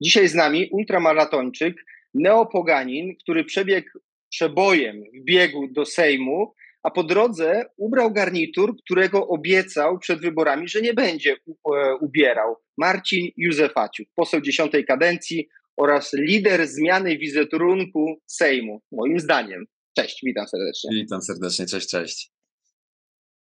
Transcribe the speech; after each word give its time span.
Dzisiaj 0.00 0.28
z 0.28 0.34
nami 0.34 0.68
ultramaratończyk, 0.72 1.74
neopoganin, 2.14 3.16
który 3.22 3.44
przebiegł 3.44 3.88
przebojem 4.30 5.02
w 5.14 5.24
biegu 5.24 5.68
do 5.72 5.84
Sejmu, 5.84 6.54
a 6.82 6.90
po 6.90 7.04
drodze 7.04 7.64
ubrał 7.76 8.12
garnitur, 8.12 8.76
którego 8.84 9.28
obiecał 9.28 9.98
przed 9.98 10.20
wyborami, 10.20 10.68
że 10.68 10.80
nie 10.80 10.94
będzie 10.94 11.32
e, 11.32 11.96
ubierał. 12.00 12.56
Marcin 12.78 13.30
Józefaciuk, 13.36 14.08
poseł 14.14 14.40
dziesiątej 14.40 14.84
kadencji 14.84 15.48
oraz 15.76 16.12
lider 16.12 16.66
zmiany 16.66 17.18
wizerunku 17.18 18.20
Sejmu, 18.26 18.82
moim 18.92 19.20
zdaniem. 19.20 19.66
Cześć, 19.96 20.20
witam 20.24 20.46
serdecznie. 20.48 20.90
Witam 20.94 21.22
serdecznie, 21.22 21.66
cześć, 21.66 21.88
cześć. 21.88 22.35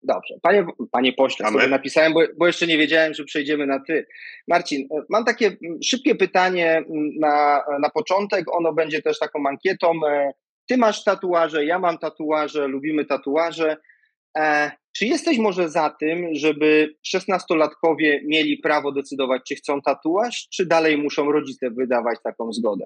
Dobrze. 0.07 0.35
Panie, 0.41 0.65
panie 0.91 1.13
pośle, 1.13 1.51
sobie 1.51 1.67
napisałem, 1.67 2.13
bo, 2.13 2.21
bo, 2.37 2.47
jeszcze 2.47 2.67
nie 2.67 2.77
wiedziałem, 2.77 3.13
że 3.13 3.23
przejdziemy 3.23 3.65
na 3.65 3.79
ty. 3.79 4.07
Marcin, 4.47 4.87
e, 4.91 5.01
mam 5.09 5.25
takie 5.25 5.57
szybkie 5.85 6.15
pytanie 6.15 6.83
na, 7.19 7.63
na 7.79 7.89
początek. 7.89 8.55
Ono 8.55 8.73
będzie 8.73 9.01
też 9.01 9.19
taką 9.19 9.47
ankietą. 9.47 9.91
E, 10.07 10.33
ty 10.67 10.77
masz 10.77 11.03
tatuaże, 11.03 11.65
ja 11.65 11.79
mam 11.79 11.97
tatuaże, 11.97 12.67
lubimy 12.67 13.05
tatuaże. 13.05 13.77
E, 14.37 14.71
czy 14.97 15.05
jesteś 15.05 15.37
może 15.37 15.69
za 15.69 15.89
tym, 15.99 16.35
żeby 16.35 16.95
szesnastolatkowie 17.03 18.21
mieli 18.25 18.57
prawo 18.57 18.91
decydować, 18.91 19.41
czy 19.47 19.55
chcą 19.55 19.81
tatuaż, 19.81 20.47
czy 20.53 20.65
dalej 20.65 20.97
muszą 20.97 21.31
rodzice 21.31 21.69
wydawać 21.69 22.19
taką 22.23 22.53
zgodę? 22.53 22.85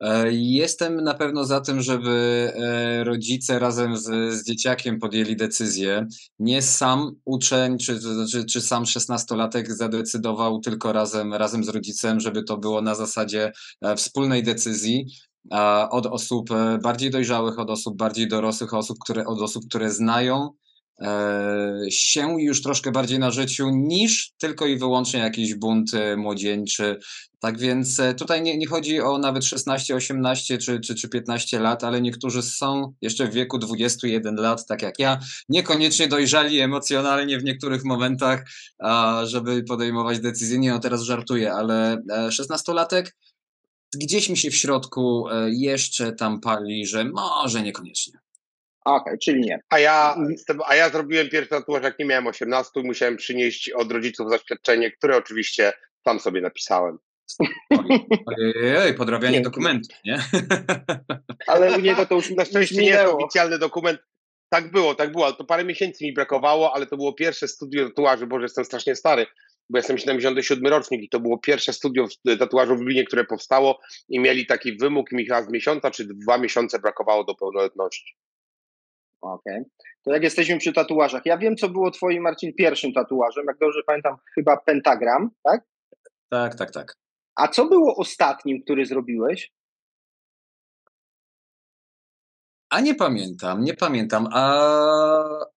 E, 0.00 0.32
jestem 0.32 1.04
na 1.04 1.14
pewno 1.14 1.44
za 1.44 1.60
tym, 1.60 1.80
żeby 1.80 2.52
e, 2.56 3.04
rodzice 3.04 3.58
razem 3.58 3.96
z, 3.96 4.34
z 4.34 4.44
dzieciakiem 4.44 4.98
podjęli 4.98 5.36
decyzję. 5.36 6.06
Nie 6.38 6.62
sam 6.62 7.16
uczeń 7.24 7.78
czy, 7.78 8.00
czy, 8.30 8.44
czy 8.44 8.60
sam 8.60 8.86
szesnastolatek 8.86 9.72
zadecydował, 9.72 10.60
tylko 10.60 10.92
razem, 10.92 11.34
razem 11.34 11.64
z 11.64 11.68
rodzicem, 11.68 12.20
żeby 12.20 12.42
to 12.42 12.56
było 12.56 12.82
na 12.82 12.94
zasadzie 12.94 13.52
e, 13.82 13.96
wspólnej 13.96 14.42
decyzji 14.42 15.06
od 15.90 16.06
osób 16.06 16.48
bardziej 16.82 17.10
dojrzałych, 17.10 17.58
od 17.58 17.70
osób 17.70 17.96
bardziej 17.96 18.28
dorosłych, 18.28 18.74
osób, 18.74 18.98
które, 18.98 19.26
od 19.26 19.40
osób, 19.40 19.64
które 19.68 19.90
znają 19.90 20.50
się 21.90 22.42
już 22.42 22.62
troszkę 22.62 22.90
bardziej 22.92 23.18
na 23.18 23.30
życiu 23.30 23.70
niż 23.70 24.32
tylko 24.38 24.66
i 24.66 24.78
wyłącznie 24.78 25.20
jakiś 25.20 25.54
bunt 25.54 25.90
młodzieńczy. 26.16 26.96
Tak 27.40 27.58
więc 27.58 28.00
e, 28.00 28.14
tutaj 28.14 28.42
nie, 28.42 28.58
nie 28.58 28.66
chodzi 28.66 29.00
o 29.00 29.18
nawet 29.18 29.44
16, 29.44 29.94
18 29.94 30.58
czy, 30.58 30.80
czy, 30.80 30.94
czy 30.94 31.08
15 31.08 31.60
lat, 31.60 31.84
ale 31.84 32.00
niektórzy 32.00 32.42
są 32.42 32.94
jeszcze 33.02 33.26
w 33.26 33.32
wieku 33.32 33.58
21 33.58 34.34
lat, 34.34 34.66
tak 34.66 34.82
jak 34.82 34.98
ja, 34.98 35.20
niekoniecznie 35.48 36.08
dojrzali 36.08 36.60
emocjonalnie 36.60 37.38
w 37.38 37.44
niektórych 37.44 37.84
momentach, 37.84 38.44
żeby 39.24 39.62
podejmować 39.62 40.20
decyzje. 40.20 40.58
Nie, 40.58 40.70
no 40.70 40.78
teraz 40.78 41.02
żartuję, 41.02 41.52
ale 41.52 42.02
16-latek 42.28 43.06
e, 43.06 43.10
gdzieś 43.94 44.28
mi 44.28 44.36
się 44.36 44.50
w 44.50 44.56
środku 44.56 45.28
e, 45.28 45.50
jeszcze 45.50 46.12
tam 46.12 46.40
pali, 46.40 46.86
że 46.86 47.04
może 47.04 47.62
niekoniecznie. 47.62 48.18
Okej, 48.84 49.02
okay, 49.02 49.18
czyli 49.18 49.40
nie. 49.40 49.60
A 49.68 49.78
ja, 49.78 50.16
a 50.66 50.74
ja 50.74 50.88
zrobiłem 50.88 51.28
pierwszy 51.28 51.50
tatuaż, 51.50 51.82
jak 51.82 51.98
nie 51.98 52.04
miałem 52.04 52.26
18, 52.26 52.70
musiałem 52.84 53.16
przynieść 53.16 53.70
od 53.70 53.92
rodziców 53.92 54.30
zaświadczenie, 54.30 54.90
które 54.90 55.16
oczywiście 55.16 55.72
sam 56.04 56.20
sobie 56.20 56.40
napisałem. 56.40 56.98
Ojej, 58.26 58.94
podrabianie 58.94 59.40
dokumentu, 59.40 59.88
nie? 60.04 60.18
Ale 61.46 61.78
u 61.78 61.80
niego 61.80 62.06
to 62.06 62.14
już 62.14 62.30
na 62.30 62.44
szczęście 62.44 62.82
nie 62.82 62.88
jest 62.88 63.12
oficjalny 63.12 63.58
dokument. 63.58 64.00
Tak 64.48 64.70
było, 64.70 64.94
tak 64.94 65.12
było, 65.12 65.26
ale 65.26 65.34
to 65.34 65.44
parę 65.44 65.64
miesięcy 65.64 66.04
mi 66.04 66.12
brakowało, 66.12 66.74
ale 66.74 66.86
to 66.86 66.96
było 66.96 67.12
pierwsze 67.12 67.48
studio 67.48 67.88
tatuaży, 67.88 68.26
bo 68.26 68.40
jestem 68.40 68.64
strasznie 68.64 68.96
stary, 68.96 69.26
bo 69.68 69.78
jestem 69.78 69.98
77 69.98 70.66
rocznik 70.66 71.02
i 71.02 71.08
to 71.08 71.20
było 71.20 71.38
pierwsze 71.38 71.72
studio 71.72 72.06
tatuażu 72.38 72.76
w 72.76 72.78
Lublinie, 72.78 73.04
które 73.04 73.24
powstało 73.24 73.80
i 74.08 74.20
mieli 74.20 74.46
taki 74.46 74.76
wymóg 74.76 75.12
mi 75.12 75.26
chyba 75.26 75.42
z 75.42 75.48
miesiąca 75.48 75.90
czy 75.90 76.04
dwa 76.04 76.38
miesiące 76.38 76.78
brakowało 76.78 77.24
do 77.24 77.34
pełnoletności. 77.34 78.16
Okej. 79.20 79.60
Okay. 79.60 79.64
To 80.04 80.12
jak 80.12 80.22
jesteśmy 80.22 80.58
przy 80.58 80.72
tatuażach, 80.72 81.22
ja 81.24 81.38
wiem, 81.38 81.56
co 81.56 81.68
było 81.68 81.90
twoim, 81.90 82.22
Marcin, 82.22 82.54
pierwszym 82.54 82.92
tatuażem, 82.92 83.44
jak 83.48 83.58
dobrze 83.58 83.80
pamiętam, 83.86 84.16
chyba 84.34 84.56
pentagram, 84.56 85.30
tak? 85.42 85.64
Tak, 86.30 86.54
tak, 86.54 86.70
tak. 86.70 86.94
A 87.36 87.48
co 87.48 87.66
było 87.66 87.96
ostatnim, 87.96 88.62
który 88.62 88.86
zrobiłeś? 88.86 89.52
A 92.70 92.80
nie 92.80 92.94
pamiętam, 92.94 93.64
nie 93.64 93.74
pamiętam. 93.74 94.28
A, 94.32 94.44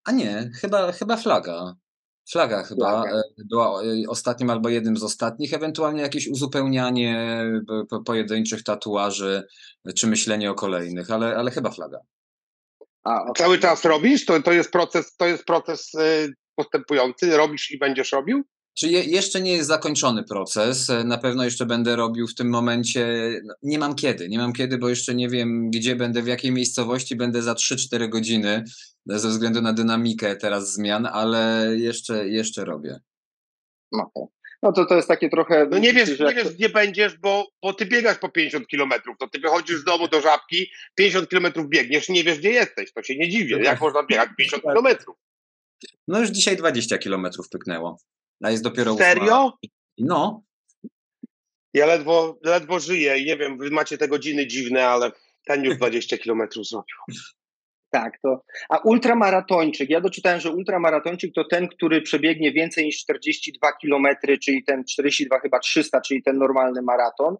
a 0.03 0.11
nie, 0.11 0.51
chyba, 0.61 0.91
chyba 0.91 1.17
flaga. 1.17 1.75
Flaga 2.31 2.63
chyba 2.63 3.03
Flaga. 3.03 3.17
E, 3.17 3.23
była 3.49 3.83
e, 3.83 3.85
ostatnim 4.07 4.49
albo 4.49 4.69
jednym 4.69 4.97
z 4.97 5.03
ostatnich, 5.03 5.53
ewentualnie 5.53 6.01
jakieś 6.01 6.27
uzupełnianie 6.27 7.43
e, 7.93 8.03
pojedynczych 8.05 8.63
tatuaży, 8.63 9.43
czy 9.95 10.07
myślenie 10.07 10.51
o 10.51 10.55
kolejnych, 10.55 11.11
ale, 11.11 11.35
ale 11.35 11.51
chyba 11.51 11.71
flaga. 11.71 11.99
A, 13.03 13.21
okay. 13.21 13.33
Cały 13.37 13.59
czas 13.59 13.85
robisz? 13.85 14.25
To, 14.25 14.41
to 14.41 14.51
jest 14.51 14.71
proces, 14.71 15.15
to 15.15 15.27
jest 15.27 15.45
proces 15.45 15.91
postępujący? 16.55 17.37
Robisz 17.37 17.71
i 17.71 17.77
będziesz 17.77 18.11
robił? 18.11 18.43
Czy 18.75 18.87
je, 18.87 19.03
jeszcze 19.03 19.41
nie 19.41 19.53
jest 19.53 19.67
zakończony 19.67 20.23
proces? 20.23 20.89
E, 20.89 21.03
na 21.03 21.17
pewno 21.17 21.43
jeszcze 21.43 21.65
będę 21.65 21.95
robił 21.95 22.27
w 22.27 22.35
tym 22.35 22.49
momencie. 22.49 23.07
No, 23.43 23.53
nie 23.63 23.79
mam 23.79 23.95
kiedy, 23.95 24.29
nie 24.29 24.37
mam 24.37 24.53
kiedy, 24.53 24.77
bo 24.77 24.89
jeszcze 24.89 25.15
nie 25.15 25.29
wiem, 25.29 25.69
gdzie 25.71 25.95
będę, 25.95 26.21
w 26.21 26.27
jakiej 26.27 26.51
miejscowości 26.51 27.15
będę 27.15 27.41
za 27.41 27.53
3-4 27.53 28.09
godziny, 28.09 28.63
e, 29.09 29.19
ze 29.19 29.29
względu 29.29 29.61
na 29.61 29.73
dynamikę 29.73 30.35
teraz 30.35 30.73
zmian, 30.73 31.05
ale 31.05 31.67
jeszcze, 31.77 32.29
jeszcze 32.29 32.65
robię. 32.65 32.99
No, 33.91 34.11
no 34.63 34.71
to 34.73 34.85
to 34.85 34.95
jest 34.95 35.07
takie 35.07 35.29
trochę. 35.29 35.67
No 35.71 35.77
nie 35.77 35.93
wiesz, 35.93 36.19
nie 36.19 36.35
wiesz 36.35 36.53
gdzie 36.53 36.69
będziesz, 36.69 37.17
bo, 37.17 37.47
bo 37.61 37.73
ty 37.73 37.85
biegasz 37.85 38.17
po 38.17 38.29
50 38.29 38.67
kilometrów. 38.67 39.17
To 39.19 39.27
ty 39.27 39.39
wychodzisz 39.39 39.77
z 39.77 39.83
domu 39.83 40.07
do 40.07 40.21
żabki, 40.21 40.71
50 40.95 41.29
kilometrów 41.29 41.69
biegniesz 41.69 42.09
i 42.09 42.13
nie 42.13 42.23
wiesz, 42.23 42.39
gdzie 42.39 42.49
jesteś. 42.49 42.93
To 42.93 43.03
się 43.03 43.15
nie 43.15 43.29
dziwię. 43.29 43.59
Jak 43.63 43.81
można 43.81 44.03
biegać 44.03 44.29
50 44.37 44.63
kilometrów? 44.63 45.17
No 46.07 46.19
już 46.19 46.29
dzisiaj 46.29 46.57
20 46.57 46.97
kilometrów 46.97 47.49
pyknęło 47.49 47.97
a 48.43 48.51
jest 48.51 48.63
dopiero 48.63 48.95
Serio? 48.95 49.45
Ósma. 49.45 49.69
No. 49.97 50.43
Ja 51.73 51.85
ledwo, 51.85 52.39
ledwo 52.43 52.79
żyję 52.79 53.17
i 53.17 53.25
nie 53.25 53.37
wiem, 53.37 53.57
wy 53.57 53.71
macie 53.71 53.97
te 53.97 54.07
godziny 54.07 54.47
dziwne, 54.47 54.87
ale 54.87 55.11
ten 55.45 55.63
już 55.63 55.77
20 55.77 56.17
kilometrów 56.17 56.67
zrobił. 56.67 56.95
Tak, 57.93 58.19
to. 58.23 58.43
A 58.69 58.77
ultramaratończyk, 58.77 59.89
ja 59.89 60.01
doczytałem, 60.01 60.39
że 60.39 60.51
ultramaratończyk 60.51 61.33
to 61.35 61.43
ten, 61.43 61.67
który 61.67 62.01
przebiegnie 62.01 62.51
więcej 62.51 62.85
niż 62.85 62.97
42 62.97 63.71
kilometry, 63.81 64.37
czyli 64.37 64.63
ten 64.63 64.83
42 64.85 65.39
chyba 65.39 65.59
300, 65.59 66.01
czyli 66.01 66.23
ten 66.23 66.37
normalny 66.37 66.81
maraton. 66.81 67.35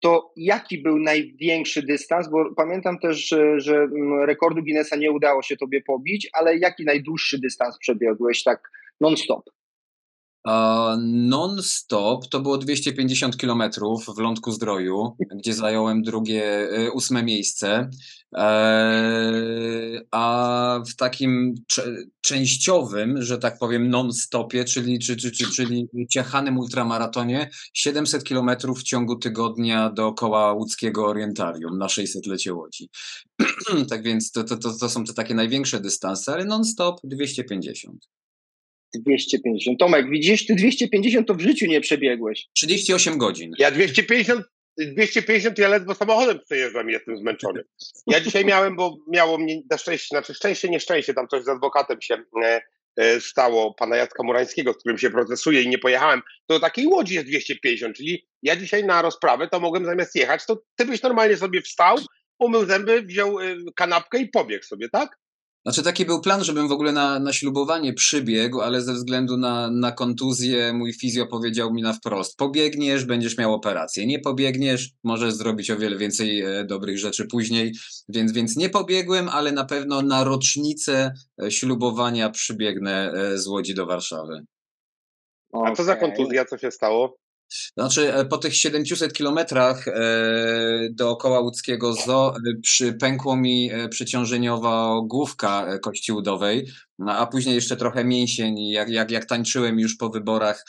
To 0.00 0.32
jaki 0.36 0.82
był 0.82 0.98
największy 0.98 1.82
dystans? 1.82 2.28
Bo 2.28 2.54
pamiętam 2.56 2.98
też, 2.98 3.28
że, 3.28 3.60
że 3.60 3.76
mm, 3.76 4.24
rekordu 4.24 4.62
Guinnessa 4.62 4.96
nie 4.96 5.10
udało 5.10 5.42
się 5.42 5.56
tobie 5.56 5.82
pobić, 5.82 6.28
ale 6.32 6.58
jaki 6.58 6.84
najdłuższy 6.84 7.38
dystans 7.38 7.78
przebiegłeś 7.78 8.42
tak 8.42 8.70
non-stop? 9.00 9.44
Non-stop 10.98 12.28
to 12.28 12.40
było 12.40 12.58
250 12.58 13.36
km 13.36 13.62
w 14.16 14.18
Lądku 14.18 14.52
Zdroju, 14.52 15.16
gdzie 15.38 15.54
zająłem 15.54 16.02
drugie, 16.02 16.70
e, 16.70 16.90
ósme 16.90 17.22
miejsce. 17.22 17.90
E, 18.36 20.00
a 20.10 20.80
w 20.88 20.96
takim 20.96 21.54
częściowym, 22.20 23.22
że 23.22 23.38
tak 23.38 23.58
powiem, 23.58 23.90
non-stopie, 23.90 24.64
czyli, 24.64 24.98
czy, 24.98 25.16
czy, 25.16 25.32
czy, 25.32 25.50
czyli 25.50 25.88
ciachanym 26.10 26.58
ultramaratonie, 26.58 27.50
700 27.72 28.24
km 28.24 28.50
w 28.76 28.82
ciągu 28.82 29.16
tygodnia 29.16 29.90
dookoła 29.90 30.52
łódzkiego 30.52 31.06
orientarium 31.06 31.78
na 31.78 31.86
600-lecie 31.86 32.54
Łodzi. 32.54 32.88
tak 33.90 34.02
więc 34.02 34.32
to, 34.32 34.44
to, 34.44 34.56
to, 34.56 34.78
to 34.78 34.88
są 34.88 35.04
te 35.04 35.14
takie 35.14 35.34
największe 35.34 35.80
dystanse, 35.80 36.32
ale 36.32 36.44
non-stop 36.44 37.00
250. 37.04 38.21
250. 38.98 39.78
Tomek, 39.78 40.10
widzisz, 40.10 40.46
ty 40.46 40.54
250 40.54 41.28
to 41.28 41.34
w 41.34 41.40
życiu 41.40 41.66
nie 41.66 41.80
przebiegłeś. 41.80 42.48
38 42.54 43.18
godzin. 43.18 43.52
Ja 43.58 43.70
250, 43.70 44.44
250 44.78 45.58
ja 45.58 45.68
ledwo 45.68 45.94
samochodem 45.94 46.40
przejeżdżam 46.44 46.90
i 46.90 46.92
jestem 46.92 47.16
zmęczony. 47.16 47.64
Ja 48.06 48.20
dzisiaj 48.20 48.44
miałem, 48.44 48.76
bo 48.76 48.96
miało 49.08 49.38
mnie 49.38 49.62
na 49.70 49.78
szczęście, 49.78 50.06
znaczy 50.10 50.34
szczęście, 50.34 50.68
nieszczęście, 50.68 51.14
tam 51.14 51.28
coś 51.28 51.44
z 51.44 51.48
adwokatem 51.48 52.00
się 52.00 52.16
e, 52.42 52.60
e, 52.96 53.20
stało, 53.20 53.74
pana 53.74 53.96
Jacka 53.96 54.22
Murańskiego, 54.22 54.72
z 54.72 54.76
którym 54.76 54.98
się 54.98 55.10
procesuje 55.10 55.62
i 55.62 55.68
nie 55.68 55.78
pojechałem, 55.78 56.22
to 56.46 56.60
takiej 56.60 56.86
łodzi 56.86 57.14
jest 57.14 57.26
250, 57.26 57.96
czyli 57.96 58.26
ja 58.42 58.56
dzisiaj 58.56 58.84
na 58.84 59.02
rozprawę 59.02 59.48
to 59.48 59.60
mogłem 59.60 59.84
zamiast 59.84 60.14
jechać, 60.14 60.46
to 60.46 60.62
ty 60.76 60.84
byś 60.84 61.02
normalnie 61.02 61.36
sobie 61.36 61.62
wstał, 61.62 61.98
umył 62.38 62.64
zęby, 62.64 63.02
wziął 63.02 63.40
e, 63.40 63.56
kanapkę 63.76 64.18
i 64.18 64.28
pobiegł 64.28 64.64
sobie, 64.64 64.88
tak? 64.88 65.21
Znaczy 65.62 65.82
taki 65.82 66.06
był 66.06 66.20
plan, 66.20 66.44
żebym 66.44 66.68
w 66.68 66.72
ogóle 66.72 66.92
na, 66.92 67.18
na 67.18 67.32
ślubowanie 67.32 67.92
przybiegł, 67.92 68.60
ale 68.60 68.82
ze 68.82 68.92
względu 68.92 69.36
na, 69.36 69.70
na 69.70 69.92
kontuzję 69.92 70.72
mój 70.72 70.92
fizjo 70.92 71.26
powiedział 71.26 71.74
mi 71.74 71.82
na 71.82 71.92
wprost, 71.92 72.36
pobiegniesz, 72.36 73.04
będziesz 73.04 73.38
miał 73.38 73.54
operację, 73.54 74.06
nie 74.06 74.18
pobiegniesz, 74.18 74.90
możesz 75.04 75.34
zrobić 75.34 75.70
o 75.70 75.76
wiele 75.76 75.96
więcej 75.96 76.42
e, 76.42 76.64
dobrych 76.64 76.98
rzeczy 76.98 77.26
później, 77.26 77.72
więc, 78.08 78.32
więc 78.32 78.56
nie 78.56 78.70
pobiegłem, 78.70 79.28
ale 79.28 79.52
na 79.52 79.64
pewno 79.64 80.02
na 80.02 80.24
rocznicę 80.24 81.12
e, 81.42 81.50
ślubowania 81.50 82.30
przybiegnę 82.30 83.12
e, 83.12 83.38
z 83.38 83.46
Łodzi 83.46 83.74
do 83.74 83.86
Warszawy. 83.86 84.44
Okay. 85.52 85.72
A 85.72 85.74
co 85.76 85.84
za 85.84 85.96
kontuzja, 85.96 86.44
co 86.44 86.58
się 86.58 86.70
stało? 86.70 87.16
Znaczy, 87.76 88.14
e, 88.14 88.24
po 88.24 88.38
tych 88.38 88.56
700 88.56 89.12
kilometrach 89.12 89.88
e, 89.88 89.92
dookoła 90.90 91.40
łódzkiego 91.40 91.94
zoo 91.94 92.34
przy, 92.62 92.92
pękło 92.92 93.36
mi 93.36 93.70
przeciążeniowa 93.90 95.00
główka 95.04 95.78
kości 95.78 96.12
udowej, 96.12 96.68
no, 96.98 97.12
a 97.12 97.26
później 97.26 97.54
jeszcze 97.54 97.76
trochę 97.76 98.04
mięsień, 98.04 98.68
jak, 98.68 98.88
jak, 98.88 99.10
jak 99.10 99.24
tańczyłem 99.24 99.78
już 99.78 99.96
po 99.96 100.10
wyborach 100.10 100.64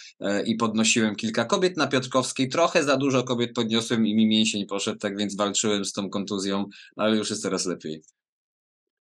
i 0.45 0.55
podnosiłem 0.55 1.15
kilka 1.15 1.45
kobiet 1.45 1.77
na 1.77 1.87
Piotrkowskiej, 1.87 2.49
trochę 2.49 2.83
za 2.83 2.97
dużo 2.97 3.23
kobiet 3.23 3.53
podniosłem 3.53 4.07
i 4.07 4.15
mi 4.15 4.27
mięsień 4.27 4.65
poszedł, 4.65 4.99
tak 4.99 5.17
więc 5.17 5.35
walczyłem 5.35 5.85
z 5.85 5.93
tą 5.93 6.09
kontuzją, 6.09 6.65
ale 6.95 7.17
już 7.17 7.29
jest 7.29 7.43
teraz 7.43 7.65
lepiej. 7.65 8.01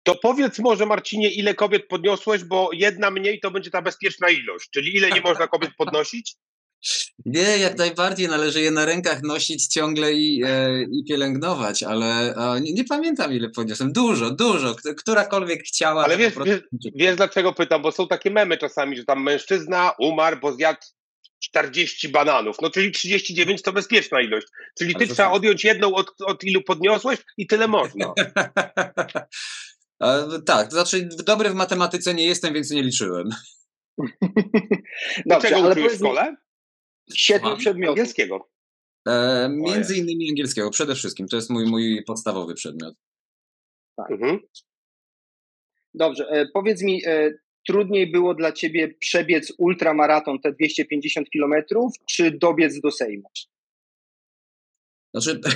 To 0.06 0.14
powiedz 0.14 0.58
może, 0.58 0.86
Marcinie, 0.86 1.30
ile 1.30 1.54
kobiet 1.54 1.88
podniosłeś, 1.88 2.44
bo 2.44 2.70
jedna 2.72 3.10
mniej 3.10 3.40
to 3.40 3.50
będzie 3.50 3.70
ta 3.70 3.82
bezpieczna 3.82 4.28
ilość, 4.28 4.70
czyli 4.70 4.96
ile 4.96 5.10
nie 5.10 5.20
można 5.28 5.46
kobiet 5.46 5.70
podnosić? 5.78 6.36
Nie, 7.24 7.58
jak 7.58 7.78
najbardziej 7.78 8.28
należy 8.28 8.60
je 8.60 8.70
na 8.70 8.84
rękach 8.84 9.22
nosić 9.22 9.66
ciągle 9.66 10.12
i, 10.12 10.42
e, 10.44 10.82
i 10.82 11.04
pielęgnować, 11.08 11.82
ale 11.82 12.34
e, 12.34 12.60
nie, 12.60 12.72
nie, 12.72 12.84
pamiętam 12.84 13.32
ile 13.32 13.50
podniosłem. 13.50 13.92
Dużo, 13.92 14.30
dużo. 14.30 14.74
Którakolwiek 14.96 15.62
chciała. 15.62 16.04
Ale 16.04 16.16
wiesz, 16.16 16.34
prostu... 16.34 16.54
wiesz, 16.54 16.92
wiesz, 16.94 17.16
dlaczego 17.16 17.52
pytam? 17.52 17.82
Bo 17.82 17.92
są 17.92 18.08
takie 18.08 18.30
memy 18.30 18.58
czasami, 18.58 18.96
że 18.96 19.04
tam 19.04 19.22
mężczyzna 19.22 19.92
umarł, 19.98 20.36
bo 20.40 20.52
zjadł 20.52 20.80
40 21.42 22.08
bananów. 22.08 22.56
No 22.62 22.70
czyli 22.70 22.92
39 22.92 23.62
to 23.62 23.72
bezpieczna 23.72 24.20
ilość. 24.20 24.46
Czyli 24.78 24.94
ty 24.94 25.06
trzeba 25.06 25.30
odjąć 25.30 25.64
jedną 25.64 25.94
od, 25.94 26.10
od 26.26 26.44
ilu 26.44 26.62
podniosłeś 26.62 27.18
i 27.36 27.46
tyle 27.46 27.68
można. 27.68 28.12
tak, 30.46 30.68
to 30.68 30.70
znaczy 30.70 31.08
dobry 31.26 31.50
w 31.50 31.54
matematyce 31.54 32.14
nie 32.14 32.26
jestem, 32.26 32.54
więc 32.54 32.70
nie 32.70 32.82
liczyłem. 32.82 33.28
Dobrze, 35.26 35.48
Czego 35.48 35.60
ale 35.60 35.70
uczyłeś 35.70 35.92
w 35.92 35.96
szkole? 35.96 36.36
Siedmiu 37.14 37.56
przedmiotów. 37.56 37.98
Angielskiego. 37.98 38.48
E, 39.08 39.48
między 39.52 39.96
innymi 39.96 40.30
angielskiego, 40.30 40.70
przede 40.70 40.94
wszystkim. 40.94 41.28
To 41.28 41.36
jest 41.36 41.50
mój, 41.50 41.66
mój 41.66 42.04
podstawowy 42.06 42.54
przedmiot. 42.54 42.94
Tak. 43.96 44.10
Mhm. 44.10 44.38
Dobrze, 45.94 46.28
e, 46.28 46.46
powiedz 46.54 46.82
mi, 46.82 47.06
e, 47.06 47.32
trudniej 47.68 48.10
było 48.10 48.34
dla 48.34 48.52
ciebie 48.52 48.94
przebiec 48.98 49.52
ultramaraton, 49.58 50.40
te 50.40 50.52
250 50.52 51.30
kilometrów, 51.30 51.92
czy 52.10 52.30
dobiec 52.30 52.80
do 52.80 52.90
Sejmu? 52.90 53.28
Znaczy, 55.14 55.40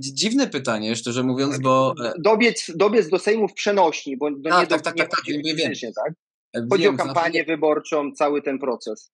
Dziwne 0.00 0.46
pytanie, 0.46 0.96
szczerze 0.96 1.22
mówiąc, 1.22 1.58
bo. 1.58 1.94
E, 2.04 2.12
dobiec, 2.18 2.72
dobiec 2.76 3.08
do 3.08 3.18
Sejmu 3.18 3.48
w 3.48 3.54
przenośni, 3.54 4.16
bo 4.16 4.30
do, 4.30 4.50
tak, 4.50 4.60
nie 4.60 4.66
tak, 4.66 4.82
tak, 4.82 4.96
tak, 4.96 5.10
tak, 5.10 5.20
tak, 5.26 5.56
wiem. 5.56 5.72
tak? 5.96 6.14
Chodzi 6.70 6.82
wiem, 6.82 6.94
o 6.94 6.98
kampanię 6.98 7.32
znaczy... 7.32 7.46
wyborczą, 7.46 8.12
cały 8.12 8.42
ten 8.42 8.58
proces. 8.58 9.12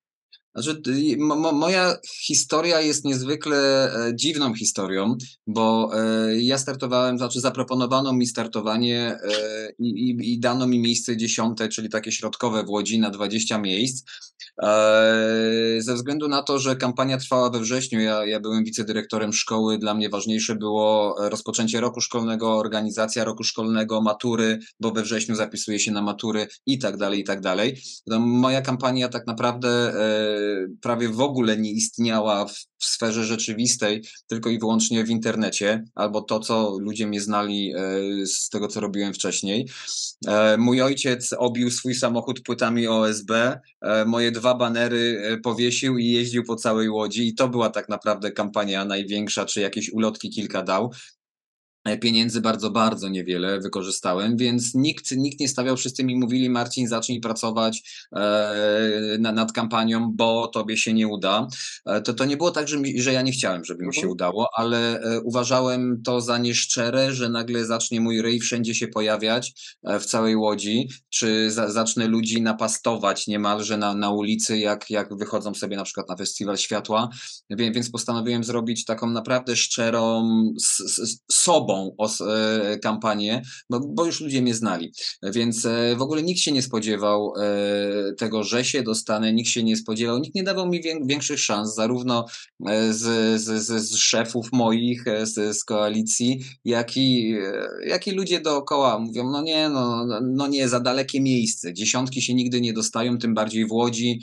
Znaczy, 0.55 0.81
mo, 1.17 1.51
moja 1.51 1.97
historia 2.25 2.81
jest 2.81 3.05
niezwykle 3.05 3.93
e, 3.93 4.15
dziwną 4.15 4.53
historią, 4.53 5.17
bo 5.47 5.91
e, 5.93 6.41
ja 6.41 6.57
startowałem, 6.57 7.17
znaczy 7.17 7.41
zaproponowano 7.41 8.13
mi 8.13 8.25
startowanie 8.25 8.99
e, 8.99 9.71
i, 9.79 9.89
i, 9.89 10.33
i, 10.33 10.39
dano 10.39 10.67
mi 10.67 10.79
miejsce 10.79 11.17
dziesiąte, 11.17 11.69
czyli 11.69 11.89
takie 11.89 12.11
środkowe 12.11 12.63
w 12.63 12.69
Łodzi 12.69 12.99
na 12.99 13.09
20 13.09 13.57
miejsc. 13.57 14.05
Ze 15.79 15.93
względu 15.95 16.27
na 16.27 16.43
to, 16.43 16.59
że 16.59 16.75
kampania 16.75 17.17
trwała 17.17 17.49
we 17.49 17.59
wrześniu, 17.59 17.99
ja, 17.99 18.25
ja 18.25 18.39
byłem 18.39 18.63
wicedyrektorem 18.63 19.33
szkoły, 19.33 19.77
dla 19.77 19.93
mnie 19.93 20.09
ważniejsze 20.09 20.55
było 20.55 21.15
rozpoczęcie 21.19 21.81
roku 21.81 22.01
szkolnego, 22.01 22.57
organizacja 22.57 23.23
roku 23.23 23.43
szkolnego, 23.43 24.01
matury, 24.01 24.59
bo 24.79 24.91
we 24.91 25.03
wrześniu 25.03 25.35
zapisuje 25.35 25.79
się 25.79 25.91
na 25.91 26.01
matury 26.01 26.47
i 26.65 26.79
tak 26.79 26.97
dalej, 26.97 27.19
i 27.19 27.23
tak 27.23 27.41
dalej. 27.41 27.81
Moja 28.19 28.61
kampania 28.61 29.09
tak 29.09 29.27
naprawdę 29.27 29.93
prawie 30.81 31.09
w 31.09 31.21
ogóle 31.21 31.57
nie 31.57 31.71
istniała 31.71 32.45
w, 32.45 32.53
w 32.77 32.85
sferze 32.85 33.25
rzeczywistej, 33.25 34.03
tylko 34.27 34.49
i 34.49 34.59
wyłącznie 34.59 35.03
w 35.03 35.09
internecie, 35.09 35.83
albo 35.95 36.21
to, 36.21 36.39
co 36.39 36.77
ludzie 36.79 37.07
mnie 37.07 37.21
znali 37.21 37.73
e, 37.75 38.25
z 38.25 38.49
tego, 38.49 38.67
co 38.67 38.79
robiłem 38.79 39.13
wcześniej. 39.13 39.69
E, 40.27 40.57
mój 40.57 40.81
ojciec 40.81 41.35
obił 41.37 41.71
swój 41.71 41.95
samochód 41.95 42.41
płytami 42.41 42.87
OSB, 42.87 43.31
e, 43.31 43.59
moje 44.05 44.31
dwa 44.31 44.55
banery 44.55 45.39
powiesił 45.43 45.97
i 45.97 46.07
jeździł 46.07 46.43
po 46.43 46.55
całej 46.55 46.89
Łodzi 46.89 47.27
i 47.27 47.35
to 47.35 47.49
była 47.49 47.69
tak 47.69 47.89
naprawdę 47.89 48.31
kampania 48.31 48.85
największa, 48.85 49.45
czy 49.45 49.61
jakieś 49.61 49.89
ulotki 49.89 50.29
kilka 50.29 50.63
dał. 50.63 50.91
E, 51.83 51.97
pieniędzy 51.97 52.41
bardzo, 52.41 52.71
bardzo 52.71 53.09
niewiele 53.09 53.59
wykorzystałem, 53.59 54.37
więc 54.37 54.75
nikt, 54.75 55.11
nikt 55.11 55.39
nie 55.39 55.47
stawiał, 55.47 55.77
wszyscy 55.77 56.03
mi 56.03 56.15
mówili 56.15 56.49
Marcin 56.49 56.87
zacznij 56.87 57.19
pracować 57.19 58.05
e, 58.15 59.17
na, 59.19 59.31
nad 59.31 59.51
kampanią, 59.51 60.11
bo 60.13 60.47
tobie 60.47 60.77
się 60.77 60.93
nie 60.93 61.07
uda. 61.07 61.47
E, 61.85 62.01
to, 62.01 62.13
to 62.13 62.25
nie 62.25 62.37
było 62.37 62.51
tak, 62.51 62.67
że, 62.67 62.79
mi, 62.79 63.01
że 63.01 63.13
ja 63.13 63.21
nie 63.21 63.31
chciałem, 63.31 63.65
żeby 63.65 63.85
mi 63.85 63.93
się 63.93 63.99
mhm. 63.99 64.11
udało, 64.11 64.49
ale 64.55 64.99
e, 64.99 65.21
uważałem 65.21 66.01
to 66.05 66.21
za 66.21 66.37
nieszczere, 66.37 67.13
że 67.13 67.29
nagle 67.29 67.65
zacznie 67.65 68.01
mój 68.01 68.21
ryj 68.21 68.39
wszędzie 68.39 68.75
się 68.75 68.87
pojawiać 68.87 69.75
e, 69.83 69.99
w 69.99 70.05
całej 70.05 70.35
Łodzi, 70.35 70.89
czy 71.09 71.51
za, 71.51 71.71
zacznę 71.71 72.07
ludzi 72.07 72.41
napastować 72.41 73.27
niemalże 73.27 73.77
na, 73.77 73.95
na 73.95 74.09
ulicy, 74.09 74.59
jak, 74.59 74.89
jak 74.89 75.17
wychodzą 75.17 75.53
sobie 75.53 75.77
na 75.77 75.83
przykład 75.83 76.09
na 76.09 76.15
festiwal 76.15 76.57
światła, 76.57 77.09
więc, 77.49 77.91
postanowiłem 77.91 78.43
zrobić 78.43 78.85
taką 78.85 79.09
naprawdę 79.09 79.55
szczerą 79.55 80.31
sobą 81.31 81.70
sobą 81.71 81.95
e, 82.31 82.79
kampanię, 82.79 83.41
bo, 83.69 83.79
bo 83.79 84.05
już 84.05 84.21
ludzie 84.21 84.41
mnie 84.41 84.53
znali. 84.53 84.91
Więc 85.23 85.65
e, 85.65 85.95
w 85.95 86.01
ogóle 86.01 86.23
nikt 86.23 86.39
się 86.39 86.51
nie 86.51 86.61
spodziewał 86.61 87.33
e, 87.37 88.13
tego, 88.13 88.43
że 88.43 88.65
się 88.65 88.83
dostanę, 88.83 89.33
nikt 89.33 89.49
się 89.49 89.63
nie 89.63 89.77
spodziewał, 89.77 90.19
nikt 90.19 90.35
nie 90.35 90.43
dawał 90.43 90.69
mi 90.69 90.81
większych 91.05 91.39
szans, 91.39 91.75
zarówno 91.75 92.25
z, 92.89 93.41
z, 93.41 93.71
z 93.89 93.95
szefów 93.95 94.51
moich, 94.51 95.03
z, 95.23 95.57
z 95.57 95.63
koalicji, 95.63 96.39
jak 96.65 96.97
i, 96.97 97.35
jak 97.85 98.07
i 98.07 98.11
ludzie 98.11 98.41
dookoła 98.41 98.99
mówią, 98.99 99.31
no 99.31 99.41
nie, 99.41 99.69
no, 99.69 100.05
no 100.21 100.47
nie, 100.47 100.69
za 100.69 100.79
dalekie 100.79 101.21
miejsce, 101.21 101.73
dziesiątki 101.73 102.21
się 102.21 102.33
nigdy 102.33 102.61
nie 102.61 102.73
dostają, 102.73 103.17
tym 103.17 103.33
bardziej 103.33 103.65
w 103.65 103.71
Łodzi, 103.71 104.19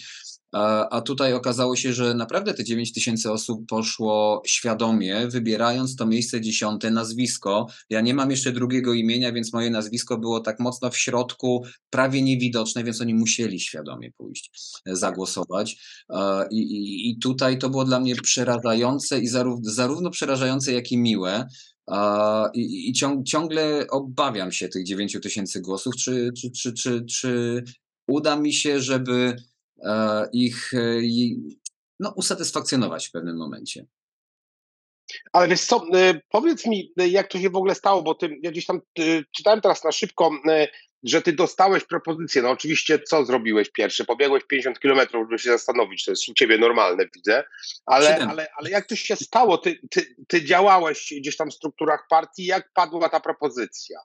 a, 0.53 1.01
tutaj 1.01 1.35
okazało 1.35 1.77
się, 1.77 1.93
że 1.93 2.15
naprawdę 2.15 2.55
te 2.55 2.65
9 2.65 2.93
tysięcy 2.93 3.33
osób 3.33 3.67
poszło 3.67 4.43
świadomie, 4.47 5.29
wybierając 5.29 5.97
to 5.97 6.07
miejsce 6.07 6.41
dziesiąte, 6.41 6.91
nazwisko. 6.91 7.67
Ja 7.91 8.01
nie 8.01 8.15
mam 8.15 8.31
jeszcze 8.31 8.53
drugiego 8.53 8.95
imienia, 8.95 9.33
więc 9.33 9.53
moje 9.53 9.71
nazwisko 9.71 10.19
było 10.19 10.41
tak 10.41 10.61
mocno 10.61 10.91
w 10.91 10.99
środku, 10.99 11.65
prawie 11.91 12.23
niewidoczne, 12.23 12.85
więc 12.85 13.01
oni 13.01 13.15
musieli 13.15 13.61
świadomie 13.61 14.13
pójść, 14.13 14.51
e, 14.87 14.97
zagłosować. 14.97 15.77
I, 16.51 16.57
i, 16.57 17.11
i 17.11 17.19
tutaj 17.19 17.59
to 17.59 17.71
było 17.71 17.85
dla 17.85 18.01
mnie 18.01 18.17
przerażające 18.17 19.21
i 19.21 19.27
zarówno, 19.27 19.71
zarówno 19.71 20.11
przerażające, 20.11 20.73
jak 20.73 20.93
i 20.93 20.99
miłe. 20.99 21.47
I, 22.55 22.91
i 22.91 22.93
ciągle 23.25 23.87
obawiam 23.91 24.53
się 24.53 24.69
tych 24.69 24.85
9 24.85 25.19
tysięcy 25.23 25.61
głosów, 25.61 25.97
czy, 25.97 26.31
czy, 26.41 26.51
czy, 26.51 26.73
czy, 26.73 27.05
czy 27.05 27.65
uda 28.07 28.37
mi 28.37 28.53
się, 28.53 28.81
żeby 28.81 29.37
E, 29.37 29.58
ich 30.33 30.75
e, 30.75 31.01
no, 32.01 32.13
usatysfakcjonować 32.17 33.09
w 33.09 33.11
pewnym 33.11 33.37
momencie. 33.37 33.87
Ale 35.33 35.49
wiesz 35.49 35.65
co, 35.65 35.87
e, 35.95 36.21
powiedz 36.29 36.67
mi, 36.67 36.93
jak 36.97 37.29
to 37.29 37.39
się 37.39 37.51
w 37.51 37.57
ogóle 37.57 37.75
stało, 37.75 38.03
bo 38.03 38.15
ty, 38.15 38.39
ja 38.43 38.51
gdzieś 38.51 38.67
tam 38.67 38.81
czytałem 39.37 39.61
teraz 39.61 39.85
na 39.85 39.93
szybko, 39.93 40.31
że 41.03 41.23
ty 41.23 41.33
dostałeś 41.33 41.85
propozycję. 41.85 42.43
No 42.43 42.51
oczywiście, 42.51 42.99
co 42.99 43.25
zrobiłeś 43.25 43.71
pierwszy? 43.71 44.05
Pobiegłeś 44.05 44.45
50 44.45 44.81
kilometrów, 44.81 45.27
żeby 45.27 45.39
się 45.39 45.51
zastanowić, 45.51 46.05
to 46.05 46.11
jest 46.13 46.29
u 46.29 46.35
ciebie 46.35 46.59
normalne, 46.59 47.05
widzę. 47.15 47.45
Ale, 47.87 48.19
ale, 48.19 48.47
ale 48.57 48.71
jak 48.71 48.87
to 48.87 48.97
się 48.97 49.17
stało? 49.17 49.59
Ty, 49.59 49.81
ty, 49.91 50.17
ty 50.29 50.45
działałeś 50.45 51.15
gdzieś 51.21 51.37
tam 51.37 51.51
w 51.51 51.55
strukturach 51.55 52.07
partii, 52.11 52.45
jak 52.45 52.73
padła 52.73 53.09
ta 53.09 53.21
propozycja? 53.21 54.01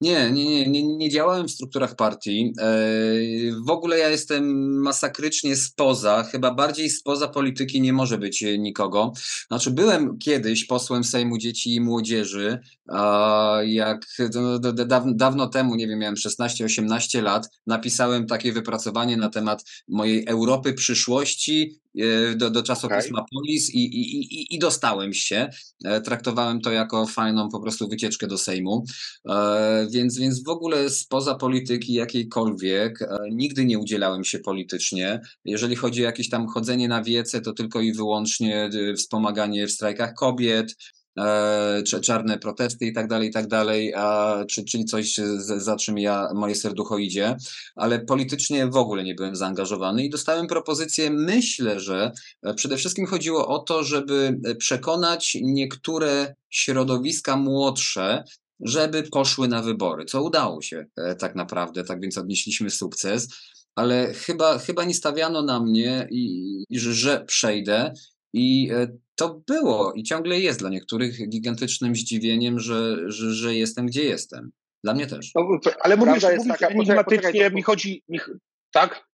Nie, 0.00 0.30
nie, 0.30 0.66
nie, 0.66 0.96
nie, 0.96 1.10
działałem 1.10 1.48
w 1.48 1.50
strukturach 1.50 1.96
partii. 1.96 2.52
E, 2.58 2.74
w 3.66 3.70
ogóle 3.70 3.98
ja 3.98 4.08
jestem 4.08 4.72
masakrycznie 4.82 5.56
spoza, 5.56 6.22
chyba 6.22 6.54
bardziej 6.54 6.90
spoza 6.90 7.28
polityki 7.28 7.80
nie 7.80 7.92
może 7.92 8.18
być 8.18 8.44
nikogo. 8.58 9.12
Znaczy, 9.46 9.70
byłem 9.70 10.18
kiedyś 10.18 10.64
posłem 10.64 11.04
Sejmu 11.04 11.38
Dzieci 11.38 11.74
i 11.74 11.80
Młodzieży, 11.80 12.58
jak 13.64 14.06
dawno 15.14 15.46
temu, 15.46 15.74
nie 15.74 15.88
wiem, 15.88 15.98
miałem 15.98 16.14
16-18 16.14 17.22
lat, 17.22 17.48
napisałem 17.66 18.26
takie 18.26 18.52
wypracowanie 18.52 19.16
na 19.16 19.28
temat 19.28 19.64
mojej 19.88 20.26
Europy 20.26 20.72
przyszłości 20.72 21.80
e, 21.98 22.34
do, 22.34 22.50
do 22.50 22.62
czasopisma 22.62 23.18
okay. 23.18 23.28
Polis 23.32 23.74
i, 23.74 23.78
i, 23.78 24.24
i, 24.24 24.54
i 24.54 24.58
dostałem 24.58 25.14
się. 25.14 25.48
E, 25.84 26.00
traktowałem 26.00 26.60
to 26.60 26.72
jako 26.72 27.06
fajną 27.06 27.48
po 27.48 27.60
prostu 27.60 27.88
wycieczkę 27.88 28.26
do 28.26 28.38
Sejmu. 28.38 28.84
Więc, 29.90 30.18
więc 30.18 30.44
w 30.44 30.48
ogóle 30.48 30.90
spoza 30.90 31.34
polityki 31.34 31.92
jakiejkolwiek 31.92 33.02
e, 33.02 33.18
nigdy 33.30 33.64
nie 33.64 33.78
udzielałem 33.78 34.24
się 34.24 34.38
politycznie. 34.38 35.20
Jeżeli 35.44 35.76
chodzi 35.76 36.02
o 36.02 36.04
jakieś 36.04 36.28
tam 36.28 36.46
chodzenie 36.46 36.88
na 36.88 37.02
wiece, 37.02 37.40
to 37.40 37.52
tylko 37.52 37.80
i 37.80 37.92
wyłącznie 37.92 38.64
e, 38.64 38.94
wspomaganie 38.94 39.66
w 39.66 39.72
strajkach 39.72 40.14
kobiet, 40.14 40.70
e, 40.70 41.03
czarne 42.02 42.38
protesty 42.38 42.86
i 42.86 42.92
tak 42.92 43.08
dalej, 43.08 43.28
i 43.28 43.32
tak 43.32 43.46
dalej, 43.46 43.94
czy, 44.48 44.64
czyli 44.64 44.84
coś, 44.84 45.14
za 45.56 45.76
czym 45.76 45.98
ja, 45.98 46.28
moje 46.34 46.54
serducho 46.54 46.98
idzie, 46.98 47.36
ale 47.76 48.00
politycznie 48.00 48.66
w 48.66 48.76
ogóle 48.76 49.04
nie 49.04 49.14
byłem 49.14 49.36
zaangażowany 49.36 50.04
i 50.04 50.10
dostałem 50.10 50.46
propozycję, 50.46 51.10
myślę, 51.10 51.80
że 51.80 52.12
e, 52.42 52.54
przede 52.54 52.76
wszystkim 52.76 53.06
chodziło 53.06 53.48
o 53.48 53.58
to, 53.58 53.84
żeby 53.84 54.40
przekonać 54.58 55.36
niektóre 55.42 56.34
środowiska 56.50 57.36
młodsze, 57.36 58.24
żeby 58.60 59.02
poszły 59.02 59.48
na 59.48 59.62
wybory, 59.62 60.04
co 60.04 60.22
udało 60.22 60.62
się 60.62 60.84
e, 60.96 61.14
tak 61.14 61.34
naprawdę, 61.34 61.84
tak 61.84 62.00
więc 62.00 62.18
odnieśliśmy 62.18 62.70
sukces, 62.70 63.28
ale 63.74 64.12
chyba, 64.14 64.58
chyba 64.58 64.84
nie 64.84 64.94
stawiano 64.94 65.42
na 65.42 65.60
mnie, 65.60 66.08
i, 66.10 66.64
i 66.70 66.78
że, 66.78 66.94
że 66.94 67.24
przejdę 67.24 67.92
i 68.34 68.70
e, 68.72 68.86
to 69.16 69.42
było 69.46 69.92
i 69.92 70.02
ciągle 70.02 70.40
jest 70.40 70.60
dla 70.60 70.70
niektórych 70.70 71.28
gigantycznym 71.28 71.96
zdziwieniem, 71.96 72.60
że, 72.60 72.96
że, 73.06 73.30
że 73.30 73.54
jestem 73.54 73.86
gdzie 73.86 74.04
jestem. 74.04 74.50
Dla 74.84 74.94
mnie 74.94 75.06
też. 75.06 75.32
No, 75.34 75.58
ale 75.80 75.96
mówisz, 75.96 76.22
mówisz 76.22 76.48
taka, 76.48 76.68
enigmatycznie, 76.68 77.50
mi 77.50 77.62
chodzi, 77.62 78.02
mi, 78.08 78.18
tak? 78.72 79.04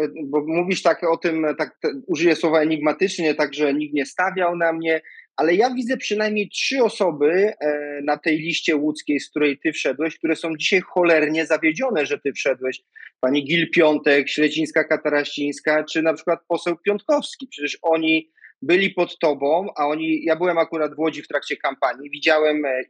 E, 0.00 0.08
bo 0.24 0.44
mówisz 0.46 0.82
tak 0.82 1.04
o 1.04 1.16
tym, 1.16 1.46
tak 1.58 1.78
użyję 2.06 2.36
słowa 2.36 2.60
enigmatycznie, 2.60 3.34
tak, 3.34 3.54
że 3.54 3.74
nikt 3.74 3.94
nie 3.94 4.06
stawiał 4.06 4.56
na 4.56 4.72
mnie, 4.72 5.00
ale 5.36 5.54
ja 5.54 5.74
widzę 5.74 5.96
przynajmniej 5.96 6.48
trzy 6.48 6.82
osoby 6.82 7.52
e, 7.60 8.00
na 8.04 8.16
tej 8.16 8.38
liście 8.38 8.76
łódzkiej, 8.76 9.20
z 9.20 9.30
której 9.30 9.58
ty 9.58 9.72
wszedłeś, 9.72 10.18
które 10.18 10.36
są 10.36 10.56
dzisiaj 10.56 10.80
cholernie 10.80 11.46
zawiedzione, 11.46 12.06
że 12.06 12.18
ty 12.18 12.32
wszedłeś. 12.32 12.82
Pani 13.20 13.44
Gil 13.44 13.70
Piątek, 13.70 14.28
Śledzińska 14.28 14.84
Kataraścińska, 14.84 15.84
czy 15.84 16.02
na 16.02 16.14
przykład 16.14 16.40
poseł 16.48 16.76
Piątkowski. 16.76 17.46
Przecież 17.46 17.78
oni 17.82 18.30
byli 18.62 18.90
pod 18.90 19.18
tobą, 19.18 19.68
a 19.76 19.86
oni, 19.86 20.24
ja 20.24 20.36
byłem 20.36 20.58
akurat 20.58 20.94
w 20.94 20.98
Łodzi 20.98 21.22
w 21.22 21.28
trakcie 21.28 21.56
kampanii, 21.56 22.10
widziałem 22.10 22.64
e, 22.64 22.82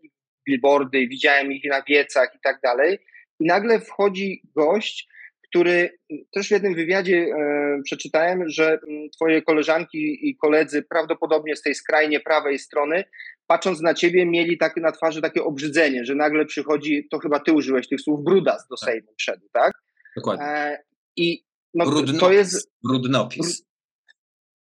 billboardy, 0.46 1.08
widziałem 1.08 1.52
ich 1.52 1.64
na 1.64 1.82
wiecach 1.82 2.34
i 2.34 2.38
tak 2.42 2.60
dalej. 2.62 2.98
I 3.40 3.46
nagle 3.46 3.80
wchodzi 3.80 4.42
gość, 4.54 5.08
który 5.48 5.98
też 6.32 6.48
w 6.48 6.50
jednym 6.50 6.74
wywiadzie 6.74 7.16
e, 7.16 7.82
przeczytałem, 7.84 8.48
że 8.48 8.78
twoje 9.16 9.42
koleżanki 9.42 10.28
i 10.28 10.36
koledzy 10.36 10.82
prawdopodobnie 10.82 11.56
z 11.56 11.62
tej 11.62 11.74
skrajnie 11.74 12.20
prawej 12.20 12.58
strony, 12.58 13.04
patrząc 13.46 13.80
na 13.80 13.94
ciebie, 13.94 14.26
mieli 14.26 14.58
tak 14.58 14.76
na 14.76 14.92
twarzy 14.92 15.22
takie 15.22 15.44
obrzydzenie, 15.44 16.04
że 16.04 16.14
nagle 16.14 16.46
przychodzi, 16.46 17.08
to 17.10 17.18
chyba 17.18 17.40
ty 17.40 17.52
użyłeś 17.52 17.88
tych 17.88 18.00
słów, 18.00 18.24
brudas 18.24 18.68
do 18.68 18.76
tak. 18.76 18.90
Sejmu 18.90 19.08
wszedł, 19.18 19.48
tak? 19.52 19.72
Dokładnie. 20.16 20.46
E, 20.46 20.82
I 21.16 21.44
no, 21.74 21.84
brudnopis, 21.84 22.20
to 22.20 22.32
jest... 22.32 22.72
Brudnopis. 22.84 23.69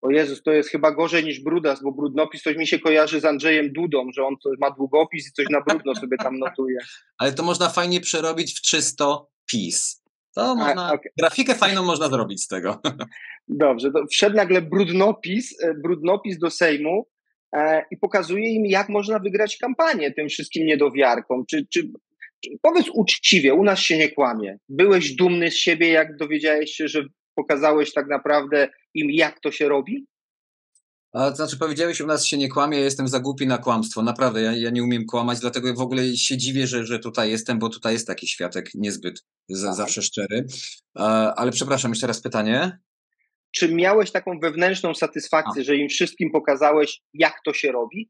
O 0.01 0.09
Jezus, 0.09 0.43
to 0.43 0.51
jest 0.51 0.69
chyba 0.69 0.91
gorzej 0.91 1.23
niż 1.23 1.39
brudas, 1.39 1.83
bo 1.83 1.91
brudnopis 1.91 2.41
coś 2.41 2.57
mi 2.57 2.67
się 2.67 2.79
kojarzy 2.79 3.19
z 3.19 3.25
Andrzejem 3.25 3.73
Dudą, 3.73 4.07
że 4.15 4.25
on 4.25 4.35
ma 4.59 4.71
długopis 4.71 5.27
i 5.27 5.31
coś 5.31 5.45
na 5.49 5.61
brudno 5.61 5.95
sobie 5.95 6.17
tam 6.17 6.39
notuje. 6.39 6.77
Ale 7.17 7.33
to 7.33 7.43
można 7.43 7.69
fajnie 7.69 8.01
przerobić 8.01 8.59
w 8.59 8.61
czysto 8.61 9.29
PiS. 9.51 10.03
To 10.35 10.55
można, 10.55 10.87
A, 10.87 10.93
okay. 10.93 11.11
grafikę 11.17 11.55
fajną 11.55 11.83
można 11.83 12.07
zrobić 12.07 12.43
z 12.43 12.47
tego. 12.47 12.81
Dobrze, 13.47 13.91
to 13.91 14.05
wszedł 14.11 14.35
nagle 14.35 14.61
brudnopis, 14.61 15.63
e, 15.63 15.73
brudnopis 15.73 16.39
do 16.39 16.49
Sejmu 16.49 17.07
e, 17.55 17.83
i 17.91 17.97
pokazuje 17.97 18.53
im, 18.53 18.65
jak 18.65 18.89
można 18.89 19.19
wygrać 19.19 19.57
kampanię 19.57 20.11
tym 20.11 20.29
wszystkim 20.29 20.65
niedowiarkom. 20.65 21.45
Czy, 21.49 21.67
czy, 21.73 21.91
czy, 22.43 22.49
powiedz 22.61 22.89
uczciwie, 22.93 23.53
u 23.53 23.63
nas 23.63 23.79
się 23.79 23.97
nie 23.97 24.09
kłamie. 24.09 24.57
Byłeś 24.69 25.15
dumny 25.15 25.51
z 25.51 25.55
siebie, 25.57 25.89
jak 25.89 26.17
dowiedziałeś 26.17 26.71
się, 26.71 26.87
że 26.87 27.05
pokazałeś 27.35 27.93
tak 27.93 28.07
naprawdę 28.07 28.69
im, 28.97 29.11
jak 29.11 29.39
to 29.39 29.51
się 29.51 29.69
robi? 29.69 30.05
A, 31.13 31.29
to 31.29 31.35
znaczy 31.35 31.57
powiedziałeś, 31.57 32.01
u 32.01 32.07
nas 32.07 32.25
się 32.25 32.37
nie 32.37 32.49
kłamie, 32.49 32.77
ja 32.77 32.83
jestem 32.83 33.07
za 33.07 33.19
głupi 33.19 33.47
na 33.47 33.57
kłamstwo. 33.57 34.01
Naprawdę, 34.01 34.41
ja, 34.41 34.53
ja 34.53 34.69
nie 34.69 34.83
umiem 34.83 35.05
kłamać, 35.05 35.39
dlatego 35.39 35.73
w 35.73 35.81
ogóle 35.81 36.15
się 36.15 36.37
dziwię, 36.37 36.67
że, 36.67 36.85
że 36.85 36.99
tutaj 36.99 37.31
jestem, 37.31 37.59
bo 37.59 37.69
tutaj 37.69 37.93
jest 37.93 38.07
taki 38.07 38.27
światek 38.27 38.69
niezbyt 38.75 39.25
za, 39.49 39.73
zawsze 39.73 40.01
szczery. 40.01 40.45
A, 40.95 41.33
ale 41.33 41.51
przepraszam, 41.51 41.91
jeszcze 41.91 42.07
raz 42.07 42.21
pytanie. 42.21 42.79
Czy 43.51 43.75
miałeś 43.75 44.11
taką 44.11 44.39
wewnętrzną 44.39 44.93
satysfakcję, 44.93 45.61
A. 45.61 45.65
że 45.65 45.75
im 45.75 45.89
wszystkim 45.89 46.31
pokazałeś, 46.31 47.01
jak 47.13 47.33
to 47.45 47.53
się 47.53 47.71
robi? 47.71 48.09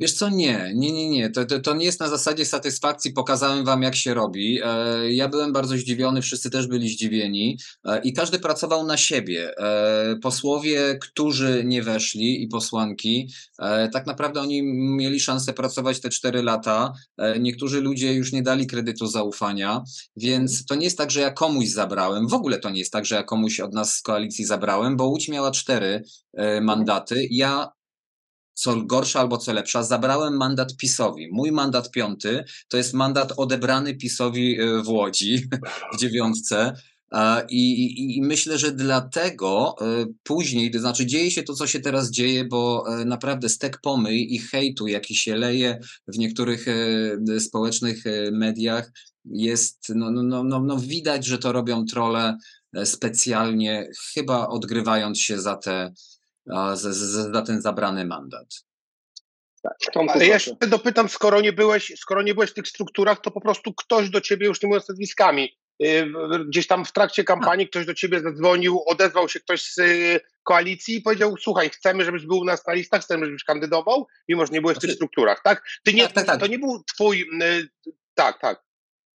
Wiesz 0.00 0.12
co, 0.12 0.28
nie, 0.28 0.72
nie, 0.74 0.92
nie, 0.92 1.10
nie. 1.10 1.30
To, 1.30 1.44
to, 1.44 1.60
to, 1.60 1.74
nie 1.74 1.84
jest 1.84 2.00
na 2.00 2.08
zasadzie 2.08 2.46
satysfakcji, 2.46 3.12
pokazałem 3.12 3.64
wam 3.64 3.82
jak 3.82 3.96
się 3.96 4.14
robi. 4.14 4.60
E, 4.64 5.12
ja 5.12 5.28
byłem 5.28 5.52
bardzo 5.52 5.76
zdziwiony, 5.76 6.22
wszyscy 6.22 6.50
też 6.50 6.66
byli 6.66 6.88
zdziwieni 6.88 7.58
e, 7.84 8.00
i 8.02 8.12
każdy 8.12 8.38
pracował 8.38 8.86
na 8.86 8.96
siebie. 8.96 9.58
E, 9.58 10.16
posłowie, 10.22 10.98
którzy 11.00 11.62
nie 11.64 11.82
weszli 11.82 12.42
i 12.42 12.48
posłanki, 12.48 13.28
e, 13.58 13.88
tak 13.88 14.06
naprawdę 14.06 14.40
oni 14.40 14.62
mieli 14.96 15.20
szansę 15.20 15.52
pracować 15.52 16.00
te 16.00 16.08
cztery 16.08 16.42
lata. 16.42 16.92
E, 17.18 17.38
niektórzy 17.38 17.80
ludzie 17.80 18.14
już 18.14 18.32
nie 18.32 18.42
dali 18.42 18.66
kredytu 18.66 19.06
zaufania, 19.06 19.82
więc 20.16 20.64
to 20.64 20.74
nie 20.74 20.84
jest 20.84 20.98
tak, 20.98 21.10
że 21.10 21.20
ja 21.20 21.30
komuś 21.30 21.68
zabrałem. 21.68 22.28
W 22.28 22.34
ogóle 22.34 22.58
to 22.58 22.70
nie 22.70 22.78
jest 22.78 22.92
tak, 22.92 23.06
że 23.06 23.14
ja 23.14 23.22
komuś 23.22 23.60
od 23.60 23.74
nas 23.74 23.94
z 23.94 24.02
koalicji 24.02 24.44
zabrałem, 24.44 24.96
bo 24.96 25.06
Łódź 25.06 25.28
miała 25.28 25.50
cztery 25.50 26.02
e, 26.32 26.60
mandaty. 26.60 27.26
Ja 27.30 27.79
co 28.60 28.82
gorsza 28.82 29.20
albo 29.20 29.38
co 29.38 29.52
lepsza, 29.52 29.82
zabrałem 29.82 30.36
mandat 30.36 30.76
PiSowi. 30.76 31.28
Mój 31.32 31.52
mandat 31.52 31.90
piąty 31.90 32.44
to 32.68 32.76
jest 32.76 32.94
mandat 32.94 33.32
odebrany 33.36 33.94
PiSowi 33.94 34.60
e, 34.60 34.82
w 34.82 34.88
Łodzi, 34.88 35.42
w 35.94 35.96
dziewiątce. 35.96 36.72
I, 37.48 37.84
i, 37.84 38.16
I, 38.16 38.22
myślę, 38.22 38.58
że 38.58 38.72
dlatego 38.72 39.74
e, 39.80 40.06
później, 40.22 40.70
to 40.70 40.78
znaczy 40.78 41.06
dzieje 41.06 41.30
się 41.30 41.42
to, 41.42 41.54
co 41.54 41.66
się 41.66 41.80
teraz 41.80 42.10
dzieje, 42.10 42.44
bo 42.44 42.84
e, 42.88 43.04
naprawdę 43.04 43.48
stek 43.48 43.80
pomyj 43.82 44.34
i 44.34 44.38
hejtu, 44.38 44.86
jaki 44.86 45.14
się 45.14 45.36
leje 45.36 45.78
w 46.08 46.18
niektórych 46.18 46.66
społecznych 47.38 48.04
mediach, 48.32 48.92
jest, 49.24 49.92
no, 49.94 50.10
no, 50.10 50.22
no, 50.22 50.44
no, 50.44 50.60
no 50.60 50.78
widać, 50.78 51.26
że 51.26 51.38
to 51.38 51.52
robią 51.52 51.84
trole 51.84 52.36
specjalnie, 52.84 53.88
chyba 54.14 54.48
odgrywając 54.48 55.20
się 55.20 55.40
za 55.40 55.56
te, 55.56 55.92
za, 56.46 56.76
za 57.32 57.42
ten 57.42 57.62
zabrany 57.62 58.04
mandat. 58.04 58.64
Tak, 59.62 59.74
Ale 60.08 60.26
jeszcze 60.26 60.56
dopytam, 60.68 61.08
skoro 61.08 61.40
nie, 61.40 61.52
byłeś, 61.52 61.92
skoro 61.96 62.22
nie 62.22 62.34
byłeś 62.34 62.50
w 62.50 62.54
tych 62.54 62.68
strukturach, 62.68 63.20
to 63.20 63.30
po 63.30 63.40
prostu 63.40 63.74
ktoś 63.74 64.10
do 64.10 64.20
ciebie, 64.20 64.46
już 64.46 64.62
nie 64.62 64.68
mówiąc 64.68 64.88
nazwiskami, 64.88 65.56
y, 65.82 66.12
gdzieś 66.48 66.66
tam 66.66 66.84
w 66.84 66.92
trakcie 66.92 67.24
kampanii 67.24 67.68
ktoś 67.68 67.86
do 67.86 67.94
ciebie 67.94 68.20
zadzwonił, 68.20 68.82
odezwał 68.86 69.28
się 69.28 69.40
ktoś 69.40 69.62
z 69.62 69.78
y, 69.78 70.20
koalicji 70.42 70.96
i 70.96 71.02
powiedział, 71.02 71.36
słuchaj, 71.40 71.70
chcemy, 71.70 72.04
żebyś 72.04 72.26
był 72.26 72.38
u 72.38 72.44
nas 72.44 72.66
na 72.66 72.72
listach, 72.72 73.02
chcemy, 73.02 73.26
żebyś 73.26 73.44
kandydował, 73.44 74.06
mimo 74.28 74.46
że 74.46 74.52
nie 74.52 74.60
byłeś 74.60 74.76
w 74.76 74.80
tych 74.80 74.88
znaczy- 74.90 74.96
strukturach, 74.96 75.40
tak? 75.44 75.62
Ty 75.84 75.94
nie, 75.94 76.02
tak, 76.02 76.12
tak, 76.12 76.26
tak. 76.26 76.40
To 76.40 76.46
nie 76.46 76.58
był 76.58 76.84
twój, 76.94 77.22
y, 77.42 77.68
tak, 78.14 78.40
tak. 78.40 78.69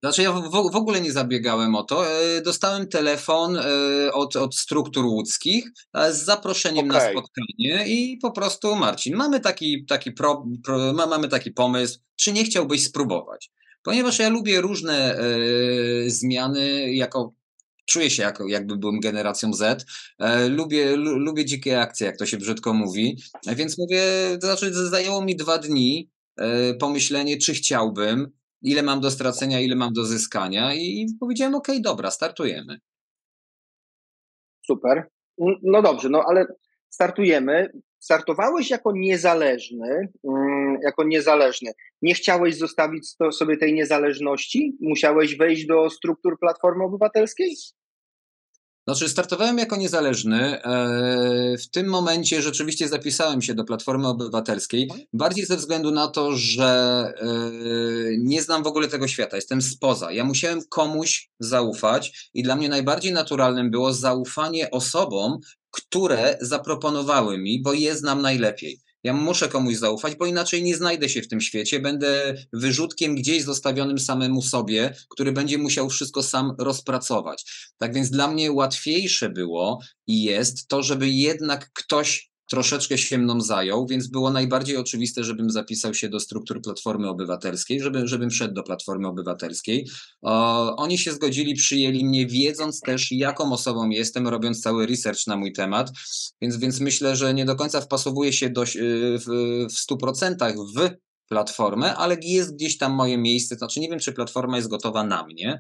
Znaczy 0.04 0.22
ja 0.22 0.32
w, 0.32 0.52
w, 0.52 0.76
ogóle 0.76 1.02
nie 1.02 1.12
zabiegałem 1.12 1.76
o 1.76 1.84
to. 1.84 2.08
E, 2.08 2.42
dostałem 2.42 2.88
telefon 2.88 3.58
e, 3.58 4.14
od, 4.14 4.36
od 4.36 4.56
struktur 4.56 5.06
łódzkich 5.06 5.66
e, 5.94 6.14
z 6.14 6.24
zaproszeniem 6.24 6.90
okay. 6.90 7.04
na 7.04 7.12
spotkanie 7.12 7.88
i 7.88 8.18
po 8.18 8.32
prostu 8.32 8.76
Marcin, 8.76 9.16
mamy 9.16 9.40
taki, 9.40 9.86
taki, 9.86 10.12
pro, 10.12 10.46
pro, 10.64 10.94
mamy 10.94 11.28
taki 11.28 11.52
pomysł, 11.52 12.00
czy 12.16 12.34
nie 12.34 12.44
chciałbyś 12.44 12.84
spróbować? 12.84 13.52
Ponieważ 13.84 14.20
ja 14.20 14.30
lubię 14.30 14.62
różne 14.62 15.20
zmiany 16.08 16.94
jako 16.94 17.34
czuję 17.86 18.10
się 18.10 18.24
jako, 18.24 18.48
jakby 18.48 18.78
byłem 18.78 19.00
generacją 19.00 19.54
Z. 19.54 19.86
lubię, 20.50 20.96
lubię 20.96 21.46
dzikie 21.46 21.82
akcje, 21.82 22.08
jak 22.08 22.18
to 22.18 22.26
się 22.26 22.38
brzydko 22.38 22.74
mówi. 22.74 23.18
więc 23.56 23.78
mówię, 23.78 24.04
to 24.42 24.48
znaczy 24.48 24.74
zajęło 24.74 25.22
mi 25.26 25.36
dwa 25.36 25.58
dni 25.58 26.10
pomyślenie, 26.80 27.38
czy 27.38 27.54
chciałbym 27.54 28.32
ile 28.64 28.84
mam 28.84 29.02
do 29.02 29.12
stracenia, 29.12 29.60
ile 29.60 29.76
mam 29.76 29.94
do 29.94 30.06
zyskania 30.06 30.74
i 30.74 31.08
powiedziałem, 31.20 31.56
ok, 31.56 31.68
dobra, 31.82 32.12
startujemy. 32.12 32.78
Super. 34.66 35.10
No 35.64 35.82
dobrze, 35.82 36.10
no 36.10 36.24
ale 36.28 36.46
startujemy. 36.90 37.72
Startowałeś 38.00 38.70
jako 38.70 38.92
niezależny, 38.96 40.08
mm, 40.28 40.78
jako 40.84 41.04
niezależny. 41.04 41.72
Nie 42.02 42.14
chciałeś 42.14 42.58
zostawić 42.58 43.16
sobie 43.32 43.58
tej 43.58 43.74
niezależności? 43.74 44.78
Musiałeś 44.82 45.38
wejść 45.38 45.66
do 45.66 45.90
struktur 45.90 46.40
Platformy 46.40 46.84
Obywatelskiej? 46.84 47.56
Znaczy, 48.88 49.10
startowałem 49.10 49.58
jako 49.58 49.76
niezależny. 49.76 50.64
E, 50.64 51.58
w 51.58 51.70
tym 51.70 51.88
momencie 51.88 52.42
rzeczywiście 52.42 52.88
zapisałem 52.88 53.42
się 53.42 53.54
do 53.54 53.64
Platformy 53.64 54.08
Obywatelskiej, 54.08 54.90
bardziej 55.14 55.46
ze 55.46 55.58
względu 55.58 55.92
na 55.92 56.08
to, 56.08 56.32
że 56.36 57.04
e, 57.18 57.28
nie 58.18 58.42
znam 58.42 58.64
w 58.64 58.68
ogóle 58.68 58.88
tego 58.88 59.08
świata, 59.08 59.36
jestem 59.36 59.62
spoza. 59.62 60.12
Ja 60.12 60.24
musiałem 60.24 60.60
komuś 60.70 61.30
zaufać 61.40 62.30
i 62.34 62.44
dla 62.44 62.56
mnie 62.56 62.70
najbardziej 62.70 63.14
naturalnym 63.14 63.72
było 63.72 63.94
zaufanie 63.94 64.72
osobom, 64.72 65.40
które 65.72 66.38
zaproponowały 66.42 67.38
mi, 67.38 67.62
bo 67.62 67.74
je 67.74 67.96
znam 67.96 68.22
najlepiej. 68.22 68.80
Ja 69.04 69.14
muszę 69.14 69.50
komuś 69.50 69.76
zaufać, 69.76 70.16
bo 70.16 70.26
inaczej 70.26 70.64
nie 70.64 70.76
znajdę 70.76 71.10
się 71.10 71.22
w 71.22 71.28
tym 71.28 71.42
świecie. 71.42 71.80
Będę 71.80 72.36
wyrzutkiem 72.54 73.16
gdzieś 73.16 73.44
zostawionym 73.44 74.00
samemu 74.00 74.42
sobie, 74.42 74.96
który 75.10 75.32
będzie 75.32 75.58
musiał 75.58 75.90
wszystko 75.90 76.24
sam 76.24 76.56
rozpracować. 76.58 77.46
Tak 77.78 77.94
więc 77.94 78.10
dla 78.10 78.28
mnie 78.28 78.52
łatwiejsze 78.52 79.30
było 79.30 79.80
i 80.08 80.24
jest 80.24 80.68
to, 80.68 80.84
żeby 80.84 81.10
jednak 81.10 81.72
ktoś 81.74 82.33
troszeczkę 82.54 82.98
się 82.98 83.18
mną 83.18 83.42
zajął, 83.42 83.88
więc 83.88 84.08
było 84.08 84.32
najbardziej 84.32 84.78
oczywiste, 84.78 85.24
żebym 85.24 85.50
zapisał 85.50 85.94
się 85.94 86.10
do 86.10 86.20
struktur 86.20 86.62
Platformy 86.62 87.10
Obywatelskiej, 87.10 87.82
żeby, 87.82 88.08
żebym 88.08 88.30
wszedł 88.30 88.54
do 88.54 88.64
Platformy 88.64 89.08
Obywatelskiej. 89.08 89.88
Oni 90.78 90.98
się 90.98 91.12
zgodzili, 91.12 91.54
przyjęli 91.56 92.06
mnie, 92.06 92.28
wiedząc 92.28 92.82
też, 92.82 93.12
jaką 93.12 93.54
osobą 93.54 93.90
jestem, 93.90 94.28
robiąc 94.28 94.62
cały 94.62 94.88
research 94.88 95.28
na 95.28 95.38
mój 95.38 95.54
temat, 95.54 95.92
więc, 96.42 96.58
więc 96.58 96.80
myślę, 96.80 97.16
że 97.16 97.34
nie 97.34 97.46
do 97.46 97.56
końca 97.56 97.82
wpasowuje 97.82 98.34
się 98.34 98.50
do, 98.50 98.66
w, 98.66 99.26
w 99.70 99.92
100% 99.92 100.56
w 100.78 100.90
platformę, 101.30 101.96
ale 101.96 102.18
jest 102.22 102.56
gdzieś 102.56 102.78
tam 102.78 102.94
moje 102.94 103.18
miejsce. 103.18 103.56
Znaczy, 103.56 103.80
nie 103.80 103.90
wiem, 103.90 104.00
czy 104.00 104.14
platforma 104.14 104.58
jest 104.58 104.70
gotowa 104.70 105.04
na 105.04 105.24
mnie, 105.24 105.50
e, 105.52 105.60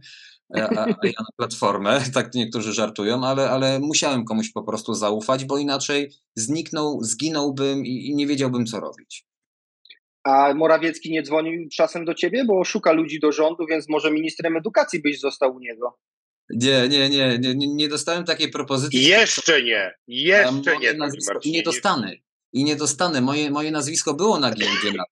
a, 0.55 0.59
a 0.59 0.88
ja 1.03 1.19
na 1.19 1.25
platformę, 1.38 2.01
tak 2.13 2.33
niektórzy 2.33 2.73
żartują, 2.73 3.23
ale, 3.25 3.50
ale 3.50 3.79
musiałem 3.79 4.25
komuś 4.25 4.51
po 4.51 4.63
prostu 4.63 4.93
zaufać, 4.93 5.45
bo 5.45 5.57
inaczej 5.57 6.12
zniknął, 6.35 7.03
zginąłbym 7.03 7.85
i, 7.85 8.07
i 8.07 8.15
nie 8.15 8.27
wiedziałbym, 8.27 8.65
co 8.65 8.79
robić. 8.79 9.25
A 10.23 10.53
Morawiecki 10.53 11.12
nie 11.12 11.23
dzwonił 11.23 11.69
czasem 11.73 12.05
do 12.05 12.13
ciebie, 12.13 12.45
bo 12.45 12.63
szuka 12.63 12.91
ludzi 12.91 13.19
do 13.19 13.31
rządu, 13.31 13.65
więc 13.69 13.89
może 13.89 14.12
ministrem 14.12 14.57
edukacji 14.57 15.01
byś 15.01 15.19
został 15.19 15.55
u 15.55 15.59
niego. 15.59 15.97
Nie, 16.50 16.88
nie, 16.89 17.09
nie, 17.09 17.39
nie, 17.39 17.67
nie 17.67 17.88
dostałem 17.88 18.25
takiej 18.25 18.50
propozycji. 18.50 19.03
Jeszcze 19.03 19.63
nie, 19.63 19.91
jeszcze 20.07 20.77
nie. 20.77 20.93
Nie 21.45 21.63
dostanę. 21.63 22.15
I 22.53 22.63
nie 22.63 22.75
dostanę. 22.75 23.22
Moje, 23.22 23.51
moje 23.51 23.72
nazwisko 23.72 24.13
było 24.13 24.39
na 24.39 24.51
giełdzie 24.51 24.91
na 24.98 25.03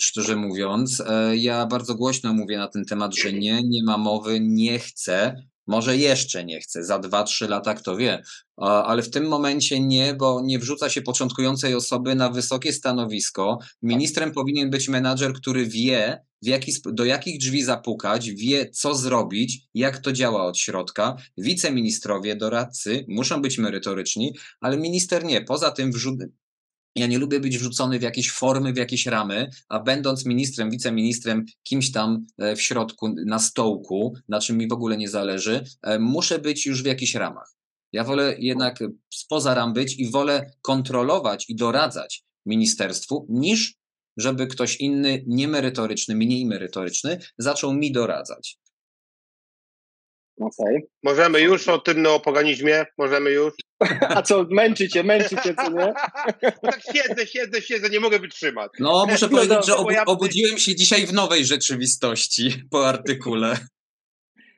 szczerze 0.00 0.36
mówiąc. 0.36 1.02
E, 1.06 1.36
ja 1.36 1.66
bardzo 1.66 1.94
głośno 1.94 2.34
mówię 2.34 2.58
na 2.58 2.68
ten 2.68 2.84
temat, 2.84 3.16
że 3.16 3.32
nie, 3.32 3.62
nie 3.62 3.84
ma 3.84 3.98
mowy, 3.98 4.40
nie 4.40 4.78
chcę. 4.78 5.44
Może 5.66 5.96
jeszcze 5.96 6.44
nie 6.44 6.60
chcę, 6.60 6.84
za 6.84 6.98
dwa, 6.98 7.22
trzy 7.22 7.48
lata 7.48 7.74
kto 7.74 7.96
wie, 7.96 8.22
ale 8.56 9.02
w 9.02 9.10
tym 9.10 9.28
momencie 9.28 9.80
nie, 9.80 10.14
bo 10.14 10.40
nie 10.44 10.58
wrzuca 10.58 10.90
się 10.90 11.02
początkującej 11.02 11.74
osoby 11.74 12.14
na 12.14 12.30
wysokie 12.30 12.72
stanowisko. 12.72 13.58
Ministrem 13.82 14.32
powinien 14.32 14.70
być 14.70 14.88
menadżer, 14.88 15.32
który 15.32 15.66
wie, 15.66 16.24
jaki, 16.42 16.72
do 16.84 17.04
jakich 17.04 17.40
drzwi 17.40 17.62
zapukać, 17.62 18.30
wie, 18.30 18.70
co 18.70 18.94
zrobić, 18.94 19.60
jak 19.74 19.98
to 19.98 20.12
działa 20.12 20.44
od 20.44 20.58
środka. 20.58 21.16
Wiceministrowie, 21.38 22.36
doradcy 22.36 23.04
muszą 23.08 23.42
być 23.42 23.58
merytoryczni, 23.58 24.32
ale 24.60 24.76
minister 24.76 25.24
nie. 25.24 25.40
Poza 25.40 25.70
tym 25.70 25.92
wrzut, 25.92 26.18
ja 26.96 27.06
nie 27.06 27.18
lubię 27.18 27.40
być 27.40 27.58
wrzucony 27.58 27.98
w 27.98 28.02
jakieś 28.02 28.30
formy, 28.30 28.72
w 28.72 28.76
jakieś 28.76 29.06
ramy, 29.06 29.50
a 29.68 29.80
będąc 29.80 30.26
ministrem, 30.26 30.70
wiceministrem, 30.70 31.44
kimś 31.62 31.92
tam 31.92 32.26
e, 32.38 32.56
w 32.56 32.62
środku, 32.62 33.14
na 33.26 33.38
stołku, 33.38 34.14
na 34.28 34.40
czym 34.40 34.58
mi 34.58 34.68
w 34.68 34.72
ogóle 34.72 34.96
nie 34.96 35.08
zależy, 35.08 35.64
e, 35.82 35.98
muszę 35.98 36.38
być 36.38 36.66
już 36.66 36.82
w 36.82 36.86
jakichś 36.86 37.14
ramach. 37.14 37.54
Ja 37.92 38.04
wolę 38.04 38.36
jednak 38.38 38.78
spoza 39.14 39.54
ram 39.54 39.72
być 39.72 39.98
i 39.98 40.10
wolę 40.10 40.50
kontrolować 40.62 41.50
i 41.50 41.56
doradzać 41.56 42.24
ministerstwu, 42.46 43.26
niż 43.28 43.80
żeby 44.16 44.46
ktoś 44.46 44.76
inny, 44.76 45.24
niemerytoryczny, 45.26 46.14
mniej 46.14 46.46
merytoryczny, 46.46 47.18
zaczął 47.38 47.74
mi 47.74 47.92
doradzać. 47.92 48.58
Okay. 50.40 50.80
Możemy 51.02 51.40
już 51.40 51.68
o 51.68 51.78
tym 51.78 52.02
neopaganizmie? 52.02 52.84
Możemy 52.98 53.30
już? 53.30 53.54
A 54.16 54.22
co, 54.22 54.46
męczycie, 54.50 55.04
męczycie, 55.04 55.54
co 55.54 55.70
nie? 55.70 55.92
tak 56.62 56.80
siedzę, 56.92 57.26
siedzę, 57.26 57.62
siedzę, 57.62 57.90
nie 57.90 58.00
mogę 58.00 58.18
wytrzymać. 58.18 58.70
No, 58.78 59.06
muszę 59.08 59.28
no 59.30 59.36
powiedzieć, 59.36 59.66
że 59.66 59.76
obu 59.76 59.90
obudziłem 60.06 60.58
się 60.58 60.74
dzisiaj 60.74 61.06
w 61.06 61.12
nowej 61.12 61.44
rzeczywistości 61.44 62.62
po 62.70 62.88
artykule. 62.88 63.58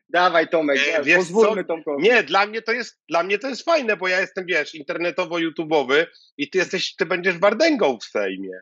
Dawaj 0.09 0.49
Tomek, 0.49 0.81
e, 0.89 1.03
wiesz, 1.03 1.17
pozwólmy 1.17 1.65
Tomkowi. 1.65 2.03
Nie, 2.03 2.23
dla 2.23 2.47
mnie, 2.47 2.63
to 2.63 2.73
jest, 2.73 2.99
dla 3.09 3.23
mnie 3.23 3.39
to 3.39 3.49
jest 3.49 3.65
fajne, 3.65 3.97
bo 3.97 4.09
ja 4.09 4.21
jestem, 4.21 4.47
wiesz, 4.47 4.75
internetowo-youtubowy 4.75 6.07
i 6.37 6.51
ty 6.51 6.59
jesteś, 6.59 6.97
ty 6.97 7.07
będziesz 7.07 7.39
Wardęgą 7.39 7.99
w 7.99 8.05
Sejmie. 8.05 8.61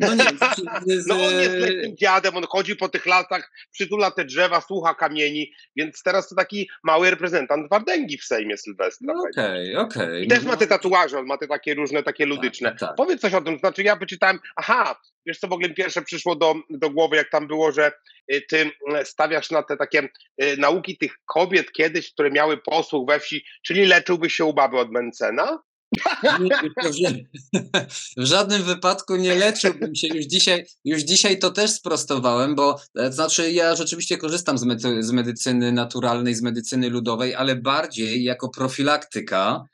No 0.00 0.14
nie, 0.14 0.24
z... 1.02 1.06
no 1.06 1.14
on 1.14 1.40
jest 1.40 1.54
letnim 1.54 1.96
dziadem, 1.96 2.36
on 2.36 2.44
chodzi 2.48 2.76
po 2.76 2.88
tych 2.88 3.06
lasach, 3.06 3.52
przytula 3.70 4.10
te 4.10 4.24
drzewa, 4.24 4.60
słucha 4.60 4.94
kamieni, 4.94 5.52
więc 5.76 6.02
teraz 6.02 6.28
to 6.28 6.34
taki 6.34 6.68
mały 6.84 7.10
reprezentant 7.10 7.70
Wardęgi 7.70 8.18
w 8.18 8.24
Sejmie 8.24 8.56
Sylwestra. 8.56 9.14
No 9.14 9.22
okej, 9.30 9.76
okay, 9.76 9.86
okej. 9.86 10.02
Okay. 10.02 10.20
I 10.20 10.28
też 10.28 10.44
ma 10.44 10.56
te 10.56 10.66
tatuaże, 10.66 11.18
on 11.18 11.26
ma 11.26 11.38
te 11.38 11.46
takie 11.46 11.74
różne, 11.74 12.02
takie 12.02 12.24
tak, 12.24 12.30
ludyczne. 12.30 12.70
Tak, 12.70 12.80
tak. 12.80 12.96
Powiedz 12.96 13.20
coś 13.20 13.34
o 13.34 13.40
tym, 13.40 13.58
znaczy 13.58 13.82
ja 13.82 13.96
wyczytałem, 13.96 14.38
aha, 14.56 15.00
wiesz 15.26 15.38
co 15.38 15.48
w 15.48 15.52
ogóle 15.52 15.70
pierwsze 15.70 16.02
przyszło 16.02 16.36
do, 16.36 16.54
do 16.70 16.90
głowy, 16.90 17.16
jak 17.16 17.30
tam 17.30 17.46
było, 17.46 17.72
że 17.72 17.92
y, 18.32 18.42
ty 18.48 18.70
y, 19.00 19.04
stawiasz 19.04 19.50
na 19.50 19.62
te 19.62 19.76
takie 19.76 20.08
y, 20.42 20.56
nauki 20.56 20.98
tych 20.98 21.18
kobiet 21.24 21.72
kiedyś, 21.72 22.12
które 22.12 22.30
miały 22.30 22.58
posłuch 22.58 23.08
we 23.08 23.20
wsi, 23.20 23.44
czyli 23.66 23.86
leczyłbyś 23.86 24.34
się 24.34 24.44
u 24.44 24.54
baby 24.54 24.78
od 24.78 24.90
Mencena? 24.90 25.58
W 28.16 28.24
żadnym 28.24 28.62
wypadku 28.62 29.16
nie 29.16 29.34
leczyłbym 29.34 29.94
się. 29.94 30.08
Już 30.14 30.24
dzisiaj, 30.24 30.66
już 30.84 31.02
dzisiaj 31.02 31.38
to 31.38 31.50
też 31.50 31.70
sprostowałem, 31.70 32.54
bo 32.54 32.80
e, 32.96 33.12
znaczy 33.12 33.52
ja 33.52 33.76
rzeczywiście 33.76 34.18
korzystam 34.18 34.58
z, 34.58 34.64
medy 34.64 35.02
z 35.02 35.12
medycyny 35.12 35.72
naturalnej, 35.72 36.34
z 36.34 36.42
medycyny 36.42 36.90
ludowej, 36.90 37.34
ale 37.34 37.56
bardziej 37.56 38.24
jako 38.24 38.48
profilaktyka 38.48 39.64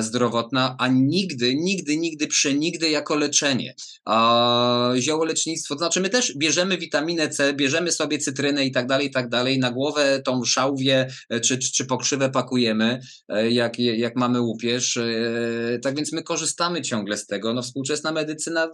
zdrowotna, 0.00 0.76
a 0.78 0.88
nigdy, 0.88 1.54
nigdy, 1.54 1.96
nigdy, 1.96 2.26
przenigdy 2.26 2.90
jako 2.90 3.16
leczenie. 3.16 3.74
A 4.04 4.92
ziołolecznictwo, 4.96 5.74
to 5.74 5.78
znaczy 5.78 6.00
my 6.00 6.10
też 6.10 6.36
bierzemy 6.36 6.78
witaminę 6.78 7.28
C, 7.28 7.52
bierzemy 7.52 7.92
sobie 7.92 8.18
cytrynę 8.18 8.64
i 8.64 8.72
tak 8.72 8.86
dalej, 8.86 9.06
i 9.06 9.10
tak 9.10 9.28
dalej, 9.28 9.58
na 9.58 9.70
głowę 9.70 10.22
tą 10.24 10.44
szałwię 10.44 11.08
e, 11.28 11.40
czy, 11.40 11.58
czy, 11.58 11.72
czy 11.72 11.84
pokrzywę 11.84 12.30
pakujemy, 12.30 13.00
e, 13.28 13.50
jak, 13.50 13.78
jak 13.78 14.16
mamy 14.16 14.40
łupież, 14.40 14.96
e, 14.96 15.78
tak 15.82 15.96
więc 15.96 16.12
my 16.12 16.22
korzystamy 16.22 16.82
ciągle 16.82 17.16
z 17.16 17.26
tego. 17.26 17.54
No 17.54 17.62
współczesna 17.62 18.12
medycyna 18.12 18.70